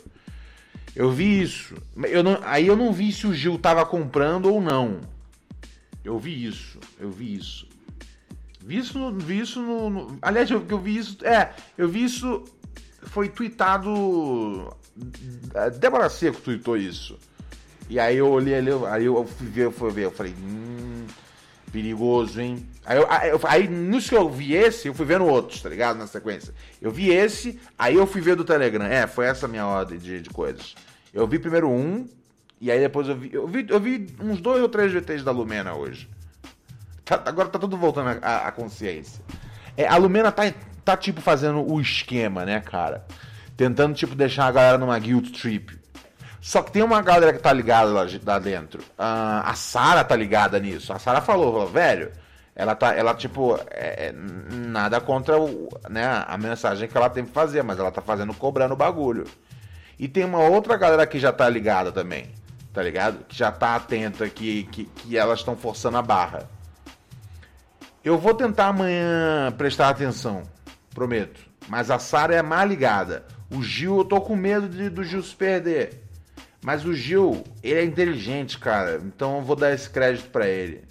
Eu 0.95 1.11
vi 1.11 1.41
isso. 1.41 1.75
Eu 2.03 2.23
não, 2.23 2.39
aí 2.43 2.65
eu 2.65 2.75
não 2.75 2.93
vi 2.93 3.11
se 3.11 3.27
o 3.27 3.33
Gil 3.33 3.59
tava 3.59 3.85
comprando 3.85 4.51
ou 4.51 4.61
não. 4.61 5.01
Eu 6.03 6.17
vi 6.17 6.45
isso, 6.45 6.79
eu 6.99 7.11
vi 7.11 7.35
isso. 7.35 7.67
Vi 8.63 8.77
isso 8.77 8.97
no. 8.97 9.13
Vi 9.13 9.39
isso 9.39 9.61
no, 9.61 9.89
no 9.89 10.17
aliás, 10.21 10.49
eu, 10.49 10.65
eu 10.67 10.79
vi 10.79 10.97
isso. 10.97 11.17
É, 11.25 11.53
eu 11.77 11.87
vi 11.87 12.03
isso. 12.03 12.45
Foi 13.03 13.29
tweetado. 13.29 14.73
Débora 15.79 16.09
Seco 16.09 16.39
tweetou 16.41 16.77
isso. 16.77 17.17
E 17.89 17.99
aí 17.99 18.17
eu 18.17 18.27
olhei 18.29 18.55
ali, 18.55 18.69
aí 18.89 19.05
eu 19.05 19.25
fui 19.25 19.47
ver, 19.47 19.65
eu 19.65 19.71
fui 19.71 19.91
ver, 19.91 20.05
eu 20.05 20.11
falei, 20.11 20.33
hum, 20.37 21.05
perigoso, 21.71 22.39
hein? 22.41 22.65
Aí, 22.85 22.97
eu, 22.97 23.05
aí, 23.11 23.29
eu- 23.29 23.39
aí 23.43 23.67
nisso 23.67 24.09
que 24.09 24.15
eu 24.15 24.29
vi 24.29 24.53
esse, 24.53 24.87
eu 24.87 24.93
fui 24.93 25.05
vendo 25.05 25.25
outros, 25.25 25.61
tá 25.61 25.69
ligado? 25.69 25.97
Na 25.97 26.07
sequência. 26.07 26.53
Eu 26.81 26.91
vi 26.91 27.09
esse, 27.09 27.59
aí 27.77 27.95
eu 27.95 28.05
fui 28.07 28.19
ver 28.21 28.35
do 28.35 28.43
Telegram. 28.43 28.85
É, 28.85 29.07
foi 29.07 29.25
essa 29.25 29.47
minha 29.47 29.65
ordem 29.65 29.97
de, 29.97 30.21
de 30.21 30.29
coisas. 30.29 30.75
Eu 31.13 31.25
vi 31.27 31.39
primeiro 31.39 31.69
um, 31.69 32.07
e 32.59 32.69
aí 32.71 32.79
depois 32.79 33.07
eu 33.07 33.15
vi. 33.15 33.29
Eu 33.33 33.47
vi, 33.47 33.65
eu 33.69 33.79
vi 33.79 34.07
uns 34.21 34.41
dois 34.41 34.61
ou 34.61 34.67
três 34.69 34.91
GTs 34.91 35.23
da 35.23 35.31
Lumena 35.31 35.73
hoje. 35.73 36.09
Tá- 37.05 37.21
agora 37.25 37.47
tá 37.47 37.57
tudo 37.59 37.77
voltando 37.77 38.19
à 38.21 38.51
consciência. 38.51 39.23
É, 39.77 39.87
a 39.87 39.95
Lumena 39.95 40.31
tá, 40.31 40.43
tá, 40.83 40.97
tipo, 40.97 41.21
fazendo 41.21 41.61
o 41.71 41.79
esquema, 41.79 42.45
né, 42.45 42.59
cara? 42.59 43.05
Tentando, 43.57 43.95
tipo, 43.95 44.15
deixar 44.15 44.45
a 44.45 44.51
galera 44.51 44.77
numa 44.77 44.97
guild 44.99 45.31
trip. 45.31 45.77
Só 46.39 46.61
que 46.61 46.71
tem 46.71 46.83
uma 46.83 47.01
galera 47.01 47.33
que 47.33 47.39
tá 47.39 47.51
ligada 47.51 47.91
lá, 47.91 48.05
lá 48.25 48.39
dentro. 48.39 48.81
Ah, 48.97 49.43
a 49.45 49.55
Sara 49.55 50.03
tá 50.03 50.15
ligada 50.15 50.59
nisso. 50.59 50.93
A 50.93 50.99
Sara 50.99 51.19
falou, 51.19 51.51
falou, 51.51 51.67
velho, 51.67 52.11
ela 52.55 52.73
tá, 52.73 52.93
ela, 52.95 53.13
tipo, 53.13 53.59
é, 53.69 54.07
é, 54.07 54.13
nada 54.13 55.01
contra 55.01 55.39
o, 55.39 55.69
né, 55.89 56.23
a 56.27 56.37
mensagem 56.37 56.87
que 56.87 56.95
ela 56.97 57.09
tem 57.09 57.25
que 57.25 57.31
fazer, 57.31 57.63
mas 57.63 57.77
ela 57.79 57.91
tá 57.91 58.01
fazendo 58.01 58.33
cobrando 58.33 58.73
o 58.73 58.77
bagulho. 58.77 59.25
E 59.99 60.07
tem 60.07 60.23
uma 60.23 60.39
outra 60.39 60.77
galera 60.77 61.05
que 61.05 61.19
já 61.19 61.33
tá 61.33 61.49
ligada 61.49 61.91
também, 61.91 62.31
tá 62.71 62.81
ligado? 62.81 63.25
Que 63.27 63.35
já 63.35 63.51
tá 63.51 63.75
atenta, 63.75 64.29
que, 64.29 64.63
que, 64.65 64.85
que 64.85 65.17
elas 65.17 65.39
estão 65.39 65.55
forçando 65.55 65.97
a 65.97 66.01
barra. 66.01 66.49
Eu 68.03 68.17
vou 68.17 68.33
tentar 68.33 68.67
amanhã 68.67 69.51
prestar 69.57 69.89
atenção, 69.89 70.43
prometo. 70.93 71.41
Mas 71.67 71.91
a 71.91 71.99
Sara 71.99 72.35
é 72.35 72.41
mais 72.41 72.69
ligada. 72.69 73.25
O 73.49 73.63
Gil, 73.63 73.97
eu 73.97 74.05
tô 74.05 74.19
com 74.19 74.35
medo 74.35 74.67
de, 74.67 74.89
do 74.89 75.03
Gil 75.03 75.23
se 75.23 75.35
perder. 75.35 76.03
Mas 76.63 76.85
o 76.85 76.93
Gil, 76.93 77.43
ele 77.63 77.79
é 77.79 77.83
inteligente, 77.83 78.57
cara. 78.57 79.01
Então 79.03 79.37
eu 79.37 79.41
vou 79.41 79.55
dar 79.55 79.73
esse 79.73 79.89
crédito 79.89 80.29
pra 80.29 80.47
ele. 80.47 80.83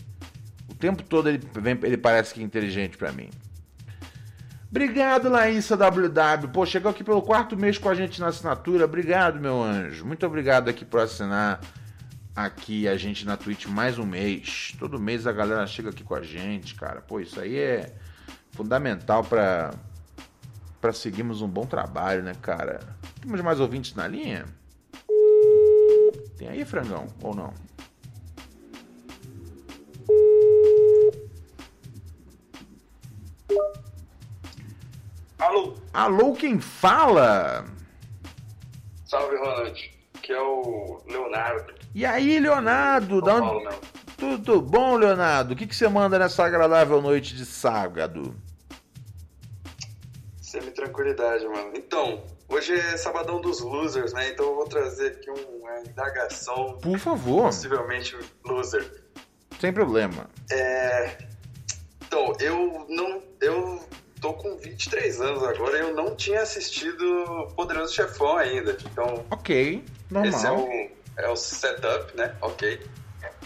O 0.68 0.74
tempo 0.74 1.02
todo 1.02 1.28
ele, 1.28 1.40
vem, 1.54 1.78
ele 1.82 1.96
parece 1.96 2.32
que 2.32 2.40
é 2.40 2.42
inteligente 2.42 2.96
pra 2.96 3.12
mim. 3.12 3.30
Obrigado, 4.70 5.28
Laísa 5.28 5.76
WW. 5.76 6.48
Pô, 6.52 6.66
chegou 6.66 6.90
aqui 6.90 7.04
pelo 7.04 7.22
quarto 7.22 7.56
mês 7.56 7.78
com 7.78 7.88
a 7.88 7.94
gente 7.94 8.20
na 8.20 8.28
assinatura. 8.28 8.84
Obrigado, 8.84 9.40
meu 9.40 9.62
anjo. 9.62 10.04
Muito 10.04 10.26
obrigado 10.26 10.68
aqui 10.68 10.84
por 10.84 11.00
assinar 11.00 11.60
aqui 12.34 12.86
a 12.86 12.96
gente 12.96 13.24
na 13.24 13.36
Twitch 13.36 13.66
mais 13.66 13.98
um 13.98 14.04
mês. 14.04 14.74
Todo 14.78 15.00
mês 15.00 15.26
a 15.26 15.32
galera 15.32 15.66
chega 15.66 15.90
aqui 15.90 16.04
com 16.04 16.14
a 16.14 16.22
gente, 16.22 16.74
cara. 16.74 17.00
Pô, 17.00 17.20
isso 17.20 17.40
aí 17.40 17.56
é 17.56 17.94
fundamental 18.50 19.24
pra 19.24 19.72
para 20.86 20.92
seguirmos 20.92 21.42
um 21.42 21.48
bom 21.48 21.66
trabalho, 21.66 22.22
né, 22.22 22.32
cara? 22.40 22.78
Temos 23.20 23.40
mais 23.40 23.58
ouvintes 23.58 23.92
na 23.96 24.06
linha? 24.06 24.44
Tem 26.38 26.46
aí, 26.46 26.64
frangão, 26.64 27.08
ou 27.20 27.34
não? 27.34 27.52
Alô, 35.38 35.74
Alô, 35.92 36.32
quem 36.34 36.60
fala? 36.60 37.64
salve 39.04 39.36
Ronald, 39.36 39.90
que 40.22 40.32
é 40.32 40.40
o 40.40 41.00
Leonardo. 41.06 41.74
E 41.94 42.04
aí, 42.04 42.38
Leonardo? 42.40 43.20
Da 43.20 43.36
São 43.36 43.44
onde- 43.56 43.64
Paulo. 43.64 43.80
Tudo 44.16 44.60
bom, 44.62 44.96
Leonardo? 44.96 45.52
O 45.52 45.56
que, 45.56 45.66
que 45.66 45.76
você 45.76 45.86
manda 45.88 46.18
nessa 46.18 46.44
agradável 46.44 47.02
noite 47.02 47.34
de 47.36 47.44
sábado? 47.44 48.34
Semi-tranquilidade, 50.76 51.46
mano. 51.48 51.72
Então, 51.74 52.22
hoje 52.48 52.74
é 52.74 52.96
sabadão 52.96 53.40
dos 53.40 53.60
losers, 53.60 54.12
né? 54.12 54.28
Então 54.30 54.46
eu 54.46 54.54
vou 54.54 54.66
trazer 54.68 55.08
aqui 55.12 55.30
uma 55.30 55.80
indagação, 55.80 56.78
Por 56.82 56.98
favor, 56.98 57.44
possivelmente 57.44 58.16
loser. 58.44 59.04
sem 59.58 59.72
problema. 59.72 60.28
É... 60.50 61.16
Então, 62.06 62.32
eu 62.40 62.86
não... 62.88 63.22
Eu 63.40 63.80
tô 64.20 64.34
com 64.34 64.56
23 64.56 65.20
anos 65.20 65.42
agora 65.42 65.76
e 65.78 65.80
eu 65.80 65.94
não 65.94 66.14
tinha 66.14 66.42
assistido 66.42 67.48
Poderoso 67.56 67.94
Chefão 67.94 68.36
ainda. 68.36 68.76
Então, 68.92 69.24
Ok, 69.30 69.84
normal. 70.10 70.30
Esse 70.30 70.46
é 70.46 70.50
o, 70.52 70.90
é 71.26 71.28
o 71.30 71.36
setup, 71.36 72.16
né? 72.16 72.34
Ok. 72.42 72.80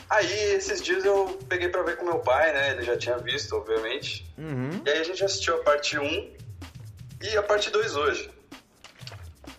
Aí, 0.09 0.33
esses 0.55 0.83
dias 0.83 1.05
eu 1.05 1.39
peguei 1.49 1.69
pra 1.69 1.83
ver 1.83 1.97
com 1.97 2.05
meu 2.05 2.19
pai, 2.19 2.53
né? 2.53 2.73
Ele 2.73 2.83
já 2.83 2.97
tinha 2.97 3.17
visto, 3.19 3.55
obviamente. 3.57 4.29
Uhum, 4.37 4.83
E 4.85 4.91
aí 4.91 4.99
a 4.99 5.05
gente 5.05 5.25
assistiu 5.25 5.55
a 5.57 5.59
parte 5.63 5.97
1 5.99 6.41
e 7.23 7.37
a 7.37 7.43
parte 7.43 7.71
2 7.71 7.97
hoje. 7.97 8.31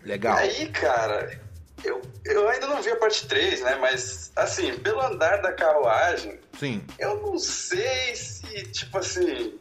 legal. 0.04 0.38
Aí, 0.38 0.68
cara, 0.70 1.40
eu, 1.84 2.02
eu 2.26 2.48
ainda 2.50 2.68
não 2.68 2.82
vi 2.82 2.90
a 2.92 2.96
parte 2.96 3.28
3, 3.28 3.62
né? 3.62 3.76
Mas, 3.76 4.32
assim, 4.36 4.74
pelo 4.80 5.02
andar 5.02 5.42
da 5.42 5.52
carruagem, 5.54 6.40
Sim. 6.60 6.84
eu 7.00 7.18
não 7.22 7.38
sei 7.38 8.16
se, 8.16 8.48
tipo 8.72 8.98
assim, 8.98 9.60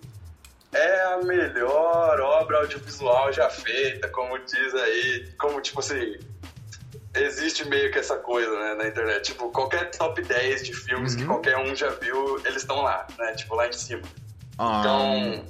é 0.72 1.01
a 1.03 1.18
melhor 1.18 2.20
obra 2.20 2.59
audiovisual 2.59 3.32
já 3.32 3.48
feita, 3.51 4.09
como 4.09 4.38
diz 4.38 4.74
aí, 4.74 5.32
como, 5.38 5.61
tipo 5.61 5.80
assim, 5.80 6.18
existe 7.14 7.66
meio 7.68 7.90
que 7.90 7.98
essa 7.98 8.16
coisa, 8.16 8.51
né, 8.61 8.74
na 8.74 8.86
internet. 8.88 9.24
Tipo, 9.32 9.51
qualquer 9.51 9.90
top 9.90 10.22
10 10.22 10.64
de 10.64 10.72
filmes 10.74 11.14
que 11.14 11.22
Uhum. 11.22 11.28
qualquer 11.28 11.57
um 11.59 11.74
já 11.74 11.88
viu, 11.90 12.38
eles 12.46 12.62
estão 12.62 12.82
lá, 12.82 13.07
né, 13.18 13.32
tipo, 13.34 13.55
lá 13.55 13.66
em 13.66 13.72
cima. 13.72 14.03
Ah, 14.59 14.78
Então, 14.80 15.46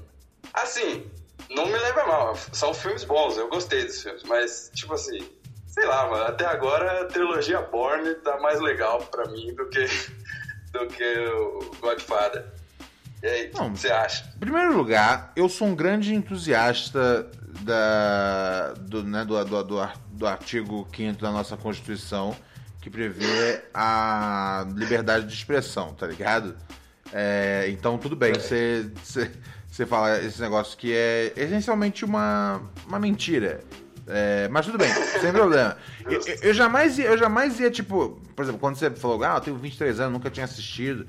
assim, 0.54 1.10
não 1.50 1.66
me 1.66 1.72
leva 1.78 2.06
mal, 2.06 2.36
são 2.52 2.72
filmes 2.72 3.04
bons, 3.04 3.36
eu 3.36 3.48
gostei 3.48 3.84
dos 3.84 4.02
filmes, 4.02 4.22
mas, 4.24 4.70
tipo 4.74 4.94
assim, 4.94 5.18
sei 5.66 5.84
lá, 5.86 6.08
mano, 6.08 6.24
até 6.24 6.46
agora 6.46 7.02
a 7.02 7.04
trilogia 7.06 7.60
Borne 7.60 8.14
tá 8.16 8.38
mais 8.40 8.60
legal 8.60 9.00
pra 9.06 9.28
mim 9.30 9.52
do 9.54 9.66
que, 9.68 9.84
do 10.72 10.86
que 10.86 11.18
o 11.28 11.76
Godfather. 11.80 12.44
E 13.22 13.26
aí, 13.26 13.46
o 13.48 13.50
que 13.72 13.78
você 13.80 13.90
acha? 13.90 14.32
Em 14.36 14.38
primeiro 14.38 14.74
lugar, 14.76 15.32
eu 15.36 15.48
sou 15.48 15.68
um 15.68 15.74
grande 15.74 16.14
entusiasta 16.14 17.30
da, 17.60 18.72
do, 18.78 19.02
né, 19.02 19.24
do, 19.24 19.44
do, 19.44 19.62
do, 19.64 19.88
do 20.12 20.26
artigo 20.26 20.88
5 20.96 21.20
da 21.20 21.30
nossa 21.30 21.56
Constituição, 21.56 22.34
que 22.80 22.88
prevê 22.88 23.62
a 23.74 24.66
liberdade 24.74 25.26
de 25.26 25.34
expressão, 25.34 25.92
tá 25.92 26.06
ligado? 26.06 26.56
É, 27.12 27.66
então, 27.68 27.98
tudo 27.98 28.16
bem, 28.16 28.32
você 28.32 28.90
você- 29.04 29.30
você 29.70 29.86
fala 29.86 30.18
esse 30.20 30.40
negócio 30.40 30.76
que 30.76 30.92
é 30.92 31.32
essencialmente 31.36 32.04
uma, 32.04 32.60
uma 32.86 32.98
mentira. 32.98 33.60
É, 34.06 34.48
mas 34.48 34.66
tudo 34.66 34.76
bem, 34.78 34.88
sem 35.20 35.30
problema. 35.32 35.76
Eu, 36.04 36.12
eu- 36.20 36.36
eu 36.42 36.54
jamais 36.54 36.98
ia, 36.98 37.06
eu 37.06 37.16
jamais 37.18 37.60
ia, 37.60 37.70
tipo, 37.70 38.20
por 38.34 38.42
exemplo, 38.42 38.60
quando 38.60 38.74
você 38.76 38.90
falou, 38.90 39.22
ah, 39.22 39.36
eu 39.36 39.40
tenho 39.40 39.56
23 39.56 40.00
anos, 40.00 40.12
nunca 40.14 40.28
tinha 40.28 40.44
assistido, 40.44 41.06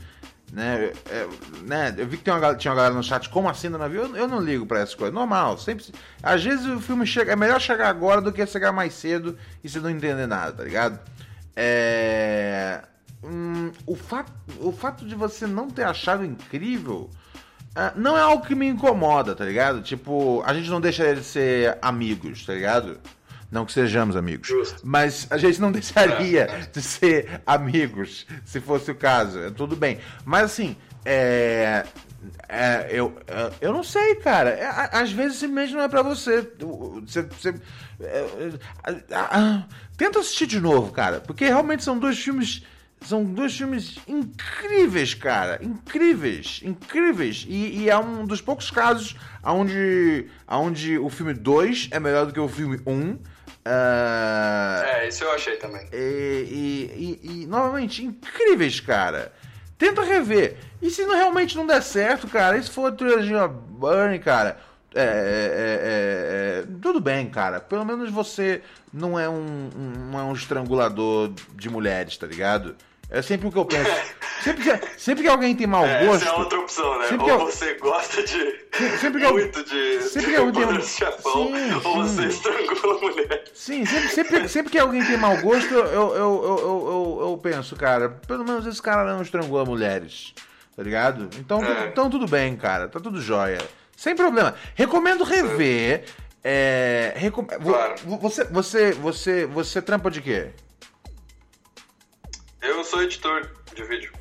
né? 0.53 0.91
é, 1.09 1.27
né? 1.63 1.95
Eu 1.97 2.05
vi 2.05 2.17
que 2.17 2.23
tem 2.23 2.33
uma, 2.33 2.53
tinha 2.55 2.71
uma 2.71 2.75
galera 2.75 2.93
no 2.93 3.01
chat, 3.01 3.27
como 3.29 3.49
assim 3.49 3.69
não 3.69 3.89
viu? 3.89 4.03
Eu, 4.03 4.15
eu 4.15 4.27
não 4.27 4.39
ligo 4.39 4.67
pra 4.67 4.79
essas 4.81 4.93
coisas, 4.93 5.13
normal, 5.15 5.57
sempre. 5.57 5.85
Às 6.21 6.43
vezes 6.43 6.65
o 6.67 6.79
filme 6.79 7.07
chega, 7.07 7.31
é 7.31 7.35
melhor 7.35 7.59
chegar 7.59 7.87
agora 7.89 8.21
do 8.21 8.31
que 8.31 8.45
chegar 8.45 8.71
mais 8.71 8.93
cedo 8.93 9.35
e 9.63 9.69
você 9.69 9.79
não 9.79 9.89
entender 9.89 10.27
nada, 10.27 10.51
tá 10.51 10.63
ligado? 10.63 10.99
É. 11.55 12.81
hum, 13.23 13.71
o, 13.85 13.95
fato, 13.95 14.31
o 14.59 14.71
fato 14.71 15.05
de 15.07 15.15
você 15.15 15.47
não 15.47 15.69
ter 15.69 15.83
achado 15.83 16.23
incrível. 16.23 17.09
Ah, 17.75 17.93
não 17.95 18.17
é 18.17 18.21
algo 18.21 18.45
que 18.45 18.53
me 18.53 18.67
incomoda, 18.67 19.33
tá 19.33 19.45
ligado? 19.45 19.81
Tipo, 19.81 20.43
a 20.45 20.53
gente 20.53 20.69
não 20.69 20.81
deixaria 20.81 21.15
de 21.15 21.23
ser 21.23 21.77
amigos, 21.81 22.45
tá 22.45 22.53
ligado? 22.53 22.99
Não 23.51 23.65
que 23.65 23.73
sejamos 23.73 24.15
amigos. 24.15 24.49
Mas 24.83 25.27
a 25.29 25.37
gente 25.37 25.59
não 25.59 25.71
deixaria 25.73 26.67
de 26.71 26.81
ser 26.81 27.41
amigos, 27.45 28.25
se 28.45 28.59
fosse 28.59 28.91
o 28.91 28.95
caso. 28.95 29.39
É 29.39 29.51
Tudo 29.51 29.75
bem. 29.75 29.99
Mas 30.25 30.45
assim, 30.45 30.75
é. 31.05 31.85
é, 32.47 32.87
eu, 32.89 33.13
é, 33.27 33.51
eu 33.59 33.73
não 33.73 33.83
sei, 33.83 34.15
cara. 34.15 34.49
É, 34.51 34.89
às 34.93 35.11
vezes 35.11 35.37
simplesmente 35.37 35.73
não 35.73 35.81
é 35.81 35.89
pra 35.89 36.01
você. 36.01 36.49
Você. 37.01 37.23
você 37.23 37.55
é, 38.01 38.27
é, 38.87 39.63
tenta 39.97 40.19
assistir 40.19 40.47
de 40.47 40.59
novo, 40.59 40.91
cara. 40.91 41.19
Porque 41.19 41.45
realmente 41.45 41.83
são 41.83 41.99
dois 41.99 42.19
filmes. 42.19 42.63
São 43.03 43.23
dois 43.23 43.57
filmes 43.57 43.97
incríveis, 44.07 45.13
cara. 45.13 45.59
Incríveis. 45.61 46.61
Incríveis. 46.63 47.45
E, 47.49 47.79
e 47.83 47.89
é 47.89 47.97
um 47.97 48.25
dos 48.25 48.41
poucos 48.41 48.69
casos 48.69 49.15
onde, 49.43 50.27
onde 50.47 50.97
o 50.99 51.09
filme 51.09 51.33
2 51.33 51.89
é 51.91 51.99
melhor 51.99 52.25
do 52.27 52.33
que 52.33 52.39
o 52.39 52.47
filme 52.47 52.79
1. 52.85 52.91
Um. 52.93 53.19
Ah, 53.65 54.83
É, 54.85 55.07
isso 55.07 55.23
eu 55.23 55.31
achei 55.31 55.55
também. 55.57 55.87
e, 55.91 55.97
e- 55.97 57.19
e- 57.23 57.41
e, 57.43 57.47
novamente, 57.47 58.03
incríveis, 58.05 58.79
cara. 58.79 59.31
Tenta 59.77 60.03
rever. 60.03 60.57
E 60.81 60.89
se 60.91 61.03
não, 61.05 61.15
realmente 61.15 61.55
não 61.55 61.65
der 61.65 61.81
certo, 61.81 62.27
cara, 62.27 62.57
e 62.57 62.63
se 62.63 62.69
for 62.69 62.91
a 62.91 62.95
trilogia 62.95 63.47
Burn, 63.47 64.17
cara, 64.19 64.59
é, 64.93 65.01
é, 65.01 65.05
é, 65.05 66.63
é, 66.63 66.65
tudo 66.81 66.99
bem, 66.99 67.29
cara. 67.29 67.59
Pelo 67.59 67.83
menos 67.85 68.11
você 68.11 68.61
não 68.93 69.17
é 69.19 69.27
um, 69.27 69.69
um, 70.13 70.19
é 70.19 70.23
um 70.23 70.33
estrangulador 70.33 71.31
de 71.55 71.69
mulheres, 71.69 72.15
tá 72.17 72.27
ligado? 72.27 72.75
É 73.11 73.21
sempre 73.21 73.47
o 73.47 73.51
que 73.51 73.57
eu 73.57 73.65
penso. 73.65 73.91
Sempre 74.41 74.63
que, 74.63 74.99
sempre 74.99 75.23
que 75.23 75.29
alguém 75.29 75.53
tem 75.55 75.67
mau 75.67 75.83
É, 75.85 76.05
gosto. 76.05 76.23
essa 76.23 76.33
é 76.33 76.37
outra 76.37 76.59
opção, 76.59 76.97
né? 76.99 77.07
Ou 77.19 77.27
eu- 77.29 77.39
você 77.39 77.73
gosta 77.75 78.23
de 78.23 78.61
sempre 78.99 79.21
que 79.21 79.31
muito 79.31 79.63
de, 79.65 80.01
sempre 80.03 80.31
que 80.31 80.37
eu 80.37 80.51
tenho- 80.51 80.65
Poderoso 80.67 80.87
Chefão, 80.87 81.47
Sim, 81.47 81.73
ou 81.73 81.81
sim. 81.81 82.15
você 82.15 82.25
estrangula 82.27 82.97
a 82.97 83.01
mulher. 83.01 83.43
Sim, 83.53 83.85
sempre, 83.85 84.09
sempre, 84.09 84.47
sempre 84.49 84.71
que 84.71 84.79
alguém 84.79 85.05
tem 85.05 85.17
mau 85.17 85.37
gosto, 85.41 85.73
eu, 85.73 85.85
eu, 85.85 86.15
eu, 86.15 86.43
eu, 86.43 87.19
eu, 87.21 87.29
eu 87.29 87.39
penso, 87.43 87.75
cara, 87.75 88.09
pelo 88.09 88.43
menos 88.45 88.65
esse 88.65 88.81
cara 88.81 89.03
não 89.13 89.21
estrangula 89.21 89.65
mulheres. 89.65 90.33
Tá 90.75 90.81
ligado? 90.81 91.29
Então, 91.37 91.61
É. 91.63 91.87
então 91.87 92.09
tudo 92.09 92.25
bem, 92.25 92.55
cara. 92.55 92.87
Tá 92.87 92.99
tudo 92.99 93.21
jóia. 93.21 93.59
Sem 93.95 94.15
problema. 94.15 94.55
Recomendo 94.73 95.23
rever. 95.25 96.05
É, 96.43 97.13
recom... 97.17 97.45
vo- 97.59 98.17
você, 98.17 98.45
você, 98.45 98.91
você, 98.93 99.45
você 99.45 99.81
trampa 99.81 100.09
de 100.09 100.21
quê? 100.21 100.47
Eu 102.61 102.83
sou 102.83 103.01
editor 103.01 103.49
de 103.75 103.83
vídeo. 103.83 104.11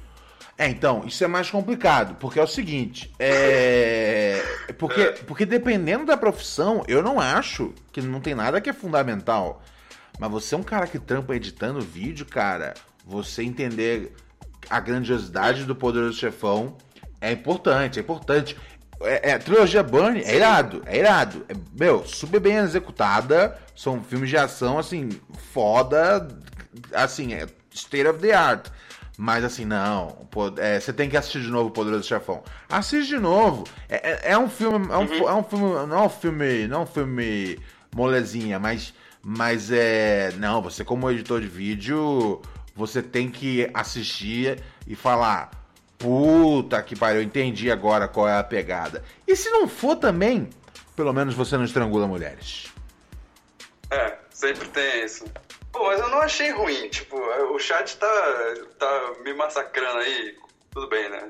É, 0.57 0.68
então, 0.68 1.05
isso 1.07 1.24
é 1.24 1.26
mais 1.26 1.51
complicado, 1.51 2.16
porque 2.16 2.38
é 2.38 2.43
o 2.43 2.47
seguinte, 2.47 3.11
é... 3.18 4.43
Porque, 4.76 5.07
porque 5.26 5.47
dependendo 5.47 6.05
da 6.05 6.18
profissão, 6.18 6.84
eu 6.86 7.03
não 7.03 7.18
acho 7.18 7.72
que 7.91 8.03
não 8.03 8.20
tem 8.20 8.34
nada 8.34 8.61
que 8.61 8.68
é 8.68 8.72
fundamental. 8.74 9.62
Mas 10.18 10.30
você 10.30 10.55
é 10.55 10.59
um 10.59 10.62
cara 10.62 10.86
que 10.86 10.99
trampa 10.99 11.34
editando 11.34 11.80
vídeo, 11.80 12.26
cara, 12.26 12.74
você 13.07 13.43
entender 13.43 14.14
a 14.68 14.78
grandiosidade 14.80 15.64
do 15.64 15.74
Poderoso 15.74 16.18
Chefão 16.18 16.76
é 17.20 17.32
importante, 17.32 17.99
é 17.99 18.03
importante. 18.03 18.55
É, 19.01 19.30
é, 19.30 19.32
a 19.32 19.38
trilogia 19.38 19.82
Burn 19.82 20.22
é 20.22 20.36
irado, 20.36 20.82
é 20.84 20.99
irado. 20.99 21.45
É, 21.49 21.55
meu, 21.72 22.07
super 22.07 22.38
bem 22.38 22.57
executada, 22.57 23.59
são 23.74 24.05
filmes 24.05 24.28
de 24.28 24.36
ação, 24.36 24.78
assim, 24.78 25.09
foda, 25.55 26.28
assim, 26.93 27.32
é 27.32 27.47
state 27.75 28.07
of 28.07 28.18
the 28.21 28.33
art. 28.33 28.68
Mas 29.18 29.45
assim, 29.45 29.66
não. 29.66 30.27
pô, 30.31 30.51
é, 30.57 30.81
você 30.81 30.93
tem 30.95 31.09
que 31.11 31.16
assistir 31.16 31.43
de 31.43 31.49
novo 31.51 31.68
o 31.68 31.71
Poderoso 31.73 32.09
Chefão. 32.09 32.43
Assiste 32.68 33.09
de 33.09 33.18
novo. 33.18 33.64
É, 33.89 34.12
é- 34.12 34.33
é 34.33 34.39
um 34.39 34.49
filme. 34.49 34.91
É 34.91 34.97
um, 34.97 35.07
fi- 35.07 35.25
é 35.25 35.33
um 35.35 35.45
filme. 35.45 35.87
Não 35.87 35.99
é 35.99 36.03
um 36.03 36.09
filme. 36.09 36.66
Não 36.68 36.79
é 36.79 36.83
um 36.83 36.87
filme 36.87 37.59
molezinha, 37.95 38.59
mas. 38.59 38.95
Mas 39.23 39.71
é. 39.71 40.33
Não, 40.39 40.62
você 40.62 40.83
como 40.85 41.11
editor 41.11 41.41
de 41.43 41.49
vídeo, 41.49 42.41
você 42.75 43.03
tem 43.03 43.31
que 43.31 43.71
assistir 43.75 44.62
e 44.87 44.97
falar. 44.97 45.51
Puta 45.99 46.83
que 46.83 46.97
pariu, 46.97 47.21
eu 47.21 47.23
entendi 47.27 47.71
agora 47.71 48.09
qual 48.09 48.27
é 48.27 48.39
a 48.39 48.43
pegada. 48.43 49.05
E 49.29 49.37
se 49.37 49.51
não 49.51 49.68
for 49.68 49.97
também, 49.97 50.49
pelo 50.97 51.12
menos 51.12 51.35
você 51.35 51.59
não 51.59 51.64
estrangula 51.64 52.07
mulheres. 52.07 52.68
É, 53.91 54.16
sempre 54.31 54.66
tem 54.68 55.05
isso. 55.05 55.27
Pô, 55.73 55.87
mas 55.87 56.01
eu 56.01 56.09
não 56.09 56.21
achei 56.21 56.51
ruim, 56.51 56.89
tipo, 56.89 57.16
o 57.16 57.59
chat 57.59 57.97
tá, 57.97 58.55
tá 58.79 59.12
me 59.25 59.33
massacrando 59.35 59.99
aí, 59.99 60.35
tudo 60.73 60.89
bem, 60.89 61.09
né? 61.09 61.29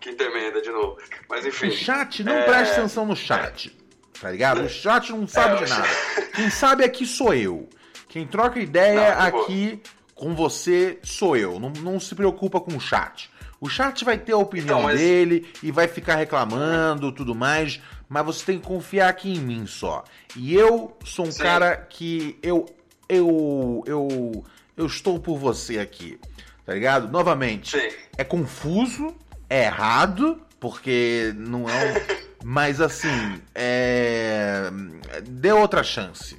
Quinta 0.00 0.24
emenda 0.24 0.62
de 0.62 0.70
novo. 0.70 0.96
Mas 1.28 1.44
enfim. 1.44 1.68
O 1.68 1.72
chat, 1.72 2.22
não 2.24 2.32
é, 2.32 2.42
preste 2.44 2.72
atenção 2.72 3.04
no 3.04 3.16
chat. 3.16 3.76
Tá 4.20 4.30
ligado? 4.30 4.62
O 4.62 4.68
chat 4.68 5.10
não 5.12 5.26
sabe 5.26 5.62
É, 5.62 5.64
de 5.64 5.70
nada. 5.70 5.88
Quem 6.34 6.50
sabe 6.50 6.84
aqui 6.84 7.04
sou 7.04 7.34
eu. 7.34 7.68
Quem 8.08 8.26
troca 8.26 8.58
ideia 8.58 9.14
Não, 9.14 9.22
aqui 9.26 9.82
com 10.14 10.34
você 10.34 10.98
sou 11.02 11.36
eu. 11.36 11.58
Não, 11.58 11.70
não 11.70 12.00
se 12.00 12.14
preocupa 12.14 12.60
com 12.60 12.76
o 12.76 12.80
chat. 12.80 13.30
O 13.60 13.68
chat 13.68 14.04
vai 14.04 14.16
ter 14.16 14.32
a 14.32 14.36
opinião 14.38 14.78
Então, 14.78 14.82
mas- 14.82 14.98
dele 14.98 15.50
e 15.62 15.70
vai 15.70 15.86
ficar 15.86 16.14
reclamando 16.16 17.12
tudo 17.12 17.34
mais, 17.34 17.80
mas 18.08 18.24
você 18.24 18.44
tem 18.46 18.58
que 18.58 18.66
confiar 18.66 19.08
aqui 19.10 19.32
em 19.34 19.38
mim 19.40 19.66
só. 19.66 20.02
E 20.34 20.54
eu 20.54 20.96
sou 21.04 21.26
um 21.26 21.32
Sim. 21.32 21.42
cara 21.42 21.76
que 21.76 22.38
eu 22.42 22.64
eu 23.10 23.82
eu 23.86 24.44
eu 24.76 24.86
estou 24.86 25.18
por 25.20 25.36
você 25.38 25.78
aqui. 25.78 26.18
Tá 26.64 26.74
ligado? 26.74 27.08
Novamente, 27.10 27.76
é 28.16 28.22
confuso, 28.22 29.14
é 29.48 29.64
errado, 29.64 30.40
porque 30.60 31.32
não 31.36 31.68
é 31.68 31.72
um... 31.92 32.20
Mas 32.44 32.80
assim, 32.80 33.40
é... 33.54 34.70
Dê 35.28 35.52
outra 35.52 35.82
chance. 35.82 36.38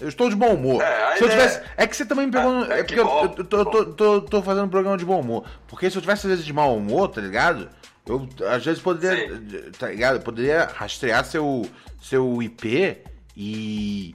Eu 0.00 0.08
estou 0.08 0.28
de 0.28 0.36
bom 0.36 0.54
humor. 0.54 0.82
É, 0.82 1.16
se 1.16 1.24
eu 1.24 1.30
tivesse... 1.30 1.60
é 1.76 1.86
que 1.86 1.96
você 1.96 2.04
também 2.04 2.26
me 2.26 2.32
pegou. 2.32 2.52
no- 2.52 2.72
é 2.72 2.80
É, 2.80 2.82
que 2.84 2.94
porque 2.96 3.00
eu, 3.00 3.04
bom, 3.04 3.22
eu 3.38 3.44
tô, 3.44 3.64
tô, 3.64 3.84
tô, 3.86 4.20
tô 4.22 4.42
fazendo 4.42 4.64
um 4.66 4.68
programa 4.68 4.98
de 4.98 5.04
bom 5.04 5.20
humor. 5.20 5.44
Porque 5.68 5.88
se 5.90 5.96
eu 5.96 6.02
tivesse 6.02 6.26
às 6.26 6.30
vezes 6.30 6.44
de 6.44 6.52
mau 6.52 6.76
humor, 6.76 7.08
tá 7.08 7.20
ligado? 7.20 7.70
Eu 8.06 8.28
às 8.50 8.64
vezes 8.64 8.82
poderia. 8.82 9.40
Tá 9.78 9.88
ligado? 9.88 10.16
Eu 10.16 10.20
poderia 10.20 10.66
rastrear 10.74 11.24
seu, 11.24 11.64
seu 12.02 12.42
IP 12.42 12.98
e. 13.36 14.14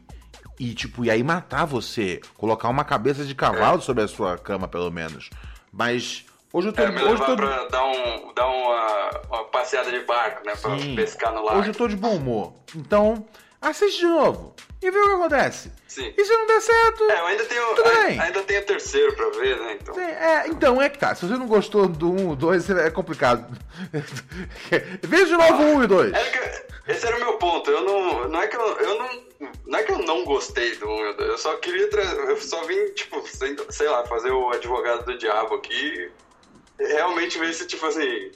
E, 0.59 0.73
tipo, 0.73 1.05
e 1.05 1.09
aí 1.09 1.23
matar 1.23 1.63
você. 1.63 2.19
Colocar 2.37 2.67
uma 2.67 2.83
cabeça 2.83 3.23
de 3.23 3.33
cavalo 3.33 3.81
sobre 3.81 4.03
a 4.03 4.07
sua 4.07 4.37
cama, 4.37 4.67
pelo 4.67 4.91
menos. 4.91 5.29
Mas. 5.71 6.25
Hoje 6.51 6.67
eu 6.67 6.73
tô. 6.73 6.81
É, 6.81 6.91
me 6.91 7.01
hoje 7.01 7.25
tô 7.25 7.35
pra 7.35 7.67
dar, 7.67 7.85
um, 7.85 8.33
dar 8.33 8.47
uma, 8.47 9.09
uma 9.29 9.43
passeada 9.45 9.89
de 9.89 9.99
barco, 10.01 10.45
né? 10.45 10.53
Pra 10.55 10.77
Sim. 10.77 10.95
pescar 10.95 11.33
no 11.33 11.43
lago. 11.43 11.59
Hoje 11.59 11.69
eu 11.69 11.75
tô 11.75 11.87
de 11.87 11.95
bom 11.95 12.15
humor. 12.15 12.53
Então, 12.75 13.25
assiste 13.61 13.99
de 13.99 14.07
novo. 14.07 14.53
E 14.81 14.89
vê 14.91 14.97
o 14.97 15.03
que 15.07 15.13
acontece. 15.15 15.71
Sim. 15.87 16.13
E 16.17 16.23
se 16.23 16.31
não 16.33 16.47
der 16.47 16.61
certo. 16.61 17.03
É, 17.11 17.19
eu 17.19 17.25
ainda 17.27 17.45
tenho, 17.45 17.75
Tudo 17.75 17.89
ai- 17.89 18.07
bem. 18.07 18.19
ainda 18.21 18.41
tenho 18.43 18.61
o 18.61 18.65
terceiro 18.65 19.13
pra 19.13 19.29
ver, 19.31 19.57
né? 19.59 19.77
Então. 19.81 19.93
Sim, 19.93 20.01
é, 20.01 20.47
então, 20.47 20.81
é 20.81 20.89
que 20.89 20.97
tá. 20.97 21.13
Se 21.15 21.25
você 21.27 21.33
não 21.35 21.47
gostou 21.47 21.87
do 21.87 22.11
1 22.11 22.33
e 22.33 22.35
2, 22.37 22.69
é 22.69 22.89
complicado. 22.89 23.45
Veja 25.03 25.25
de 25.25 25.31
novo 25.37 25.63
o 25.63 25.75
1 25.77 25.83
e 25.83 25.87
2. 25.87 26.13
Era 26.13 26.29
que- 26.29 26.91
esse 26.91 27.05
era 27.05 27.17
o 27.17 27.19
meu 27.19 27.33
ponto. 27.33 27.69
Eu 27.69 27.81
não, 27.81 28.29
não 28.29 28.41
é 28.41 28.47
que 28.47 28.55
eu, 28.55 28.61
eu 28.77 28.97
não, 28.99 29.49
não 29.67 29.79
é 29.79 29.83
que 29.83 29.91
eu 29.91 29.99
não 29.99 30.23
gostei 30.23 30.75
do 30.77 30.87
1 30.89 31.05
e 31.09 31.11
do 31.11 31.17
2. 31.17 31.29
Eu 31.29 31.37
só 31.37 31.57
queria, 31.57 31.89
eu 32.27 32.37
só 32.37 32.63
vim 32.63 32.85
tipo, 32.93 33.21
sei, 33.27 33.57
sei 33.69 33.87
lá, 33.89 34.05
fazer 34.05 34.31
o 34.31 34.49
advogado 34.51 35.05
do 35.05 35.17
diabo 35.17 35.55
aqui, 35.55 36.09
realmente 36.79 37.37
ver 37.37 37.53
se 37.53 37.67
tipo 37.67 37.85
assim, 37.85 38.31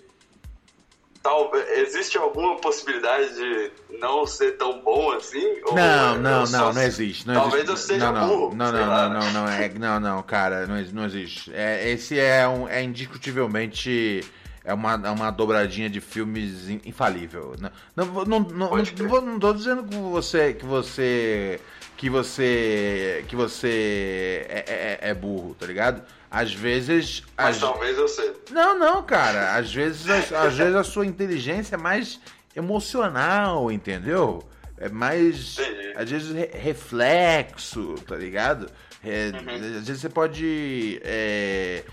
tal, 1.23 1.49
existe 1.77 2.17
alguma 2.17 2.57
possibilidade 2.57 3.33
de 3.33 3.71
não 3.97 4.27
ser 4.27 4.57
tão 4.57 4.81
bom 4.81 5.11
assim? 5.13 5.61
Ou 5.65 5.73
Não, 5.73 6.15
eu 6.15 6.21
não, 6.21 6.43
não, 6.45 6.73
não 6.73 6.81
existe. 6.83 7.25
Não 7.25 7.33
Talvez 7.35 7.63
existe. 7.63 7.69
eu 7.71 7.77
seja 7.77 8.11
não, 8.11 8.21
não, 8.21 8.27
burro. 8.27 8.55
Não, 8.55 8.71
não, 8.71 8.85
não, 8.85 9.09
não, 9.09 9.31
não, 9.31 9.47
é, 9.47 9.69
não, 9.69 9.99
não, 9.99 10.21
cara, 10.23 10.67
não, 10.67 10.75
não 10.91 11.05
existe. 11.05 11.51
É, 11.55 11.89
esse 11.89 12.19
é, 12.19 12.47
um, 12.47 12.67
é 12.67 12.83
indiscutivelmente 12.83 14.21
é 14.65 14.73
uma, 14.73 14.93
é 14.93 15.09
uma 15.09 15.31
dobradinha 15.31 15.89
de 15.89 15.99
filmes 15.99 16.69
in- 16.69 16.81
infalível. 16.85 17.55
Não, 17.59 17.71
não, 17.95 18.05
não, 18.25 18.39
não, 18.39 19.21
não, 19.21 19.39
tô 19.39 19.53
dizendo 19.53 19.83
que 19.83 19.95
você 19.95 20.53
que 20.53 20.65
você 20.65 21.59
que 21.97 22.09
você 22.09 23.25
que 23.27 23.35
você 23.35 24.45
é, 24.49 24.63
é- 25.03 25.09
é 25.09 25.13
burro, 25.13 25.55
tá 25.57 25.65
ligado? 25.65 26.01
Às 26.33 26.51
vezes 26.51 27.21
Mas 27.37 27.55
às- 27.57 27.61
talvez 27.61 27.95
eu 27.95 28.07
seja. 28.07 28.33
não, 28.49 28.77
não, 28.79 29.03
cara. 29.03 29.53
Às 29.55 29.71
vezes, 29.71 30.09
às, 30.09 30.31
às 30.33 30.55
vezes 30.55 30.75
a 30.75 30.83
sua 30.83 31.05
inteligência 31.05 31.75
é 31.75 31.77
mais 31.77 32.19
emocional, 32.55 33.71
entendeu? 33.71 34.43
É 34.77 34.89
mais. 34.89 35.57
Às 35.95 36.09
vezes 36.09 36.31
re- 36.33 36.49
reflexo, 36.53 37.95
tá 38.07 38.15
ligado? 38.15 38.67
É, 39.03 39.31
Às 39.77 39.85
vezes 39.87 40.01
você 40.01 40.09
pode. 40.09 40.99
é, 41.03 41.83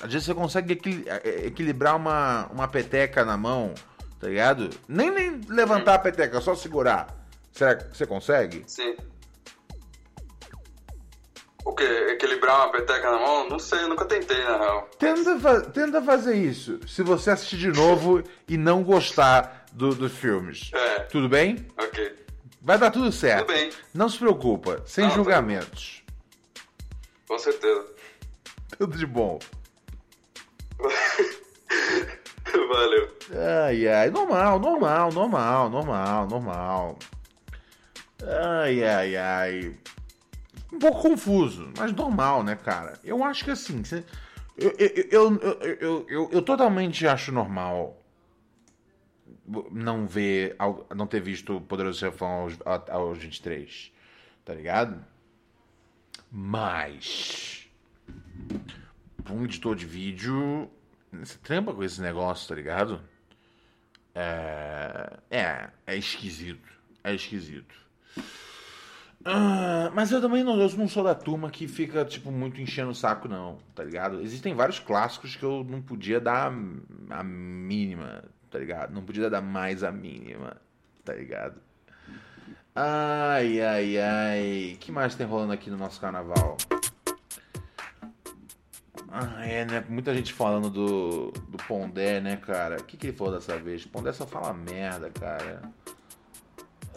às 0.00 0.12
vezes 0.12 0.26
você 0.26 0.34
consegue 0.34 0.74
equili- 0.74 1.04
é, 1.08 1.46
equilibrar 1.46 1.96
uma, 1.96 2.46
uma 2.52 2.68
peteca 2.68 3.24
na 3.24 3.36
mão, 3.36 3.74
tá 4.20 4.28
ligado? 4.28 4.70
Nem, 4.86 5.10
nem 5.10 5.40
levantar 5.48 5.94
a 5.94 5.98
peteca, 5.98 6.40
só 6.40 6.54
segurar. 6.54 7.08
Será 7.52 7.74
que 7.74 7.96
você 7.96 8.06
consegue? 8.06 8.62
Sim. 8.66 8.94
O 11.68 11.74
quê? 11.74 11.84
Equilibrar 12.12 12.56
uma 12.64 12.72
peteca 12.72 13.10
na 13.10 13.18
mão? 13.18 13.46
Não 13.46 13.58
sei, 13.58 13.82
nunca 13.82 14.06
tentei, 14.06 14.42
na 14.42 14.56
real. 14.56 14.88
Tenta, 14.98 15.38
fa- 15.38 15.60
tenta 15.60 16.00
fazer 16.00 16.34
isso 16.34 16.80
se 16.88 17.02
você 17.02 17.30
assistir 17.32 17.58
de 17.58 17.68
novo 17.68 18.22
e 18.48 18.56
não 18.56 18.82
gostar 18.82 19.66
do- 19.72 19.94
dos 19.94 20.12
filmes. 20.12 20.70
É. 20.72 21.00
Tudo 21.00 21.28
bem? 21.28 21.66
Ok. 21.76 22.16
Vai 22.62 22.78
dar 22.78 22.90
tudo 22.90 23.12
certo. 23.12 23.44
Tudo 23.46 23.54
bem. 23.54 23.70
Não 23.92 24.08
se 24.08 24.16
preocupa, 24.18 24.82
sem 24.86 25.04
Não, 25.04 25.10
tá 25.10 25.16
julgamentos. 25.16 26.02
Com 27.28 27.38
certeza. 27.38 27.86
Tudo 28.78 28.96
de 28.96 29.04
bom. 29.06 29.38
Valeu. 32.72 33.08
Ai, 33.66 33.86
ai, 33.88 34.10
normal, 34.10 34.58
normal, 34.58 35.12
normal, 35.12 35.68
normal, 35.70 36.26
normal. 36.28 36.98
Ai, 38.22 38.82
ai, 38.84 39.16
ai. 39.16 39.76
Um 40.72 40.78
pouco 40.78 41.00
confuso, 41.00 41.72
mas 41.76 41.92
normal, 41.92 42.42
né, 42.42 42.54
cara? 42.54 42.98
Eu 43.02 43.24
acho 43.24 43.44
que 43.44 43.50
assim, 43.50 43.82
eu, 44.56 44.74
eu, 44.78 45.36
eu, 45.40 46.06
eu, 46.08 46.30
eu, 46.32 46.42
totalmente 46.42 47.06
acho 47.06 47.32
normal 47.32 48.02
não 49.70 50.06
ver, 50.06 50.56
não 50.94 51.06
ter 51.06 51.20
visto 51.20 51.56
o 51.56 51.60
Poderoso 51.60 51.98
Chefão 51.98 52.28
aos, 52.28 52.58
aos 52.90 53.18
23, 53.18 53.92
tá 54.44 54.52
ligado? 54.52 55.02
Mas, 56.30 57.66
um 59.30 59.44
editor 59.44 59.74
de 59.74 59.86
vídeo, 59.86 60.70
você 61.12 61.38
trampa 61.38 61.72
com 61.72 61.82
esse 61.82 62.00
negócio, 62.02 62.48
tá 62.48 62.54
ligado? 62.54 63.00
É, 64.14 65.18
é, 65.30 65.70
é 65.86 65.96
esquisito, 65.96 66.68
é 67.02 67.14
esquisito. 67.14 67.87
Ah, 69.30 69.90
mas 69.94 70.10
eu 70.10 70.22
também 70.22 70.42
não, 70.42 70.58
eu 70.58 70.70
não 70.70 70.88
sou 70.88 71.04
da 71.04 71.14
turma 71.14 71.50
que 71.50 71.68
fica, 71.68 72.02
tipo, 72.02 72.32
muito 72.32 72.62
enchendo 72.62 72.92
o 72.92 72.94
saco, 72.94 73.28
não, 73.28 73.58
tá 73.74 73.84
ligado? 73.84 74.22
Existem 74.22 74.54
vários 74.54 74.78
clássicos 74.78 75.36
que 75.36 75.42
eu 75.42 75.62
não 75.68 75.82
podia 75.82 76.18
dar 76.18 76.50
a 77.10 77.22
mínima, 77.22 78.24
tá 78.50 78.58
ligado? 78.58 78.94
Não 78.94 79.02
podia 79.02 79.28
dar 79.28 79.42
mais 79.42 79.84
a 79.84 79.92
mínima, 79.92 80.56
tá 81.04 81.12
ligado? 81.12 81.60
Ai, 82.74 83.60
ai, 83.60 83.98
ai. 83.98 84.76
Que 84.80 84.90
mais 84.90 85.14
tem 85.14 85.26
rolando 85.26 85.52
aqui 85.52 85.68
no 85.68 85.76
nosso 85.76 86.00
carnaval? 86.00 86.56
Ah, 89.10 89.44
é, 89.44 89.64
né? 89.66 89.84
Muita 89.90 90.14
gente 90.14 90.32
falando 90.32 90.70
do, 90.70 91.32
do 91.48 91.58
Pondé, 91.66 92.18
né, 92.20 92.36
cara? 92.36 92.76
O 92.76 92.84
que, 92.84 92.96
que 92.96 93.08
ele 93.08 93.16
falou 93.16 93.34
dessa 93.34 93.58
vez? 93.58 93.84
Pondé 93.84 94.12
só 94.12 94.26
fala 94.26 94.54
merda, 94.54 95.10
cara. 95.10 95.60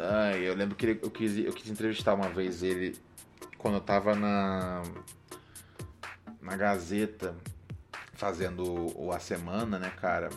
Ai, 0.03 0.47
eu 0.47 0.55
lembro 0.55 0.75
que 0.75 0.85
ele, 0.85 0.99
eu, 1.03 1.11
quis, 1.11 1.37
eu 1.37 1.53
quis 1.53 1.69
entrevistar 1.69 2.15
uma 2.15 2.29
vez 2.29 2.63
ele 2.63 2.97
quando 3.57 3.75
eu 3.75 3.81
tava 3.81 4.15
na, 4.15 4.81
na 6.41 6.57
Gazeta 6.57 7.35
fazendo 8.13 8.97
o 8.99 9.11
A 9.11 9.19
Semana, 9.19 9.77
né, 9.77 9.91
cara? 10.01 10.29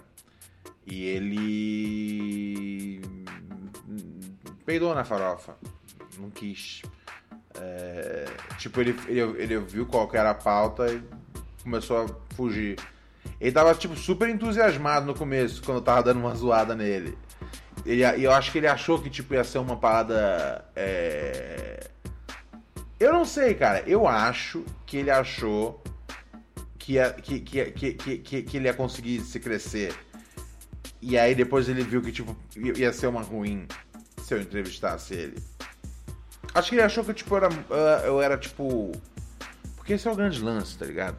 E 0.86 1.04
ele 1.04 3.00
peidou 4.66 4.94
na 4.94 5.04
farofa. 5.04 5.56
Não 6.18 6.30
quis. 6.30 6.82
É, 7.54 8.26
tipo, 8.58 8.80
ele, 8.80 8.94
ele, 9.06 9.20
ele 9.42 9.58
viu 9.60 9.86
qual 9.86 10.10
era 10.12 10.30
a 10.30 10.34
pauta 10.34 10.92
e 10.92 11.02
começou 11.62 12.04
a 12.04 12.34
fugir. 12.34 12.78
Ele 13.40 13.52
tava, 13.52 13.74
tipo, 13.74 13.96
super 13.96 14.28
entusiasmado 14.28 15.06
no 15.06 15.14
começo, 15.14 15.62
quando 15.62 15.78
eu 15.78 15.82
tava 15.82 16.02
dando 16.02 16.20
uma 16.20 16.34
zoada 16.34 16.74
nele. 16.74 17.16
Ele, 17.84 18.02
eu 18.24 18.32
acho 18.32 18.50
que 18.50 18.58
ele 18.58 18.66
achou 18.66 19.00
que, 19.00 19.10
tipo, 19.10 19.34
ia 19.34 19.44
ser 19.44 19.58
uma 19.58 19.76
parada. 19.76 20.64
É... 20.74 21.88
Eu 22.98 23.12
não 23.12 23.24
sei, 23.24 23.54
cara. 23.54 23.82
Eu 23.86 24.06
acho 24.06 24.64
que 24.86 24.96
ele 24.96 25.10
achou 25.10 25.82
que, 26.78 26.94
ia, 26.94 27.12
que, 27.12 27.40
que, 27.40 27.64
que, 27.72 28.18
que, 28.18 28.42
que 28.42 28.56
ele 28.56 28.66
ia 28.66 28.74
conseguir 28.74 29.20
se 29.20 29.38
crescer. 29.38 29.94
E 31.00 31.18
aí 31.18 31.34
depois 31.34 31.68
ele 31.68 31.82
viu 31.82 32.00
que, 32.00 32.12
tipo, 32.12 32.34
ia 32.56 32.92
ser 32.92 33.08
uma 33.08 33.22
ruim 33.22 33.66
se 34.22 34.32
eu 34.32 34.40
entrevistasse 34.40 35.14
ele. 35.14 35.42
Acho 36.54 36.70
que 36.70 36.76
ele 36.76 36.82
achou 36.82 37.04
que, 37.04 37.12
tipo, 37.12 37.34
eu 37.34 37.44
era, 37.44 38.06
eu 38.06 38.22
era 38.22 38.38
tipo. 38.38 38.92
Porque 39.76 39.92
esse 39.92 40.08
é 40.08 40.10
o 40.10 40.16
grande 40.16 40.40
lance, 40.40 40.78
tá 40.78 40.86
ligado? 40.86 41.16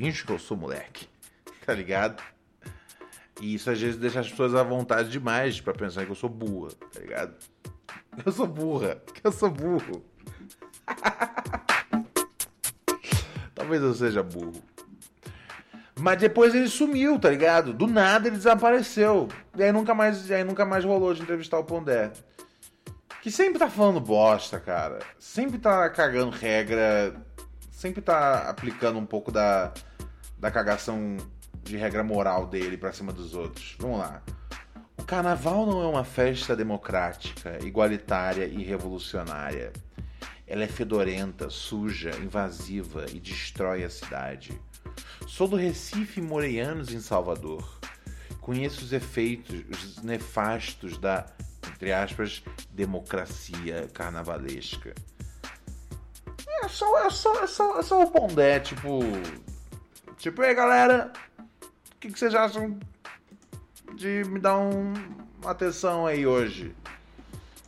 finjo 0.00 0.24
que 0.24 0.32
eu 0.32 0.38
sou 0.38 0.56
moleque, 0.56 1.08
tá 1.66 1.74
ligado? 1.74 2.22
E 3.40 3.54
isso 3.54 3.70
às 3.70 3.80
vezes 3.80 3.98
deixa 3.98 4.20
as 4.20 4.28
pessoas 4.28 4.54
à 4.54 4.62
vontade 4.62 5.08
demais 5.08 5.60
para 5.60 5.72
pensar 5.72 6.04
que 6.04 6.10
eu 6.10 6.16
sou 6.16 6.28
burra, 6.28 6.70
tá 6.92 7.00
ligado? 7.00 7.34
Eu 8.24 8.30
sou 8.30 8.46
burra, 8.46 9.02
que 9.14 9.26
eu 9.26 9.32
sou 9.32 9.50
burro. 9.50 10.04
Talvez 13.54 13.82
eu 13.82 13.94
seja 13.94 14.22
burro. 14.22 14.62
Mas 15.98 16.18
depois 16.18 16.54
ele 16.54 16.68
sumiu, 16.68 17.18
tá 17.18 17.30
ligado? 17.30 17.72
Do 17.72 17.86
nada 17.86 18.28
ele 18.28 18.36
desapareceu. 18.36 19.28
E 19.56 19.62
aí 19.62 19.72
nunca 19.72 19.94
mais, 19.94 20.30
aí 20.30 20.44
nunca 20.44 20.64
mais 20.64 20.84
rolou 20.84 21.14
de 21.14 21.22
entrevistar 21.22 21.58
o 21.58 21.64
Pondé. 21.64 22.12
Que 23.22 23.30
sempre 23.30 23.58
tá 23.58 23.68
falando 23.68 24.00
bosta, 24.00 24.58
cara. 24.58 25.00
Sempre 25.18 25.58
tá 25.58 25.88
cagando 25.90 26.30
regra. 26.30 27.14
Sempre 27.70 28.00
tá 28.00 28.48
aplicando 28.48 28.98
um 28.98 29.06
pouco 29.06 29.30
da, 29.30 29.72
da 30.38 30.50
cagação 30.50 31.18
de 31.62 31.76
regra 31.76 32.02
moral 32.02 32.46
dele 32.46 32.76
para 32.76 32.92
cima 32.92 33.12
dos 33.12 33.34
outros. 33.34 33.76
Vamos 33.78 33.98
lá. 33.98 34.22
O 34.98 35.04
carnaval 35.04 35.66
não 35.66 35.82
é 35.82 35.86
uma 35.86 36.04
festa 36.04 36.54
democrática, 36.54 37.58
igualitária 37.64 38.44
e 38.44 38.62
revolucionária. 38.62 39.72
Ela 40.46 40.64
é 40.64 40.66
fedorenta, 40.66 41.48
suja, 41.48 42.10
invasiva 42.16 43.06
e 43.12 43.20
destrói 43.20 43.84
a 43.84 43.90
cidade. 43.90 44.60
Sou 45.26 45.46
do 45.46 45.56
Recife 45.56 46.20
Moreianos 46.20 46.92
em 46.92 47.00
Salvador. 47.00 47.78
Conheço 48.40 48.84
os 48.84 48.92
efeitos 48.92 49.64
os 49.70 50.02
nefastos 50.02 50.98
da, 50.98 51.26
entre 51.72 51.92
aspas, 51.92 52.42
democracia 52.72 53.88
carnavalesca. 53.92 54.94
É 56.62 56.68
só, 56.68 57.06
é 57.06 57.10
só, 57.10 57.44
é 57.44 57.46
só, 57.46 57.78
é 57.78 57.82
só 57.82 58.02
o 58.02 58.10
Pondé, 58.10 58.60
tipo, 58.60 59.00
Tipo, 60.20 60.42
aí 60.42 60.54
galera, 60.54 61.10
que, 62.00 62.10
que, 62.10 62.18
vocês 62.18 62.34
acham 62.34 62.78
de 63.94 64.24
me 64.24 64.40
dar 64.40 64.58
um, 64.58 64.94
uma 65.42 65.50
atenção 65.50 66.06
aí 66.06 66.26
hoje? 66.26 66.74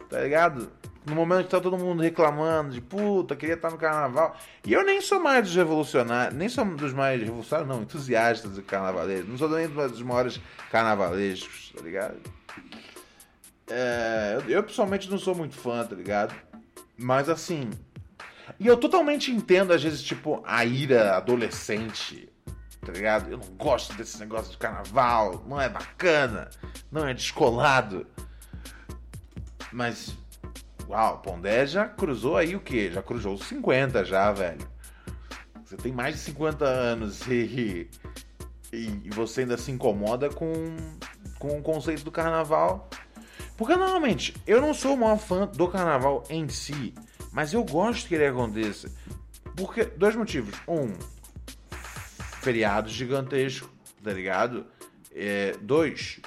Tá 0.08 0.20
ligado? 0.20 0.72
No 1.04 1.14
momento 1.14 1.44
que 1.44 1.50
tá 1.50 1.60
todo 1.60 1.76
mundo 1.76 2.00
reclamando 2.00 2.70
de 2.70 2.80
puta, 2.80 3.36
queria 3.36 3.56
estar 3.56 3.70
no 3.70 3.76
carnaval. 3.76 4.36
E 4.64 4.72
eu 4.72 4.84
nem 4.84 5.00
sou 5.00 5.20
mais 5.20 5.44
dos 5.44 5.54
revolucionários, 5.54 6.34
nem 6.34 6.48
sou 6.48 6.64
dos 6.64 6.94
mais 6.94 7.20
revolucionários, 7.20 7.76
não, 7.76 7.82
entusiastas 7.82 8.52
do 8.52 8.62
carnavalesco. 8.62 9.28
Não 9.28 9.36
sou 9.36 9.48
nem 9.50 9.68
dos 9.68 10.02
maiores 10.02 10.40
carnavalescos, 10.70 11.72
tá 11.76 11.82
ligado? 11.82 12.18
É, 13.68 14.36
eu, 14.36 14.50
eu 14.50 14.62
pessoalmente 14.62 15.10
não 15.10 15.18
sou 15.18 15.34
muito 15.34 15.56
fã, 15.56 15.84
tá 15.84 15.94
ligado? 15.94 16.34
Mas 16.96 17.28
assim. 17.28 17.68
E 18.58 18.66
eu 18.66 18.76
totalmente 18.76 19.30
entendo, 19.30 19.72
às 19.72 19.82
vezes, 19.82 20.02
tipo, 20.02 20.42
a 20.46 20.64
ira 20.64 21.16
adolescente 21.16 22.31
tá 22.84 22.92
ligado? 22.92 23.30
Eu 23.30 23.38
não 23.38 23.48
gosto 23.56 23.94
desse 23.94 24.18
negócio 24.18 24.50
de 24.50 24.58
carnaval, 24.58 25.42
não 25.46 25.60
é 25.60 25.68
bacana, 25.68 26.50
não 26.90 27.06
é 27.06 27.14
descolado. 27.14 28.06
Mas, 29.72 30.14
uau, 30.88 31.18
Pondé 31.18 31.64
já 31.66 31.86
cruzou 31.86 32.36
aí 32.36 32.56
o 32.56 32.60
quê? 32.60 32.90
Já 32.92 33.02
cruzou 33.02 33.34
os 33.34 33.44
50 33.44 34.04
já, 34.04 34.32
velho. 34.32 34.66
Você 35.64 35.76
tem 35.76 35.92
mais 35.92 36.16
de 36.16 36.20
50 36.20 36.64
anos 36.64 37.26
e, 37.28 37.88
e, 38.72 39.10
você 39.10 39.42
ainda 39.42 39.56
se 39.56 39.70
incomoda 39.70 40.28
com, 40.28 40.52
com 41.38 41.58
o 41.58 41.62
conceito 41.62 42.04
do 42.04 42.10
carnaval. 42.10 42.90
Porque 43.56 43.76
normalmente 43.76 44.34
eu 44.46 44.60
não 44.60 44.74
sou 44.74 44.94
o 44.94 44.98
maior 44.98 45.18
fã 45.18 45.46
do 45.46 45.68
carnaval 45.68 46.24
em 46.28 46.48
si, 46.48 46.92
mas 47.30 47.52
eu 47.52 47.64
gosto 47.64 48.08
que 48.08 48.16
ele 48.16 48.26
aconteça. 48.26 48.92
Porque 49.56 49.84
dois 49.84 50.16
motivos. 50.16 50.54
Um, 50.66 50.92
feriado 52.42 52.90
gigantesco, 52.90 53.70
tá 54.02 54.12
ligado? 54.12 54.66
É, 55.14 55.54
dois, 55.60 56.20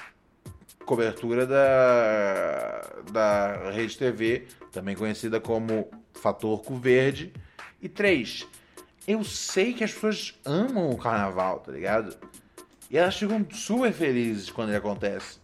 cobertura 0.86 1.46
da, 1.46 2.80
da 3.12 3.70
Rede 3.70 3.98
TV, 3.98 4.46
também 4.72 4.96
conhecida 4.96 5.38
como 5.38 5.90
Fator 6.14 6.62
Verde. 6.80 7.34
E 7.82 7.88
três, 7.88 8.46
eu 9.06 9.22
sei 9.22 9.74
que 9.74 9.84
as 9.84 9.92
pessoas 9.92 10.34
amam 10.44 10.90
o 10.90 10.96
carnaval, 10.96 11.60
tá 11.60 11.70
ligado? 11.70 12.16
E 12.90 12.96
elas 12.96 13.16
ficam 13.16 13.46
super 13.52 13.92
felizes 13.92 14.48
quando 14.48 14.70
ele 14.70 14.78
acontece. 14.78 15.38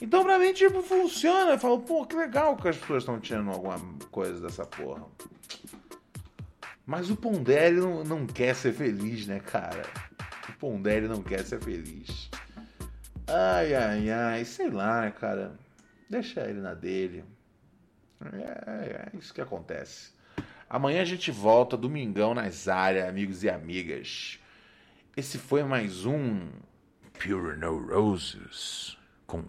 Então 0.00 0.22
pra 0.22 0.38
mim, 0.38 0.52
tipo, 0.52 0.80
funciona. 0.80 1.52
Eu 1.52 1.58
falo, 1.58 1.80
pô, 1.80 2.06
que 2.06 2.14
legal 2.14 2.56
que 2.56 2.68
as 2.68 2.76
pessoas 2.76 3.02
estão 3.02 3.18
tirando 3.18 3.50
alguma 3.50 3.80
coisa 4.12 4.40
dessa 4.40 4.64
porra. 4.64 5.02
Mas 6.88 7.10
o 7.10 7.16
Pondé 7.16 7.70
não, 7.70 8.02
não 8.02 8.26
quer 8.26 8.54
ser 8.54 8.72
feliz, 8.72 9.26
né, 9.26 9.40
cara? 9.40 9.82
O 10.48 10.52
Pondé 10.54 11.02
não 11.02 11.22
quer 11.22 11.44
ser 11.44 11.60
feliz. 11.60 12.30
Ai, 13.26 13.74
ai, 13.74 14.10
ai, 14.10 14.44
sei 14.46 14.70
lá, 14.70 15.02
né, 15.02 15.10
cara? 15.10 15.52
Deixa 16.08 16.40
ele 16.48 16.62
na 16.62 16.72
dele. 16.72 17.26
É, 18.32 19.10
é 19.12 19.18
isso 19.18 19.34
que 19.34 19.40
acontece. 19.42 20.12
Amanhã 20.66 21.02
a 21.02 21.04
gente 21.04 21.30
volta, 21.30 21.76
domingão 21.76 22.32
nas 22.32 22.68
áreas, 22.68 23.06
amigos 23.06 23.44
e 23.44 23.50
amigas. 23.50 24.38
Esse 25.14 25.36
foi 25.36 25.62
mais 25.64 26.06
um 26.06 26.48
Pure 27.18 27.58
No 27.58 27.86
Roses 27.86 28.96
com 29.26 29.44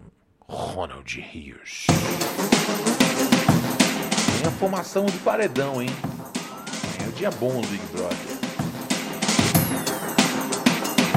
Ronald 0.46 1.18
Rios. 1.18 1.86
Tem 4.36 4.46
a 4.46 4.52
formação 4.58 5.06
de 5.06 5.16
paredão, 5.20 5.80
hein? 5.80 5.88
O 7.10 7.12
dia 7.12 7.30
bom 7.32 7.60
do 7.60 7.66
Big 7.66 7.84
Brother. 7.86 8.16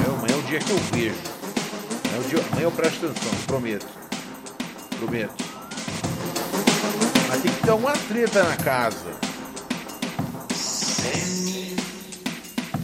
Amanhã 0.08 0.34
é 0.34 0.38
o 0.38 0.41
dia 0.41 0.60
que 0.60 0.72
eu 0.72 0.78
vejo. 0.91 1.16
Amanhã, 2.08 2.16
é 2.16 2.20
o 2.20 2.24
dia, 2.24 2.39
amanhã 2.52 2.64
eu 2.64 2.72
presto 2.72 3.06
atenção, 3.06 3.32
prometo. 3.46 3.86
Prometo. 4.98 5.44
Mas 7.30 7.41
tem 7.44 7.52
que 7.52 7.62
ter 7.62 7.72
uma 7.72 7.94
treta 7.94 8.44
na 8.44 8.58
casa. 8.58 9.14
Semi 10.56 11.76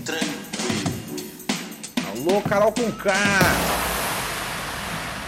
tranquilo. 0.05 1.31
Alô, 2.11 2.41
Carol 2.43 2.71
com 2.71 2.91
K. 2.91 3.11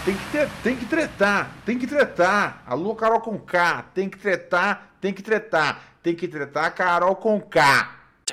Tem 0.04 0.14
que, 0.14 0.30
ter, 0.30 0.48
tem 0.62 0.76
que 0.76 0.86
tretar, 0.86 1.50
tem 1.66 1.78
que 1.78 1.86
tretar. 1.88 2.62
Alô, 2.64 2.94
Carol 2.94 3.20
com 3.20 3.36
K. 3.40 3.86
Tem 3.92 4.08
que 4.08 4.18
tretar, 4.18 4.91
tem 5.02 5.12
que 5.12 5.20
tretar. 5.20 5.82
Tem 6.00 6.14
que 6.14 6.28
tretar 6.28 6.72
Carol 6.74 7.16
com 7.16 7.40
K. 7.40 7.90